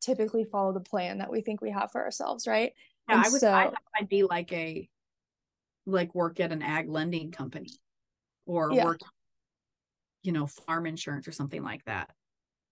typically 0.00 0.44
follow 0.44 0.72
the 0.72 0.80
plan 0.80 1.18
that 1.18 1.30
we 1.30 1.40
think 1.40 1.60
we 1.60 1.70
have 1.70 1.90
for 1.90 2.02
ourselves, 2.02 2.46
right? 2.46 2.72
Yeah, 3.08 3.16
and 3.16 3.24
I 3.24 3.28
would. 3.28 3.40
So, 3.40 3.52
I 3.52 3.70
I'd 3.98 4.08
be 4.08 4.22
like 4.22 4.52
a 4.52 4.88
like 5.86 6.14
work 6.14 6.40
at 6.40 6.52
an 6.52 6.62
ag 6.62 6.88
lending 6.88 7.30
company 7.30 7.70
or 8.46 8.72
yeah. 8.72 8.84
work, 8.84 9.00
you 10.22 10.32
know, 10.32 10.46
farm 10.46 10.86
insurance 10.86 11.28
or 11.28 11.32
something 11.32 11.62
like 11.62 11.84
that. 11.84 12.10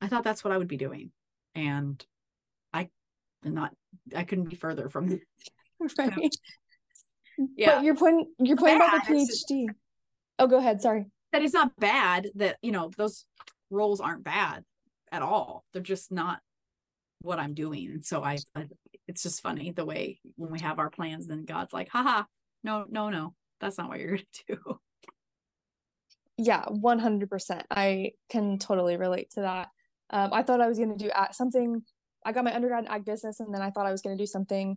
I 0.00 0.08
thought 0.08 0.24
that's 0.24 0.44
what 0.44 0.52
I 0.52 0.58
would 0.58 0.68
be 0.68 0.76
doing. 0.76 1.10
And 1.54 2.04
I 2.72 2.88
not 3.42 3.72
I 4.14 4.24
couldn't 4.24 4.48
be 4.48 4.56
further 4.56 4.88
from 4.88 5.12
it. 5.12 5.20
right. 5.98 6.34
So, 7.36 7.48
yeah. 7.56 7.76
But 7.76 7.84
your 7.84 7.96
point 7.96 8.28
your 8.38 8.56
point 8.56 8.76
about 8.76 9.06
the 9.06 9.14
PhD. 9.14 9.66
oh, 10.38 10.46
go 10.46 10.58
ahead. 10.58 10.80
Sorry. 10.80 11.06
That 11.32 11.42
it's 11.42 11.54
not 11.54 11.76
bad 11.76 12.28
that, 12.36 12.58
you 12.62 12.70
know, 12.70 12.90
those 12.96 13.26
roles 13.70 14.00
aren't 14.00 14.22
bad 14.22 14.64
at 15.10 15.22
all. 15.22 15.64
They're 15.72 15.82
just 15.82 16.12
not 16.12 16.40
what 17.22 17.38
I'm 17.38 17.54
doing. 17.54 17.90
And 17.90 18.04
so 18.04 18.22
I, 18.22 18.38
I 18.54 18.68
it's 19.08 19.22
just 19.22 19.42
funny 19.42 19.72
the 19.72 19.84
way 19.84 20.20
when 20.36 20.50
we 20.50 20.60
have 20.60 20.78
our 20.78 20.90
plans, 20.90 21.26
then 21.26 21.44
God's 21.44 21.72
like, 21.72 21.88
haha, 21.88 22.24
no, 22.62 22.84
no, 22.88 23.10
no, 23.10 23.34
that's 23.60 23.78
not 23.78 23.88
what 23.88 23.98
you're 23.98 24.10
gonna 24.16 24.22
do. 24.48 24.80
Yeah, 26.36 26.64
100%. 26.64 27.62
I 27.70 28.12
can 28.28 28.58
totally 28.58 28.96
relate 28.96 29.30
to 29.32 29.42
that. 29.42 29.68
Um, 30.10 30.30
I 30.32 30.42
thought 30.42 30.60
I 30.60 30.68
was 30.68 30.78
going 30.78 30.96
to 30.96 31.04
do 31.04 31.10
something. 31.32 31.82
I 32.24 32.32
got 32.32 32.44
my 32.44 32.54
undergrad 32.54 32.84
in 32.84 32.90
ag 32.90 33.04
business, 33.04 33.40
and 33.40 33.54
then 33.54 33.62
I 33.62 33.70
thought 33.70 33.86
I 33.86 33.92
was 33.92 34.02
going 34.02 34.16
to 34.16 34.22
do 34.22 34.26
something. 34.26 34.76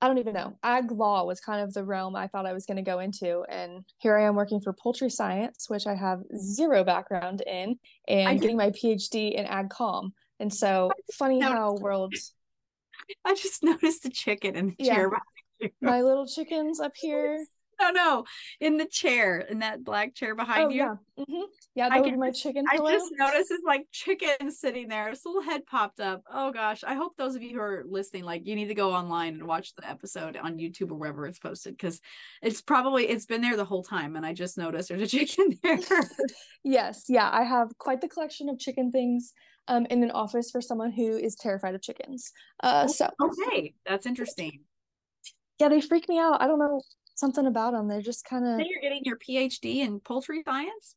I 0.00 0.08
don't 0.08 0.18
even 0.18 0.34
know. 0.34 0.58
Ag 0.62 0.92
law 0.92 1.24
was 1.24 1.40
kind 1.40 1.62
of 1.62 1.72
the 1.72 1.82
realm 1.82 2.14
I 2.14 2.26
thought 2.26 2.46
I 2.46 2.52
was 2.52 2.66
going 2.66 2.76
to 2.76 2.82
go 2.82 2.98
into, 2.98 3.42
and 3.48 3.84
here 3.98 4.16
I 4.16 4.24
am 4.24 4.34
working 4.34 4.60
for 4.60 4.72
poultry 4.72 5.10
science, 5.10 5.68
which 5.68 5.86
I 5.86 5.94
have 5.94 6.20
zero 6.36 6.84
background 6.84 7.42
in, 7.46 7.78
and 8.06 8.40
getting 8.40 8.56
my 8.56 8.70
PhD 8.70 9.32
in 9.32 9.46
ag 9.46 9.70
com. 9.70 10.12
And 10.38 10.52
so, 10.52 10.90
funny 11.14 11.40
how 11.40 11.74
world. 11.74 12.14
I 13.24 13.34
just 13.34 13.62
noticed 13.62 14.02
the 14.02 14.10
chicken 14.10 14.56
in 14.56 14.66
the 14.68 14.74
yeah. 14.78 14.94
chair. 14.94 15.10
My 15.80 16.02
little 16.02 16.26
chickens 16.26 16.80
up 16.80 16.92
here. 16.94 17.46
No, 17.80 17.90
no, 17.90 18.24
in 18.60 18.76
the 18.76 18.86
chair, 18.86 19.38
in 19.38 19.60
that 19.60 19.84
black 19.84 20.14
chair 20.14 20.34
behind 20.34 20.64
oh, 20.64 20.68
you. 20.68 20.76
Yeah, 20.76 20.94
mm-hmm. 21.18 21.42
yeah, 21.74 21.88
that 21.88 21.96
I 21.96 22.00
would 22.00 22.10
be 22.10 22.16
my 22.16 22.30
chicken. 22.30 22.64
I 22.70 22.78
just 22.78 23.12
noticed 23.18 23.50
it's 23.50 23.64
like 23.64 23.86
chicken 23.92 24.50
sitting 24.50 24.88
there. 24.88 25.08
Its 25.08 25.24
little 25.24 25.42
head 25.42 25.66
popped 25.66 26.00
up. 26.00 26.22
Oh 26.32 26.52
gosh, 26.52 26.84
I 26.84 26.94
hope 26.94 27.16
those 27.16 27.36
of 27.36 27.42
you 27.42 27.56
who 27.56 27.60
are 27.60 27.84
listening, 27.86 28.24
like, 28.24 28.46
you 28.46 28.56
need 28.56 28.68
to 28.68 28.74
go 28.74 28.92
online 28.92 29.34
and 29.34 29.46
watch 29.46 29.74
the 29.74 29.88
episode 29.88 30.36
on 30.36 30.58
YouTube 30.58 30.90
or 30.90 30.94
wherever 30.94 31.26
it's 31.26 31.38
posted 31.38 31.74
because 31.74 32.00
it's 32.42 32.62
probably 32.62 33.08
it's 33.08 33.26
been 33.26 33.42
there 33.42 33.56
the 33.56 33.64
whole 33.64 33.82
time, 33.82 34.16
and 34.16 34.24
I 34.24 34.32
just 34.32 34.58
noticed 34.58 34.88
there's 34.88 35.02
a 35.02 35.06
chicken 35.26 35.58
there. 35.62 35.78
yes, 36.64 37.04
yeah, 37.08 37.28
I 37.32 37.44
have 37.44 37.76
quite 37.78 38.00
the 38.00 38.08
collection 38.08 38.48
of 38.48 38.58
chicken 38.58 38.90
things. 38.90 39.32
Um, 39.68 39.84
in 39.90 40.04
an 40.04 40.12
office 40.12 40.52
for 40.52 40.60
someone 40.60 40.92
who 40.92 41.16
is 41.16 41.34
terrified 41.34 41.74
of 41.74 41.82
chickens. 41.82 42.30
Uh, 42.62 42.86
so 42.86 43.10
okay, 43.20 43.74
that's 43.84 44.06
interesting. 44.06 44.60
Yeah, 45.58 45.70
they 45.70 45.80
freak 45.80 46.08
me 46.08 46.20
out. 46.20 46.40
I 46.40 46.46
don't 46.46 46.60
know 46.60 46.82
something 47.16 47.46
about 47.46 47.72
them. 47.72 47.88
They're 47.88 48.02
just 48.02 48.24
kind 48.24 48.46
of. 48.46 48.60
You're 48.60 48.80
getting 48.80 49.02
your 49.04 49.18
PhD 49.18 49.78
in 49.78 50.00
poultry 50.00 50.42
science. 50.44 50.94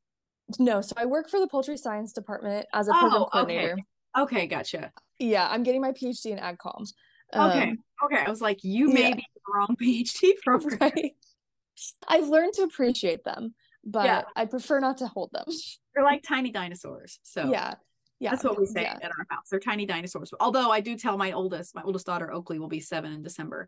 No, 0.58 0.82
so 0.82 0.94
I 0.98 1.06
work 1.06 1.30
for 1.30 1.40
the 1.40 1.48
poultry 1.48 1.78
science 1.78 2.14
department 2.14 2.66
as 2.74 2.88
a 2.88 2.92
program 2.92 3.22
oh, 3.22 3.26
coordinator. 3.32 3.78
Okay. 4.18 4.38
okay, 4.38 4.48
gotcha. 4.48 4.92
Yeah, 5.20 5.48
I'm 5.50 5.64
getting 5.64 5.82
my 5.82 5.92
PhD 5.92 6.28
in 6.28 6.40
AgCom. 6.40 6.88
Um, 7.34 7.52
okay, 7.52 7.76
okay. 8.06 8.24
I 8.26 8.30
was 8.30 8.42
like, 8.42 8.64
you 8.64 8.90
may 8.90 9.10
yeah. 9.10 9.16
be 9.16 9.26
the 9.36 9.54
wrong 9.54 9.76
PhD 9.80 10.32
program. 10.44 10.78
Right. 10.80 11.14
I've 12.08 12.28
learned 12.28 12.54
to 12.54 12.64
appreciate 12.64 13.24
them, 13.24 13.54
but 13.86 14.06
yeah. 14.06 14.24
I 14.36 14.46
prefer 14.46 14.80
not 14.80 14.98
to 14.98 15.08
hold 15.08 15.30
them. 15.34 15.46
They're 15.94 16.04
like 16.04 16.24
tiny 16.24 16.52
dinosaurs. 16.52 17.20
So 17.24 17.52
yeah, 17.52 17.76
yeah, 18.20 18.32
that's 18.32 18.44
what 18.44 18.60
we 18.60 18.66
say 18.66 18.84
yeah. 18.84 18.98
at 19.02 19.12
our 19.12 19.26
house. 19.30 19.50
They're 19.52 19.60
tiny 19.60 19.86
dinosaurs. 19.86 20.34
Although 20.40 20.72
I 20.72 20.80
do 20.82 20.98
tell 20.98 21.18
my 21.18 21.34
oldest, 21.34 21.76
my 21.76 21.84
oldest 21.84 22.06
daughter 22.06 22.32
Oakley 22.32 22.60
will 22.60 22.68
be 22.68 22.80
seven 22.80 23.14
in 23.14 23.22
December, 23.22 23.68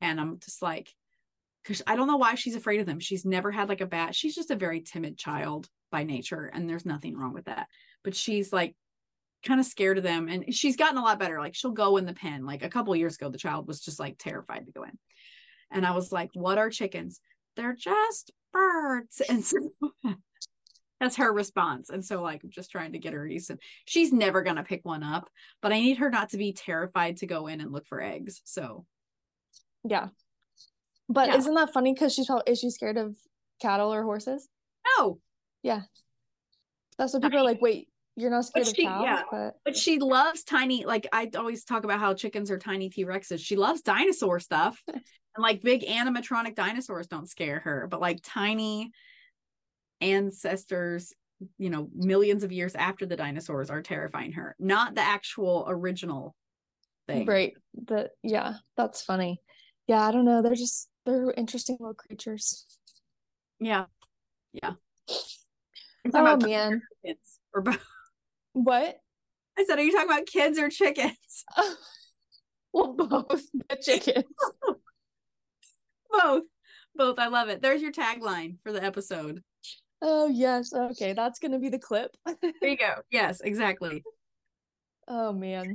and 0.00 0.20
I'm 0.20 0.40
just 0.40 0.62
like, 0.62 0.92
because 1.68 1.82
I 1.86 1.96
don't 1.96 2.06
know 2.06 2.16
why 2.16 2.34
she's 2.34 2.56
afraid 2.56 2.80
of 2.80 2.86
them. 2.86 2.98
She's 2.98 3.26
never 3.26 3.52
had 3.52 3.68
like 3.68 3.82
a 3.82 3.86
bat. 3.86 4.14
She's 4.14 4.34
just 4.34 4.50
a 4.50 4.56
very 4.56 4.80
timid 4.80 5.18
child 5.18 5.68
by 5.92 6.02
nature, 6.02 6.46
and 6.46 6.68
there's 6.68 6.86
nothing 6.86 7.14
wrong 7.14 7.34
with 7.34 7.44
that. 7.44 7.68
But 8.02 8.16
she's 8.16 8.52
like, 8.54 8.74
kind 9.46 9.60
of 9.60 9.66
scared 9.66 9.98
of 9.98 10.02
them 10.02 10.28
and 10.28 10.52
she's 10.52 10.76
gotten 10.76 10.98
a 10.98 11.00
lot 11.00 11.20
better 11.20 11.38
like 11.38 11.54
she'll 11.54 11.70
go 11.70 11.96
in 11.96 12.04
the 12.04 12.12
pen 12.12 12.44
like 12.44 12.64
a 12.64 12.68
couple 12.68 12.94
years 12.96 13.14
ago 13.14 13.30
the 13.30 13.38
child 13.38 13.68
was 13.68 13.80
just 13.80 14.00
like 14.00 14.16
terrified 14.18 14.66
to 14.66 14.72
go 14.72 14.82
in 14.82 14.90
and 15.70 15.86
i 15.86 15.92
was 15.92 16.10
like 16.10 16.28
what 16.34 16.58
are 16.58 16.70
chickens 16.70 17.20
they're 17.54 17.72
just 17.72 18.32
birds 18.52 19.22
and 19.28 19.44
so 19.44 19.56
that's 21.00 21.14
her 21.14 21.32
response 21.32 21.88
and 21.88 22.04
so 22.04 22.20
like 22.20 22.42
i'm 22.42 22.50
just 22.50 22.72
trying 22.72 22.94
to 22.94 22.98
get 22.98 23.12
her 23.12 23.24
used 23.24 23.46
to 23.46 23.56
she's 23.84 24.12
never 24.12 24.42
going 24.42 24.56
to 24.56 24.64
pick 24.64 24.84
one 24.84 25.04
up 25.04 25.30
but 25.62 25.72
i 25.72 25.78
need 25.78 25.98
her 25.98 26.10
not 26.10 26.30
to 26.30 26.36
be 26.36 26.52
terrified 26.52 27.18
to 27.18 27.26
go 27.26 27.46
in 27.46 27.60
and 27.60 27.70
look 27.70 27.86
for 27.86 28.02
eggs 28.02 28.40
so 28.44 28.84
yeah 29.84 30.08
but 31.08 31.34
isn't 31.34 31.54
that 31.54 31.72
funny 31.72 31.94
because 31.94 32.14
she's 32.14 32.26
probably 32.26 32.52
is 32.52 32.58
she 32.58 32.70
scared 32.70 32.96
of 32.96 33.16
cattle 33.60 33.92
or 33.92 34.02
horses? 34.02 34.48
No. 34.98 35.18
Yeah. 35.62 35.82
That's 36.98 37.12
what 37.12 37.22
people 37.22 37.38
are 37.38 37.44
like 37.44 37.60
wait 37.60 37.88
you're 38.18 38.30
not 38.30 38.44
scared 38.44 38.66
of 38.66 38.74
she- 38.74 38.84
cows? 38.84 39.02
yeah. 39.04 39.22
but 39.30 39.54
but 39.64 39.76
she 39.76 40.00
loves 40.00 40.42
tiny 40.42 40.84
like 40.84 41.06
i 41.12 41.30
always 41.36 41.64
talk 41.64 41.84
about 41.84 42.00
how 42.00 42.14
chickens 42.14 42.50
are 42.50 42.58
tiny 42.58 42.90
t-rexes. 42.90 43.38
She 43.38 43.56
loves 43.56 43.82
dinosaur 43.82 44.40
stuff. 44.40 44.82
And 45.36 45.42
like 45.44 45.62
big 45.62 45.82
animatronic 45.82 46.56
dinosaurs 46.56 47.06
don't 47.06 47.30
scare 47.30 47.60
her 47.60 47.86
but 47.88 48.00
like 48.00 48.18
tiny 48.24 48.90
ancestors 50.00 51.12
you 51.58 51.70
know 51.70 51.88
millions 51.94 52.42
of 52.42 52.50
years 52.50 52.74
after 52.74 53.06
the 53.06 53.14
dinosaurs 53.14 53.70
are 53.70 53.80
terrifying 53.80 54.32
her 54.32 54.56
not 54.58 54.96
the 54.96 55.00
actual 55.00 55.64
original 55.68 56.34
thing. 57.06 57.24
Right. 57.24 57.54
The 57.86 58.10
yeah 58.24 58.54
that's 58.76 59.02
funny. 59.02 59.40
Yeah 59.86 60.06
i 60.06 60.10
don't 60.10 60.24
know. 60.24 60.42
They're 60.42 60.54
just 60.56 60.88
they're 61.08 61.30
interesting 61.32 61.76
little 61.80 61.94
creatures. 61.94 62.66
Yeah. 63.58 63.86
Yeah. 64.52 64.74
Oh 65.08 66.20
about 66.20 66.42
man. 66.42 66.82
kids 67.04 67.38
or 67.54 67.62
both? 67.62 67.84
What? 68.52 68.98
I 69.58 69.64
said 69.64 69.78
are 69.78 69.82
you 69.82 69.92
talking 69.92 70.10
about 70.10 70.26
kids 70.26 70.58
or 70.58 70.68
chickens? 70.68 71.44
Well 72.70 72.92
both 72.92 73.46
the 73.70 73.76
chickens. 73.76 74.24
Both. 76.10 76.44
Both. 76.94 77.18
I 77.18 77.28
love 77.28 77.48
it. 77.48 77.62
There's 77.62 77.80
your 77.80 77.92
tagline 77.92 78.56
for 78.62 78.72
the 78.72 78.84
episode. 78.84 79.42
Oh 80.02 80.28
yes. 80.28 80.74
Okay. 80.74 81.14
That's 81.14 81.38
gonna 81.38 81.58
be 81.58 81.70
the 81.70 81.78
clip. 81.78 82.14
There 82.26 82.70
you 82.70 82.76
go. 82.76 82.96
Yes 83.10 83.40
exactly. 83.40 84.04
Oh 85.08 85.32
man. 85.32 85.72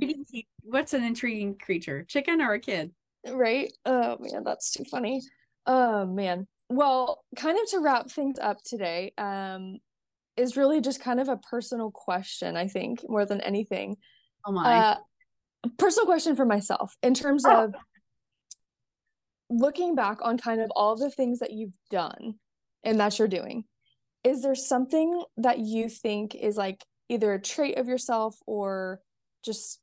What's 0.62 0.94
an 0.94 1.02
intriguing 1.02 1.58
creature? 1.58 2.04
Chicken 2.04 2.40
or 2.40 2.52
a 2.52 2.60
kid? 2.60 2.92
Right 3.30 3.72
oh 3.86 4.16
man 4.20 4.42
that's 4.44 4.70
too 4.72 4.84
funny 4.84 5.20
oh 5.66 6.04
man 6.06 6.46
well 6.68 7.24
kind 7.36 7.58
of 7.58 7.68
to 7.70 7.78
wrap 7.80 8.10
things 8.10 8.38
up 8.38 8.58
today 8.64 9.12
um 9.18 9.78
is 10.36 10.56
really 10.56 10.80
just 10.80 11.00
kind 11.00 11.20
of 11.20 11.28
a 11.28 11.36
personal 11.36 11.90
question 11.90 12.56
i 12.56 12.66
think 12.66 13.00
more 13.08 13.24
than 13.24 13.40
anything 13.40 13.96
Oh 14.46 14.52
my. 14.52 14.76
uh 14.78 14.96
personal 15.78 16.04
question 16.06 16.36
for 16.36 16.44
myself 16.44 16.94
in 17.02 17.14
terms 17.14 17.44
Oh. 17.46 17.64
of 17.64 17.74
looking 19.50 19.94
back 19.94 20.18
on 20.22 20.38
kind 20.38 20.60
of 20.60 20.70
all 20.74 20.96
the 20.96 21.10
things 21.10 21.38
that 21.38 21.52
you've 21.52 21.72
done 21.90 22.34
and 22.82 22.98
that 23.00 23.18
you're 23.18 23.28
doing 23.28 23.64
is 24.24 24.42
there 24.42 24.54
something 24.54 25.22
that 25.36 25.58
you 25.58 25.88
think 25.88 26.34
is 26.34 26.56
like 26.56 26.82
either 27.10 27.32
a 27.34 27.40
trait 27.40 27.76
of 27.78 27.86
yourself 27.88 28.36
or 28.46 29.00
just 29.44 29.80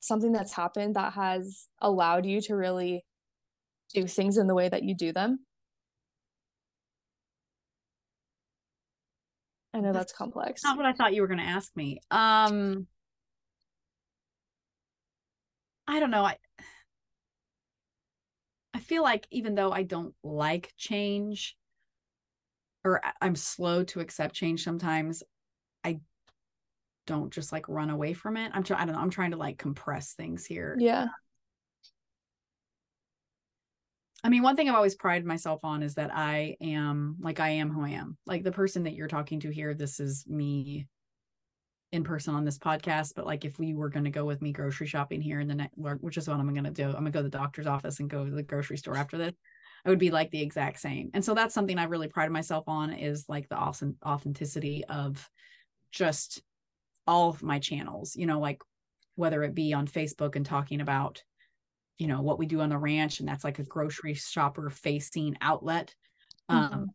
something 0.00 0.32
that's 0.32 0.52
happened 0.52 0.96
that 0.96 1.12
has 1.14 1.68
allowed 1.80 2.24
you 2.26 2.40
to 2.42 2.54
really 2.54 3.04
do 3.94 4.06
things 4.06 4.36
in 4.36 4.46
the 4.46 4.54
way 4.54 4.68
that 4.68 4.82
you 4.82 4.94
do 4.94 5.12
them 5.12 5.40
i 9.74 9.80
know 9.80 9.92
that's 9.92 10.12
complex 10.12 10.62
Not 10.64 10.76
what 10.76 10.86
I 10.86 10.92
thought 10.92 11.14
you 11.14 11.22
were 11.22 11.28
going 11.28 11.38
to 11.40 11.44
ask 11.44 11.74
me. 11.76 12.00
Um 12.10 12.86
I 15.90 16.00
don't 16.00 16.10
know. 16.10 16.24
I 16.24 16.36
I 18.74 18.80
feel 18.80 19.02
like 19.02 19.26
even 19.30 19.54
though 19.54 19.72
I 19.72 19.82
don't 19.82 20.14
like 20.22 20.72
change 20.76 21.56
or 22.84 23.00
I'm 23.20 23.34
slow 23.34 23.84
to 23.84 24.00
accept 24.00 24.34
change 24.34 24.62
sometimes, 24.62 25.22
don't 27.08 27.32
just 27.32 27.50
like 27.50 27.68
run 27.68 27.90
away 27.90 28.12
from 28.12 28.36
it. 28.36 28.52
I'm 28.54 28.62
trying 28.62 28.82
I 28.82 28.84
don't 28.84 28.94
know, 28.94 29.00
I'm 29.00 29.10
trying 29.10 29.32
to 29.32 29.36
like 29.36 29.58
compress 29.58 30.12
things 30.12 30.46
here. 30.46 30.76
yeah 30.78 31.06
I 34.24 34.30
mean, 34.30 34.42
one 34.42 34.56
thing 34.56 34.68
I've 34.68 34.74
always 34.74 34.96
prided 34.96 35.24
myself 35.24 35.60
on 35.62 35.82
is 35.82 35.94
that 35.94 36.10
I 36.12 36.56
am 36.60 37.16
like 37.20 37.38
I 37.38 37.50
am 37.50 37.70
who 37.70 37.84
I 37.84 37.90
am. 37.90 38.18
Like 38.26 38.42
the 38.42 38.52
person 38.52 38.82
that 38.84 38.94
you're 38.94 39.08
talking 39.08 39.40
to 39.40 39.50
here, 39.50 39.74
this 39.74 40.00
is 40.00 40.24
me 40.26 40.88
in 41.92 42.02
person 42.04 42.34
on 42.34 42.44
this 42.44 42.58
podcast. 42.58 43.12
But 43.14 43.26
like 43.26 43.44
if 43.44 43.58
we 43.58 43.74
were 43.74 43.88
going 43.88 44.04
to 44.04 44.10
go 44.10 44.24
with 44.24 44.42
me 44.42 44.52
grocery 44.52 44.88
shopping 44.88 45.20
here 45.20 45.40
in 45.40 45.46
the 45.46 45.54
next, 45.54 45.74
which 45.76 46.16
is 46.16 46.28
what 46.28 46.38
I'm 46.38 46.52
going 46.52 46.64
to 46.64 46.70
do, 46.70 46.86
I'm 46.86 46.92
going 46.92 47.04
to 47.06 47.10
go 47.12 47.20
to 47.20 47.28
the 47.28 47.38
doctor's 47.38 47.68
office 47.68 48.00
and 48.00 48.10
go 48.10 48.24
to 48.24 48.30
the 48.30 48.42
grocery 48.42 48.76
store 48.76 48.96
after 48.96 49.16
this. 49.16 49.34
I 49.84 49.90
would 49.90 50.00
be 50.00 50.10
like 50.10 50.32
the 50.32 50.42
exact 50.42 50.80
same. 50.80 51.10
And 51.14 51.24
so 51.24 51.34
that's 51.34 51.54
something 51.54 51.78
I 51.78 51.84
really 51.84 52.08
pride 52.08 52.32
myself 52.32 52.64
on 52.66 52.92
is 52.92 53.24
like 53.28 53.48
the 53.48 53.56
awesome 53.56 53.96
authenticity 54.04 54.84
of 54.86 55.30
just 55.92 56.42
all 57.08 57.30
of 57.30 57.42
my 57.42 57.58
channels, 57.58 58.14
you 58.14 58.26
know, 58.26 58.38
like 58.38 58.62
whether 59.16 59.42
it 59.42 59.54
be 59.56 59.72
on 59.74 59.88
Facebook 59.88 60.36
and 60.36 60.46
talking 60.46 60.80
about 60.80 61.24
you 61.98 62.06
know 62.06 62.22
what 62.22 62.38
we 62.38 62.46
do 62.46 62.60
on 62.60 62.68
the 62.68 62.78
ranch 62.78 63.18
and 63.18 63.28
that's 63.28 63.42
like 63.42 63.58
a 63.58 63.64
grocery 63.64 64.14
shopper 64.14 64.70
facing 64.70 65.36
outlet 65.40 65.94
um 66.48 66.70
Mhm. 66.70 66.86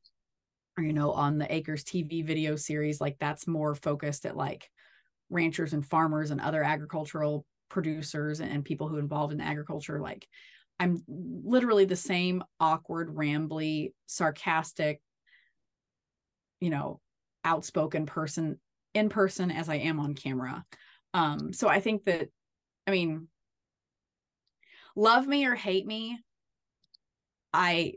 or 0.78 0.84
you 0.86 0.93
know 0.93 1.11
on 1.11 1.38
the 1.38 1.53
acres 1.53 1.84
tv 1.84 2.26
video 2.26 2.55
series 2.55 3.01
like 3.01 3.18
that's 3.20 3.45
more 3.47 3.76
focused 3.76 4.26
at 4.26 4.38
like 4.38 4.70
ranchers 5.30 5.74
and 5.74 5.86
farmers 5.86 6.32
and 6.32 6.39
other 6.39 6.64
agricultural 6.64 7.45
producers 7.70 8.39
and 8.39 8.64
people 8.64 8.88
who 8.88 8.97
involved 8.97 9.34
in 9.34 9.41
agriculture 9.41 9.99
like 9.99 10.26
i'm 10.80 11.03
literally 11.07 11.86
the 11.86 11.97
same 11.97 12.41
awkward 12.61 13.09
rambly 13.14 13.91
sarcastic 14.07 15.01
you 16.61 16.70
know 16.70 17.01
outspoken 17.43 18.05
person 18.05 18.59
in 18.94 19.10
person 19.10 19.52
as 19.52 19.70
i 19.70 19.76
am 19.76 20.00
on 20.00 20.14
camera. 20.14 20.64
Um 21.14 21.54
so 21.54 21.68
i 21.68 21.80
think 21.80 22.06
that 22.06 22.30
i 22.88 22.91
mean 22.91 23.28
love 24.96 25.26
me 25.28 25.46
or 25.46 25.56
hate 25.56 25.86
me 25.86 26.20
i 27.54 27.94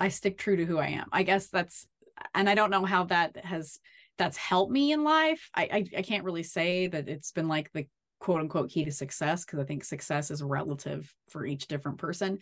i 0.00 0.08
stick 0.08 0.38
true 0.38 0.56
to 0.56 0.64
who 0.64 0.78
i 0.78 0.88
am. 0.88 1.06
I 1.12 1.22
guess 1.22 1.48
that's 1.48 1.86
and 2.34 2.48
i 2.48 2.54
don't 2.54 2.70
know 2.70 2.84
how 2.84 3.04
that 3.04 3.36
has 3.44 3.78
that's 4.18 4.36
helped 4.38 4.72
me 4.72 4.92
in 4.92 5.04
life. 5.04 5.50
I 5.54 5.62
i, 5.62 5.98
I 5.98 6.02
can't 6.02 6.24
really 6.24 6.42
say 6.42 6.86
that 6.88 7.08
it's 7.08 7.32
been 7.32 7.48
like 7.48 7.70
the 7.72 7.86
quote 8.18 8.40
unquote 8.40 8.70
key 8.70 8.84
to 8.84 8.92
success 8.92 9.44
because 9.44 9.58
i 9.58 9.64
think 9.64 9.84
success 9.84 10.30
is 10.30 10.42
relative 10.42 11.12
for 11.30 11.44
each 11.44 11.66
different 11.66 11.98
person. 11.98 12.38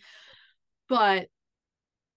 But 0.87 1.27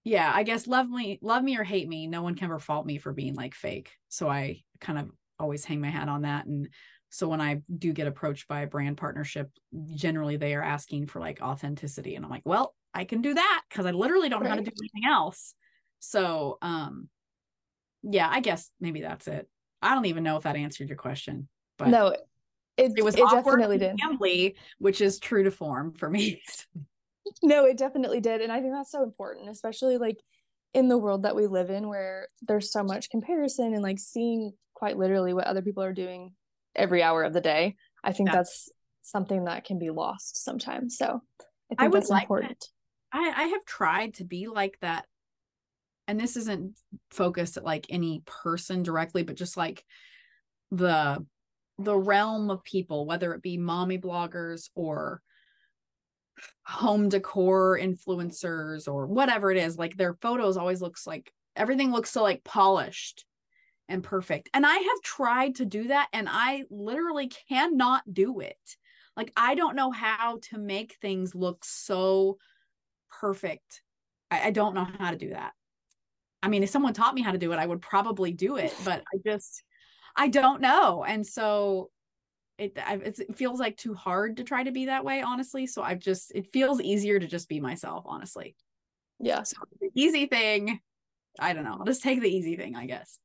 yeah 0.05 0.31
i 0.33 0.43
guess 0.43 0.67
love 0.67 0.89
me 0.89 1.19
love 1.23 1.43
me 1.43 1.59
or 1.59 1.65
hate 1.65 1.89
me 1.89 2.07
no 2.07 2.23
one 2.23 2.35
can 2.35 2.45
ever 2.45 2.59
fault 2.59 2.87
me 2.87 2.99
for 2.99 3.13
being 3.13 3.35
like 3.35 3.55
fake. 3.55 3.93
So 4.09 4.29
i 4.29 4.63
kind 4.81 4.99
of 4.99 5.11
always 5.39 5.65
hang 5.65 5.81
my 5.81 5.91
hat 5.91 6.09
on 6.09 6.23
that. 6.23 6.47
And 6.47 6.69
so 7.11 7.27
when 7.29 7.41
i 7.41 7.63
do 7.79 7.93
get 7.95 8.07
approached 8.07 8.49
by 8.49 8.61
a 8.61 8.67
brand 8.67 8.99
partnership 8.99 9.51
generally 9.95 10.37
they 10.37 10.55
are 10.55 10.63
asking 10.63 11.07
for 11.07 11.21
like 11.21 11.41
authenticity. 11.41 12.17
And 12.17 12.25
i'm 12.25 12.31
like 12.31 12.43
well 12.45 12.75
i 12.93 13.05
can 13.05 13.23
do 13.23 13.33
that 13.35 13.63
because 13.69 13.87
i 13.87 13.93
literally 13.93 14.29
don't 14.29 14.43
know 14.43 14.51
how 14.51 14.57
to 14.57 14.63
do 14.63 14.71
anything 14.79 15.11
else. 15.11 15.55
So 16.01 16.59
um 16.61 17.09
yeah 18.03 18.29
i 18.31 18.41
guess 18.41 18.71
maybe 18.81 19.01
that's 19.01 19.27
it. 19.27 19.49
I 19.81 19.95
don't 19.95 20.07
even 20.07 20.23
know 20.23 20.37
if 20.37 20.43
that 20.43 20.57
answered 20.57 20.89
your 20.89 20.99
question 20.99 21.49
but 21.79 21.89
no 21.89 22.15
it, 22.79 22.93
it 22.97 23.05
was 23.05 23.17
it 23.17 23.23
awkward 23.23 23.59
definitely 23.59 23.79
did. 23.79 23.97
gambly, 23.99 24.55
which 24.79 25.01
is 25.01 25.19
true 25.19 25.43
to 25.45 25.51
form 25.51 25.93
for 25.93 26.09
me. 26.09 26.43
No, 27.43 27.67
it 27.67 27.77
definitely 27.77 28.21
did. 28.21 28.41
And 28.41 28.51
I 28.51 28.61
think 28.61 28.73
that's 28.73 28.91
so 28.91 29.03
important, 29.03 29.51
especially 29.51 29.99
like 29.99 30.19
in 30.75 30.89
the 30.89 30.99
world 30.99 31.23
that 31.23 31.37
we 31.37 31.47
live 31.47 31.71
in 31.71 31.89
where 31.89 32.29
there's 32.43 32.71
so 32.73 32.83
much 32.83 33.11
comparison 33.11 33.75
and 33.75 33.83
like 33.83 33.99
seeing 33.99 34.53
quite 34.75 34.99
literally 34.99 35.33
what 35.33 35.47
other 35.47 35.63
people 35.63 35.83
are 35.83 35.93
doing 35.93 36.33
every 36.77 37.03
hour 37.03 37.23
of 37.25 37.33
the 37.33 37.41
day. 37.41 37.75
I 38.05 38.13
think 38.13 38.29
Yeah. 38.29 38.37
that's 38.37 38.71
something 39.03 39.45
that 39.45 39.65
can 39.65 39.79
be 39.79 39.91
lost 39.91 40.43
sometimes. 40.45 40.97
So 40.97 41.07
I 41.07 41.45
think 41.69 41.81
I 41.81 41.89
would 41.89 42.03
that's 42.03 42.11
like 42.11 42.29
that. 42.29 42.35
important. 42.35 42.65
I, 43.13 43.33
I 43.37 43.43
have 43.45 43.65
tried 43.65 44.15
to 44.15 44.25
be 44.25 44.49
like 44.49 44.79
that. 44.81 45.07
And 46.07 46.21
this 46.21 46.37
isn't 46.37 46.79
focused 47.11 47.57
at 47.57 47.65
like 47.65 47.87
any 47.91 48.23
person 48.27 48.83
directly, 48.83 49.23
but 49.23 49.37
just 49.37 49.57
like 49.57 49.85
the 50.71 51.25
the 51.79 51.97
realm 51.97 52.51
of 52.51 52.65
people, 52.65 53.07
whether 53.07 53.33
it 53.35 53.43
be 53.43 53.57
mommy 53.57 53.99
bloggers 53.99 54.69
or 54.75 55.23
home 56.65 57.09
decor 57.09 57.79
influencers 57.81 58.89
or 58.89 59.07
whatever 59.07 59.51
it 59.51 59.59
is, 59.59 59.79
like 59.79 59.97
their 59.97 60.15
photos 60.15 60.57
always 60.57 60.81
looks 60.81 61.07
like 61.07 61.33
everything 61.57 61.93
looks 61.93 62.11
so 62.11 62.23
like 62.23 62.45
polished 62.45 63.25
and 63.89 64.03
perfect. 64.03 64.49
And 64.55 64.67
I 64.67 64.75
have 64.75 65.03
tried 65.03 65.57
to 65.57 65.65
do 65.65 65.89
that 65.89 66.09
and 66.13 66.29
I 66.31 66.65
literally 66.71 67.31
cannot 67.49 68.03
do 68.13 68.41
it. 68.41 68.77
Like 69.17 69.33
I 69.37 69.55
don't 69.55 69.77
know 69.77 69.91
how 69.91 70.39
to 70.51 70.59
make 70.59 70.97
things 71.01 71.35
look 71.35 71.65
so 71.65 72.39
perfect. 73.21 73.83
I, 74.31 74.49
I 74.49 74.51
don't 74.51 74.75
know 74.75 74.87
how 74.99 75.11
to 75.11 75.17
do 75.17 75.31
that. 75.31 75.53
I 76.43 76.49
mean, 76.49 76.63
if 76.63 76.71
someone 76.71 76.95
taught 76.95 77.15
me 77.15 77.23
how 77.23 77.33
to 77.33 77.39
do 77.39 77.53
it, 77.53 77.59
I 77.59 77.67
would 77.67 77.83
probably 77.83 78.33
do 78.33 78.57
it, 78.57 78.73
but 78.85 79.03
I 79.13 79.19
just 79.27 79.63
I 80.15 80.29
don't 80.29 80.61
know. 80.61 81.05
And 81.05 81.27
so 81.27 81.91
it 82.59 82.77
it 82.77 83.37
feels 83.37 83.61
like 83.61 83.77
too 83.77 83.95
hard 83.95 84.37
to 84.37 84.45
try 84.45 84.63
to 84.63 84.73
be 84.73 84.87
that 84.87 85.05
way 85.05 85.23
honestly 85.23 85.67
so 85.67 85.83
i've 85.83 86.01
just 86.01 86.33
it 86.35 86.53
feels 86.53 86.81
easier 86.81 87.19
to 87.19 87.27
just 87.27 87.49
be 87.49 87.61
myself 87.61 88.05
honestly. 88.07 88.57
Yeah. 89.21 89.43
So 89.43 89.57
easy 89.95 90.27
thing 90.27 90.81
i 91.41 91.53
don't 91.53 91.65
know 91.65 91.77
i'll 91.79 91.85
just 91.85 92.03
take 92.03 92.21
the 92.21 92.29
easy 92.29 92.57
thing 92.57 92.77
i 92.77 92.87
guess. 92.87 93.19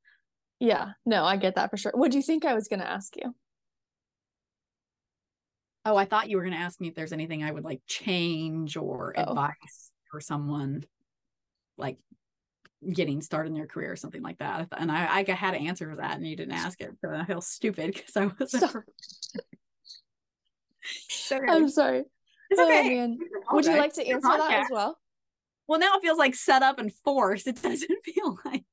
Yeah 0.60 0.92
no 1.06 1.26
i 1.26 1.36
get 1.38 1.56
that 1.56 1.70
for 1.70 1.78
sure. 1.78 1.92
What 1.96 2.12
do 2.12 2.18
you 2.18 2.24
think 2.24 2.46
i 2.46 2.54
was 2.54 2.68
going 2.68 2.80
to 2.80 2.90
ask 2.90 3.16
you? 3.16 3.36
Oh 5.86 5.96
i 5.96 6.06
thought 6.06 6.30
you 6.30 6.38
were 6.38 6.44
going 6.44 6.54
to 6.54 6.60
ask 6.60 6.80
me 6.80 6.88
if 6.88 6.96
there's 6.96 7.14
anything 7.14 7.44
i 7.44 7.52
would 7.52 7.64
like 7.64 7.82
change 7.88 8.78
or 8.78 9.14
oh. 9.18 9.24
advice 9.24 9.92
for 10.10 10.22
someone 10.22 10.84
like 11.78 11.98
getting 12.92 13.22
started 13.22 13.50
in 13.50 13.56
your 13.56 13.68
career 13.68 13.92
or 13.92 13.96
something 13.96 14.22
like 14.22 14.40
that. 14.40 14.68
And 14.78 14.92
I, 14.92 15.20
I 15.20 15.32
had 15.32 15.54
an 15.54 15.68
answer 15.68 15.90
for 15.90 15.98
that 15.98 16.18
and 16.18 16.28
you 16.28 16.36
didn't 16.36 16.54
ask 16.54 16.82
it. 16.82 16.92
So 17.04 17.12
I 17.12 17.26
feel 17.26 17.42
stupid 17.42 17.94
because 17.94 18.16
I 18.18 18.26
was 18.40 18.52
sorry. 21.10 21.50
I'm 21.50 21.70
sorry. 21.70 22.04
It's 22.50 22.60
oh, 22.60 22.66
okay. 22.66 22.90
man. 22.90 23.18
Would 23.52 23.66
you 23.66 23.78
like 23.78 23.94
to 23.94 24.06
answer 24.06 24.28
that 24.28 24.64
as 24.64 24.68
well? 24.70 24.98
Well, 25.68 25.80
now 25.80 25.96
it 25.96 26.02
feels 26.02 26.18
like 26.18 26.36
set 26.36 26.62
up 26.62 26.80
and 26.80 26.94
forced. 26.94 27.48
It 27.48 27.56
doesn't 27.62 28.06
feel 28.06 28.38
like. 28.46 28.64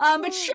Um, 0.00 0.22
but 0.22 0.32
sure, 0.32 0.54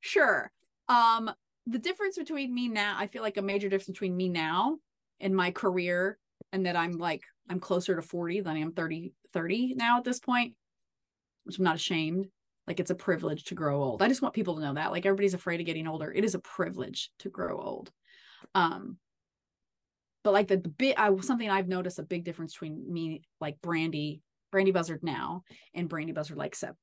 sure. 0.00 0.50
Um, 0.88 1.30
the 1.66 1.78
difference 1.78 2.16
between 2.16 2.54
me 2.54 2.68
now, 2.68 2.96
I 2.98 3.06
feel 3.06 3.22
like 3.22 3.36
a 3.36 3.42
major 3.42 3.68
difference 3.68 3.98
between 3.98 4.16
me 4.16 4.28
now 4.28 4.78
and 5.20 5.36
my 5.36 5.50
career, 5.50 6.18
and 6.52 6.64
that 6.66 6.76
I'm 6.76 6.92
like 6.92 7.22
I'm 7.48 7.60
closer 7.60 7.96
to 7.96 8.02
40 8.02 8.40
than 8.40 8.56
I 8.56 8.60
am 8.60 8.72
30, 8.72 9.12
30 9.32 9.74
now 9.76 9.98
at 9.98 10.04
this 10.04 10.20
point 10.20 10.54
which 11.48 11.56
I'm 11.58 11.64
not 11.64 11.76
ashamed. 11.76 12.28
Like 12.66 12.78
it's 12.78 12.90
a 12.90 12.94
privilege 12.94 13.44
to 13.44 13.54
grow 13.54 13.82
old. 13.82 14.02
I 14.02 14.08
just 14.08 14.20
want 14.20 14.34
people 14.34 14.56
to 14.56 14.60
know 14.60 14.74
that. 14.74 14.92
Like 14.92 15.06
everybody's 15.06 15.32
afraid 15.32 15.58
of 15.58 15.66
getting 15.66 15.88
older. 15.88 16.12
It 16.12 16.22
is 16.22 16.34
a 16.34 16.40
privilege 16.40 17.10
to 17.20 17.30
grow 17.30 17.58
old. 17.58 17.90
Um, 18.54 18.98
but 20.22 20.34
like 20.34 20.48
the, 20.48 20.58
the 20.58 20.68
bit 20.68 20.98
I 20.98 21.10
something 21.20 21.48
I've 21.48 21.68
noticed 21.68 21.98
a 21.98 22.02
big 22.02 22.24
difference 22.24 22.52
between 22.52 22.92
me, 22.92 23.22
like 23.40 23.58
Brandi, 23.62 24.20
Brandi 24.52 24.74
Buzzard 24.74 25.02
now 25.02 25.44
and 25.74 25.88
Brandi 25.88 26.14
Buzzard 26.14 26.36
like 26.36 26.54
seven 26.54 26.76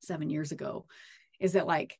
seven 0.00 0.30
years 0.30 0.52
ago, 0.52 0.86
is 1.40 1.54
that 1.54 1.66
like 1.66 1.98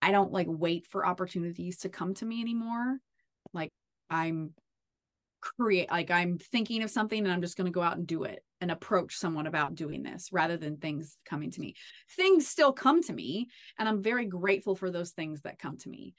I 0.00 0.12
don't 0.12 0.30
like 0.30 0.46
wait 0.48 0.86
for 0.86 1.04
opportunities 1.04 1.78
to 1.78 1.88
come 1.88 2.14
to 2.14 2.24
me 2.24 2.40
anymore. 2.40 2.98
Like 3.52 3.72
I'm 4.08 4.54
create 5.40 5.90
like 5.90 6.10
I'm 6.10 6.38
thinking 6.38 6.82
of 6.82 6.90
something 6.90 7.22
and 7.22 7.32
I'm 7.32 7.40
just 7.40 7.56
going 7.56 7.66
to 7.66 7.72
go 7.72 7.82
out 7.82 7.96
and 7.96 8.06
do 8.06 8.24
it 8.24 8.44
and 8.60 8.70
approach 8.70 9.16
someone 9.16 9.46
about 9.46 9.74
doing 9.74 10.02
this 10.02 10.28
rather 10.32 10.56
than 10.56 10.76
things 10.76 11.16
coming 11.24 11.50
to 11.50 11.60
me. 11.60 11.74
Things 12.16 12.46
still 12.46 12.72
come 12.72 13.02
to 13.04 13.12
me 13.12 13.48
and 13.78 13.88
I'm 13.88 14.02
very 14.02 14.26
grateful 14.26 14.76
for 14.76 14.90
those 14.90 15.10
things 15.10 15.42
that 15.42 15.58
come 15.58 15.78
to 15.78 15.88
me. 15.88 16.14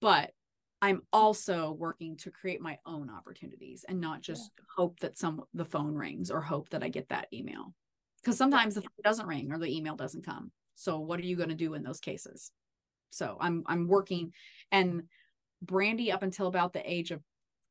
But 0.00 0.32
I'm 0.80 1.02
also 1.12 1.72
working 1.72 2.16
to 2.18 2.30
create 2.30 2.60
my 2.60 2.78
own 2.86 3.10
opportunities 3.10 3.84
and 3.88 4.00
not 4.00 4.20
just 4.20 4.50
yeah. 4.58 4.64
hope 4.76 5.00
that 5.00 5.18
some 5.18 5.42
the 5.54 5.64
phone 5.64 5.94
rings 5.94 6.30
or 6.30 6.40
hope 6.40 6.68
that 6.70 6.84
I 6.84 6.88
get 6.88 7.08
that 7.08 7.28
email. 7.32 7.74
Cuz 8.24 8.36
sometimes 8.36 8.74
the 8.74 8.82
phone 8.82 8.90
doesn't 9.04 9.26
ring 9.26 9.52
or 9.52 9.58
the 9.58 9.74
email 9.76 9.96
doesn't 9.96 10.24
come. 10.24 10.52
So 10.74 10.98
what 11.00 11.18
are 11.18 11.24
you 11.24 11.36
going 11.36 11.48
to 11.48 11.54
do 11.54 11.74
in 11.74 11.82
those 11.82 12.00
cases? 12.00 12.52
So 13.10 13.36
I'm 13.40 13.64
I'm 13.66 13.88
working 13.88 14.32
and 14.70 15.04
Brandi 15.64 16.12
up 16.12 16.22
until 16.22 16.46
about 16.46 16.72
the 16.72 16.88
age 16.88 17.10
of 17.10 17.22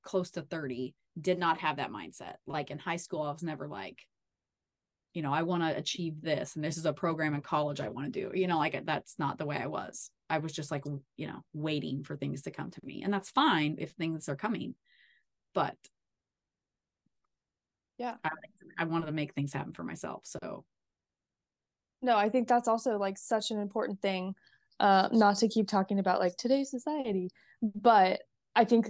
close 0.08 0.32
to 0.32 0.42
30 0.42 0.96
did 1.20 1.38
not 1.38 1.60
have 1.60 1.78
that 1.78 1.92
mindset. 1.92 2.36
Like 2.48 2.72
in 2.72 2.80
high 2.80 2.96
school, 2.96 3.24
I 3.24 3.32
was 3.32 3.44
never 3.44 3.68
like, 3.68 4.00
you 5.14 5.22
know, 5.22 5.34
I 5.34 5.44
want 5.44 5.64
to 5.64 5.78
achieve 5.78 6.22
this 6.22 6.56
and 6.56 6.64
this 6.64 6.78
is 6.78 6.86
a 6.86 6.94
program 6.94 7.34
in 7.34 7.42
college 7.42 7.82
I 7.82 7.90
want 7.90 8.14
to 8.14 8.22
do. 8.22 8.32
You 8.34 8.48
know, 8.48 8.58
like 8.58 8.86
that's 8.86 9.20
not 9.20 9.38
the 9.38 9.46
way 9.46 9.58
I 9.58 9.68
was. 9.68 10.10
I 10.30 10.38
was 10.38 10.54
just 10.54 10.72
like, 10.72 10.86
you 11.18 11.28
know, 11.28 11.42
waiting 11.54 12.04
for 12.04 12.16
things 12.16 12.44
to 12.44 12.52
come 12.52 12.72
to 12.72 12.80
me. 12.84 13.04
And 13.04 13.14
that's 13.14 13.30
fine 13.30 13.76
if 13.80 13.92
things 13.92 14.30
are 14.30 14.38
coming. 14.38 14.76
But 15.54 15.76
yeah, 17.98 18.16
I, 18.24 18.30
I 18.78 18.86
wanted 18.86 19.08
to 19.08 19.12
make 19.12 19.34
things 19.34 19.52
happen 19.52 19.74
for 19.74 19.84
myself. 19.84 20.22
So 20.24 20.64
no, 22.02 22.16
I 22.16 22.30
think 22.30 22.48
that's 22.48 22.70
also 22.70 22.98
like 22.98 23.18
such 23.18 23.52
an 23.52 23.60
important 23.60 24.02
thing. 24.02 24.36
Uh, 24.80 25.10
not 25.12 25.38
to 25.38 25.50
keep 25.50 25.68
talking 25.68 26.00
about 26.00 26.22
like 26.22 26.38
today's 26.38 26.70
society, 26.70 27.30
but 27.62 28.22
I 28.56 28.64
think 28.64 28.90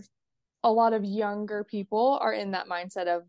a 0.64 0.72
lot 0.72 0.94
of 0.94 1.04
younger 1.04 1.64
people 1.64 2.18
are 2.22 2.34
in 2.34 2.52
that 2.52 2.68
mindset 2.68 3.08
of 3.08 3.24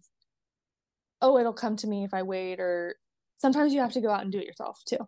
oh 1.20 1.38
it'll 1.38 1.52
come 1.52 1.76
to 1.76 1.86
me 1.86 2.04
if 2.04 2.14
i 2.14 2.22
wait 2.22 2.60
or 2.60 2.96
sometimes 3.38 3.72
you 3.72 3.80
have 3.80 3.92
to 3.92 4.00
go 4.00 4.10
out 4.10 4.22
and 4.22 4.32
do 4.32 4.38
it 4.38 4.46
yourself 4.46 4.80
too. 4.86 4.98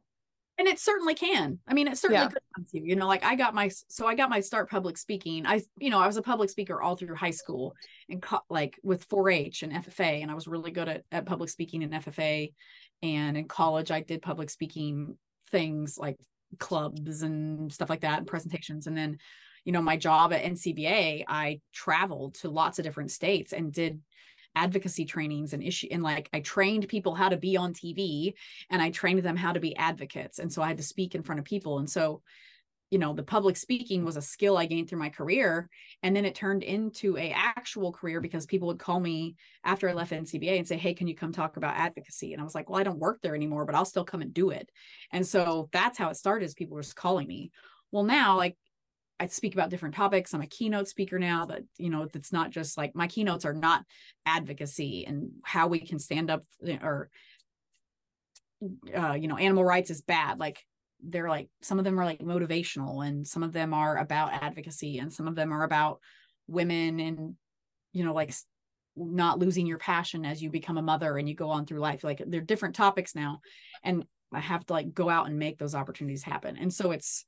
And 0.56 0.68
it 0.68 0.78
certainly 0.78 1.14
can. 1.14 1.58
I 1.66 1.72
mean 1.72 1.88
it 1.88 1.96
certainly 1.96 2.22
yeah. 2.22 2.28
could 2.28 2.42
come 2.54 2.66
to 2.70 2.78
you. 2.78 2.84
You 2.84 2.96
know 2.96 3.08
like 3.08 3.24
i 3.24 3.34
got 3.34 3.54
my 3.54 3.70
so 3.88 4.06
i 4.06 4.14
got 4.14 4.30
my 4.30 4.40
start 4.40 4.70
public 4.70 4.98
speaking. 4.98 5.46
I 5.46 5.62
you 5.78 5.90
know 5.90 5.98
i 5.98 6.06
was 6.06 6.16
a 6.16 6.22
public 6.22 6.50
speaker 6.50 6.80
all 6.80 6.96
through 6.96 7.14
high 7.14 7.30
school 7.30 7.74
and 8.08 8.20
co- 8.20 8.44
like 8.50 8.78
with 8.82 9.08
4-h 9.08 9.62
and 9.62 9.72
ffa 9.72 10.22
and 10.22 10.30
i 10.30 10.34
was 10.34 10.46
really 10.46 10.70
good 10.70 10.88
at, 10.88 11.04
at 11.10 11.26
public 11.26 11.48
speaking 11.48 11.82
and 11.82 11.92
ffa 11.94 12.52
and 13.02 13.36
in 13.36 13.48
college 13.48 13.90
i 13.90 14.00
did 14.00 14.20
public 14.22 14.50
speaking 14.50 15.16
things 15.50 15.96
like 15.98 16.16
clubs 16.58 17.22
and 17.22 17.72
stuff 17.72 17.90
like 17.90 18.00
that 18.00 18.18
and 18.18 18.26
presentations. 18.26 18.86
And 18.86 18.96
then 18.96 19.18
you 19.64 19.72
know 19.72 19.82
my 19.82 19.96
job 19.96 20.32
at 20.32 20.44
ncba 20.44 21.24
i 21.28 21.60
traveled 21.72 22.34
to 22.34 22.48
lots 22.48 22.78
of 22.78 22.84
different 22.84 23.10
states 23.10 23.52
and 23.52 23.72
did 23.72 24.00
advocacy 24.56 25.04
trainings 25.04 25.52
and 25.52 25.62
issue 25.62 25.86
and 25.90 26.02
like 26.02 26.28
I 26.32 26.40
trained 26.40 26.88
people 26.88 27.14
how 27.14 27.28
to 27.28 27.36
be 27.36 27.56
on 27.56 27.72
TV 27.72 28.34
and 28.68 28.82
I 28.82 28.90
trained 28.90 29.22
them 29.22 29.36
how 29.36 29.52
to 29.52 29.60
be 29.60 29.76
advocates 29.76 30.38
and 30.38 30.52
so 30.52 30.62
I 30.62 30.68
had 30.68 30.78
to 30.78 30.82
speak 30.82 31.14
in 31.14 31.22
front 31.22 31.38
of 31.38 31.44
people 31.44 31.78
and 31.78 31.88
so 31.88 32.22
you 32.90 32.98
know 32.98 33.14
the 33.14 33.22
public 33.22 33.56
speaking 33.56 34.04
was 34.04 34.16
a 34.16 34.22
skill 34.22 34.56
I 34.56 34.66
gained 34.66 34.88
through 34.88 34.98
my 34.98 35.08
career 35.08 35.68
and 36.02 36.16
then 36.16 36.24
it 36.24 36.34
turned 36.34 36.64
into 36.64 37.16
a 37.16 37.30
actual 37.30 37.92
career 37.92 38.20
because 38.20 38.46
people 38.46 38.66
would 38.68 38.80
call 38.80 38.98
me 38.98 39.36
after 39.64 39.88
I 39.88 39.92
left 39.92 40.10
NCBA 40.12 40.58
and 40.58 40.66
say 40.66 40.76
hey 40.76 40.94
can 40.94 41.06
you 41.06 41.14
come 41.14 41.32
talk 41.32 41.56
about 41.56 41.76
advocacy? 41.76 42.32
And 42.32 42.40
I 42.40 42.44
was 42.44 42.54
like 42.54 42.68
well 42.68 42.80
I 42.80 42.84
don't 42.84 42.98
work 42.98 43.20
there 43.22 43.36
anymore 43.36 43.64
but 43.64 43.76
I'll 43.76 43.84
still 43.84 44.04
come 44.04 44.22
and 44.22 44.34
do 44.34 44.50
it. 44.50 44.68
And 45.12 45.24
so 45.24 45.68
that's 45.72 45.98
how 45.98 46.10
it 46.10 46.16
started 46.16 46.44
is 46.44 46.54
people 46.54 46.74
were 46.74 46.82
just 46.82 46.96
calling 46.96 47.28
me. 47.28 47.52
Well 47.92 48.04
now 48.04 48.36
like 48.36 48.56
I 49.20 49.26
speak 49.26 49.52
about 49.52 49.68
different 49.68 49.94
topics. 49.94 50.32
I'm 50.32 50.40
a 50.40 50.46
keynote 50.46 50.88
speaker 50.88 51.18
now, 51.18 51.44
but 51.44 51.62
you 51.76 51.90
know, 51.90 52.08
it's 52.14 52.32
not 52.32 52.50
just 52.50 52.78
like 52.78 52.94
my 52.94 53.06
keynotes 53.06 53.44
are 53.44 53.52
not 53.52 53.84
advocacy 54.24 55.04
and 55.06 55.30
how 55.44 55.68
we 55.68 55.78
can 55.78 55.98
stand 55.98 56.30
up 56.30 56.42
or 56.82 57.10
uh, 58.96 59.12
you 59.12 59.28
know, 59.28 59.36
animal 59.36 59.62
rights 59.62 59.90
is 59.90 60.00
bad. 60.00 60.40
Like 60.40 60.64
they're 61.02 61.28
like 61.28 61.50
some 61.60 61.78
of 61.78 61.84
them 61.84 62.00
are 62.00 62.04
like 62.04 62.20
motivational 62.20 63.06
and 63.06 63.26
some 63.26 63.42
of 63.42 63.52
them 63.52 63.74
are 63.74 63.98
about 63.98 64.32
advocacy 64.32 64.98
and 64.98 65.12
some 65.12 65.28
of 65.28 65.34
them 65.34 65.52
are 65.52 65.64
about 65.64 66.00
women 66.48 66.98
and 66.98 67.34
you 67.92 68.04
know, 68.04 68.14
like 68.14 68.32
not 68.96 69.38
losing 69.38 69.66
your 69.66 69.78
passion 69.78 70.24
as 70.24 70.42
you 70.42 70.50
become 70.50 70.78
a 70.78 70.82
mother 70.82 71.18
and 71.18 71.28
you 71.28 71.34
go 71.34 71.50
on 71.50 71.66
through 71.66 71.80
life. 71.80 72.04
Like 72.04 72.22
they're 72.26 72.40
different 72.40 72.74
topics 72.74 73.14
now. 73.14 73.40
And 73.82 74.04
I 74.32 74.40
have 74.40 74.64
to 74.66 74.72
like 74.72 74.94
go 74.94 75.10
out 75.10 75.26
and 75.26 75.38
make 75.38 75.58
those 75.58 75.74
opportunities 75.74 76.22
happen. 76.22 76.56
And 76.56 76.72
so 76.72 76.92
it's 76.92 77.24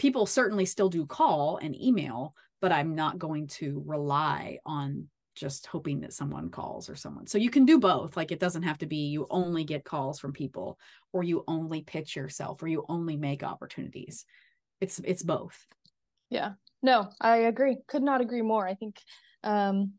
people 0.00 0.24
certainly 0.24 0.64
still 0.64 0.88
do 0.88 1.04
call 1.04 1.58
and 1.58 1.78
email, 1.78 2.34
but 2.62 2.72
I'm 2.72 2.94
not 2.94 3.18
going 3.18 3.48
to 3.48 3.82
rely 3.86 4.58
on 4.64 5.08
just 5.36 5.66
hoping 5.66 6.00
that 6.00 6.14
someone 6.14 6.48
calls 6.48 6.88
or 6.88 6.96
someone. 6.96 7.26
So 7.26 7.36
you 7.36 7.50
can 7.50 7.66
do 7.66 7.78
both. 7.78 8.16
Like 8.16 8.32
it 8.32 8.40
doesn't 8.40 8.62
have 8.62 8.78
to 8.78 8.86
be 8.86 9.08
you 9.08 9.26
only 9.28 9.62
get 9.62 9.84
calls 9.84 10.18
from 10.18 10.32
people 10.32 10.78
or 11.12 11.22
you 11.22 11.44
only 11.46 11.82
pitch 11.82 12.16
yourself 12.16 12.62
or 12.62 12.68
you 12.68 12.86
only 12.88 13.18
make 13.18 13.42
opportunities. 13.42 14.24
It's 14.80 15.00
it's 15.04 15.22
both. 15.22 15.66
Yeah. 16.30 16.52
No, 16.82 17.10
I 17.20 17.36
agree. 17.36 17.76
Could 17.86 18.02
not 18.02 18.22
agree 18.22 18.42
more. 18.42 18.66
I 18.66 18.74
think 18.74 18.96
um 19.44 19.92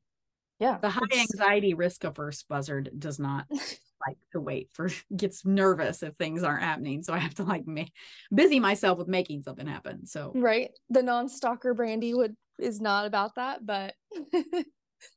yeah. 0.59 0.79
The 0.79 0.89
high 0.89 1.01
anxiety 1.13 1.75
risk 1.75 2.03
averse 2.05 2.41
buzzard 2.41 2.89
does 2.97 3.19
not 3.19 3.45
like 4.07 4.17
to 4.31 4.39
wait 4.39 4.69
for 4.73 4.89
gets 5.15 5.45
nervous 5.45 6.03
if 6.03 6.15
things 6.15 6.43
aren't 6.43 6.63
happening 6.63 7.03
so 7.03 7.13
i 7.13 7.17
have 7.17 7.33
to 7.33 7.43
like 7.43 7.65
make 7.67 7.91
busy 8.33 8.59
myself 8.59 8.97
with 8.97 9.07
making 9.07 9.41
something 9.43 9.67
happen 9.67 10.05
so 10.05 10.31
right 10.35 10.71
the 10.89 11.03
non-stalker 11.03 11.73
brandi 11.73 12.15
would 12.15 12.35
is 12.59 12.79
not 12.79 13.05
about 13.05 13.35
that 13.35 13.65
but 13.65 13.93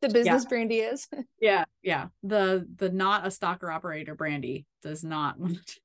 the 0.01 0.09
business 0.09 0.47
yeah. 0.51 0.57
brandi 0.57 0.93
is 0.93 1.07
yeah 1.41 1.65
yeah 1.83 2.07
the 2.23 2.67
the 2.77 2.91
not 2.91 3.27
a 3.27 3.31
stalker 3.31 3.71
operator 3.71 4.17
brandi 4.17 4.65
does 4.83 5.05
not 5.05 5.37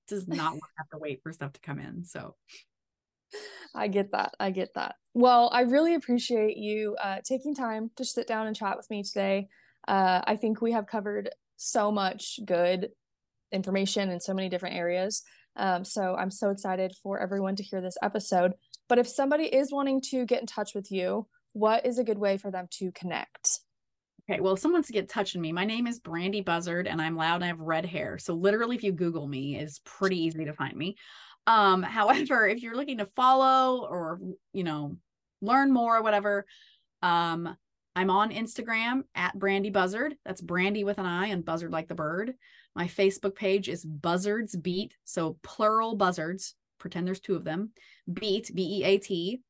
does 0.07 0.27
not 0.27 0.53
have 0.77 0.89
to 0.91 0.97
wait 0.97 1.21
for 1.21 1.31
stuff 1.33 1.51
to 1.53 1.59
come 1.61 1.79
in 1.79 2.05
so 2.05 2.35
I 3.75 3.87
get 3.87 4.11
that. 4.11 4.35
I 4.39 4.51
get 4.51 4.73
that. 4.75 4.95
Well, 5.13 5.49
I 5.53 5.61
really 5.61 5.95
appreciate 5.95 6.57
you 6.57 6.95
uh, 7.01 7.17
taking 7.23 7.53
time 7.53 7.91
to 7.97 8.05
sit 8.05 8.27
down 8.27 8.47
and 8.47 8.55
chat 8.55 8.77
with 8.77 8.89
me 8.89 9.03
today. 9.03 9.47
Uh, 9.87 10.21
I 10.25 10.35
think 10.35 10.61
we 10.61 10.71
have 10.71 10.87
covered 10.87 11.29
so 11.59 11.91
much 11.91 12.39
good 12.45 12.89
information 13.51 14.09
in 14.09 14.19
so 14.19 14.33
many 14.33 14.49
different 14.49 14.75
areas. 14.75 15.23
Um, 15.55 15.83
so 15.83 16.15
I'm 16.15 16.31
so 16.31 16.51
excited 16.51 16.93
for 17.03 17.19
everyone 17.19 17.55
to 17.57 17.63
hear 17.63 17.81
this 17.81 17.97
episode. 18.01 18.53
But 18.87 18.99
if 18.99 19.07
somebody 19.07 19.43
is 19.43 19.71
wanting 19.71 20.01
to 20.09 20.25
get 20.25 20.41
in 20.41 20.47
touch 20.47 20.73
with 20.73 20.91
you, 20.91 21.27
what 21.53 21.85
is 21.85 21.99
a 21.99 22.03
good 22.03 22.17
way 22.17 22.37
for 22.37 22.49
them 22.51 22.67
to 22.73 22.91
connect? 22.91 23.59
Okay, 24.29 24.39
well, 24.39 24.53
if 24.53 24.59
someone 24.59 24.83
to 24.83 24.93
get 24.93 25.01
in 25.01 25.07
touch 25.07 25.33
with 25.33 25.41
me, 25.41 25.51
my 25.51 25.65
name 25.65 25.87
is 25.87 25.99
Brandi 25.99 26.45
Buzzard 26.45 26.87
and 26.87 27.01
I'm 27.01 27.15
loud 27.15 27.35
and 27.35 27.43
I 27.43 27.47
have 27.47 27.59
red 27.59 27.85
hair. 27.85 28.17
So 28.19 28.35
literally, 28.35 28.75
if 28.75 28.83
you 28.83 28.91
Google 28.91 29.27
me, 29.27 29.57
it's 29.57 29.81
pretty 29.83 30.23
easy 30.23 30.45
to 30.45 30.53
find 30.53 30.75
me. 30.75 30.95
Um, 31.47 31.81
however, 31.83 32.47
if 32.47 32.61
you're 32.61 32.75
looking 32.75 32.99
to 32.99 33.07
follow 33.15 33.87
or 33.89 34.19
you 34.53 34.63
know 34.63 34.97
learn 35.41 35.71
more, 35.71 35.97
or 35.97 36.01
whatever. 36.01 36.45
Um, 37.01 37.55
I'm 37.99 38.09
on 38.09 38.31
Instagram 38.31 39.01
at 39.13 39.37
Brandi 39.37 39.73
Buzzard. 39.73 40.15
That's 40.23 40.41
Brandi 40.41 40.85
with 40.85 40.99
an 40.99 41.05
I 41.05 41.27
and 41.27 41.43
Buzzard 41.43 41.73
like 41.73 41.89
the 41.89 41.95
bird. 41.95 42.33
My 42.73 42.87
Facebook 42.87 43.35
page 43.35 43.67
is 43.67 43.83
Buzzards 43.83 44.55
Beat. 44.55 44.95
So 45.03 45.37
plural 45.43 45.97
buzzards. 45.97 46.55
Pretend 46.77 47.05
there's 47.05 47.19
two 47.19 47.35
of 47.35 47.43
them. 47.43 47.71
Beat, 48.11 48.51
B 48.55 48.79
E 48.79 48.83
A 48.85 48.97
T. 48.99 49.41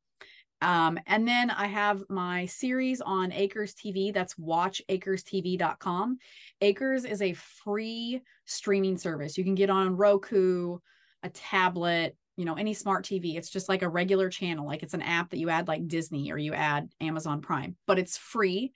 Um, 0.63 0.97
and 1.05 1.27
then 1.27 1.51
I 1.51 1.67
have 1.67 2.01
my 2.09 2.47
series 2.47 3.01
on 3.01 3.31
Acres 3.31 3.75
TV. 3.75 4.11
That's 4.11 4.33
watchacrestv.com. 4.33 6.17
Acres 6.61 7.05
is 7.05 7.21
a 7.21 7.33
free 7.33 8.19
streaming 8.45 8.97
service. 8.97 9.37
You 9.37 9.43
can 9.43 9.53
get 9.53 9.69
on 9.69 9.95
Roku, 9.95 10.79
a 11.21 11.29
tablet, 11.29 12.17
you 12.39 12.45
know, 12.45 12.55
any 12.55 12.73
smart 12.73 13.05
TV. 13.05 13.35
It's 13.35 13.49
just 13.49 13.69
like 13.69 13.81
a 13.81 13.89
regular 13.89 14.29
channel. 14.29 14.65
Like 14.65 14.81
it's 14.81 14.93
an 14.93 15.01
app 15.01 15.29
that 15.29 15.39
you 15.39 15.49
add 15.49 15.67
like 15.67 15.87
Disney 15.87 16.31
or 16.31 16.37
you 16.37 16.53
add 16.53 16.89
Amazon 17.01 17.41
Prime, 17.41 17.75
but 17.85 17.99
it's 17.99 18.17
free 18.17 18.71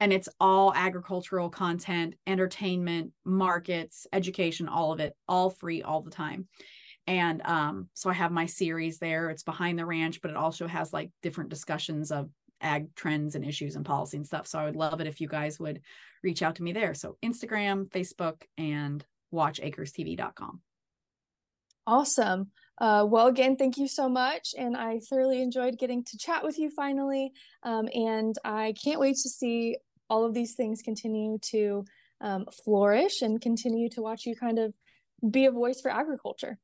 and 0.00 0.12
it's 0.12 0.28
all 0.40 0.74
agricultural 0.74 1.48
content, 1.48 2.16
entertainment, 2.26 3.12
markets, 3.24 4.06
education, 4.12 4.68
all 4.68 4.92
of 4.92 4.98
it, 4.98 5.16
all 5.28 5.48
free 5.48 5.82
all 5.82 6.02
the 6.02 6.10
time 6.10 6.48
and 7.06 7.42
um, 7.44 7.88
so 7.94 8.08
i 8.10 8.12
have 8.12 8.32
my 8.32 8.46
series 8.46 8.98
there 8.98 9.30
it's 9.30 9.42
behind 9.42 9.78
the 9.78 9.86
ranch 9.86 10.20
but 10.22 10.30
it 10.30 10.36
also 10.36 10.66
has 10.66 10.92
like 10.92 11.10
different 11.22 11.50
discussions 11.50 12.10
of 12.10 12.30
ag 12.60 12.94
trends 12.94 13.34
and 13.34 13.44
issues 13.44 13.76
and 13.76 13.84
policy 13.84 14.16
and 14.16 14.26
stuff 14.26 14.46
so 14.46 14.58
i 14.58 14.64
would 14.64 14.76
love 14.76 15.00
it 15.00 15.06
if 15.06 15.20
you 15.20 15.28
guys 15.28 15.60
would 15.60 15.80
reach 16.22 16.42
out 16.42 16.56
to 16.56 16.62
me 16.62 16.72
there 16.72 16.94
so 16.94 17.16
instagram 17.22 17.88
facebook 17.90 18.42
and 18.56 19.04
watchacrestv.com 19.32 20.60
awesome 21.86 22.50
uh, 22.78 23.06
well 23.08 23.26
again 23.26 23.56
thank 23.56 23.76
you 23.76 23.86
so 23.88 24.08
much 24.08 24.54
and 24.58 24.76
i 24.76 24.98
thoroughly 25.10 25.40
enjoyed 25.40 25.78
getting 25.78 26.02
to 26.04 26.18
chat 26.18 26.42
with 26.42 26.58
you 26.58 26.70
finally 26.70 27.32
um, 27.62 27.88
and 27.94 28.36
i 28.44 28.74
can't 28.82 29.00
wait 29.00 29.16
to 29.16 29.28
see 29.28 29.76
all 30.10 30.24
of 30.24 30.34
these 30.34 30.54
things 30.54 30.82
continue 30.82 31.38
to 31.38 31.84
um, 32.20 32.46
flourish 32.64 33.22
and 33.22 33.40
continue 33.40 33.88
to 33.88 34.02
watch 34.02 34.26
you 34.26 34.34
kind 34.34 34.58
of 34.58 34.72
be 35.30 35.46
a 35.46 35.50
voice 35.50 35.80
for 35.80 35.90
agriculture 35.90 36.58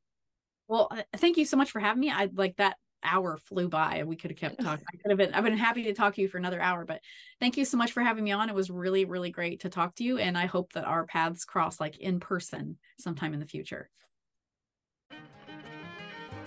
well, 0.70 0.88
thank 1.16 1.36
you 1.36 1.44
so 1.44 1.56
much 1.56 1.72
for 1.72 1.80
having 1.80 1.98
me. 1.98 2.12
I 2.12 2.28
like 2.32 2.54
that 2.58 2.76
hour 3.02 3.38
flew 3.38 3.68
by. 3.68 3.96
and 3.96 4.08
We 4.08 4.14
could 4.14 4.30
have 4.30 4.38
kept 4.38 4.60
talking. 4.62 4.84
I 4.88 4.96
could 4.98 5.10
have 5.10 5.18
been 5.18 5.34
I've 5.34 5.42
been 5.42 5.56
happy 5.56 5.82
to 5.84 5.92
talk 5.92 6.14
to 6.14 6.22
you 6.22 6.28
for 6.28 6.38
another 6.38 6.60
hour, 6.60 6.84
but 6.84 7.00
thank 7.40 7.56
you 7.56 7.64
so 7.64 7.76
much 7.76 7.90
for 7.90 8.02
having 8.02 8.22
me 8.22 8.30
on. 8.30 8.48
It 8.48 8.54
was 8.54 8.70
really, 8.70 9.04
really 9.04 9.32
great 9.32 9.62
to 9.62 9.68
talk 9.68 9.96
to 9.96 10.04
you. 10.04 10.18
And 10.18 10.38
I 10.38 10.46
hope 10.46 10.72
that 10.74 10.84
our 10.84 11.06
paths 11.06 11.44
cross 11.44 11.80
like 11.80 11.98
in 11.98 12.20
person 12.20 12.78
sometime 13.00 13.34
in 13.34 13.40
the 13.40 13.46
future. 13.46 13.90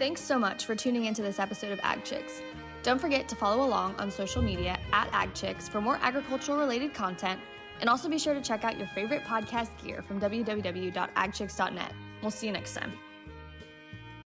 Thanks 0.03 0.19
so 0.19 0.37
much 0.37 0.65
for 0.65 0.75
tuning 0.75 1.05
into 1.05 1.21
this 1.21 1.39
episode 1.39 1.71
of 1.71 1.79
Ag 1.81 2.03
Chicks. 2.03 2.41
Don't 2.81 2.99
forget 2.99 3.29
to 3.29 3.37
follow 3.37 3.65
along 3.65 3.95
on 3.95 4.11
social 4.11 4.41
media 4.41 4.77
at 4.91 5.07
Ag 5.13 5.33
Chicks 5.33 5.69
for 5.69 5.79
more 5.79 5.97
agricultural 6.01 6.57
related 6.57 6.93
content. 6.93 7.39
And 7.79 7.89
also 7.89 8.09
be 8.09 8.19
sure 8.19 8.33
to 8.33 8.41
check 8.41 8.65
out 8.65 8.77
your 8.77 8.87
favorite 8.87 9.23
podcast 9.23 9.69
gear 9.81 10.01
from 10.01 10.19
www.agchicks.net. 10.19 11.93
We'll 12.21 12.31
see 12.31 12.47
you 12.47 12.51
next 12.51 12.73
time. 12.73 12.91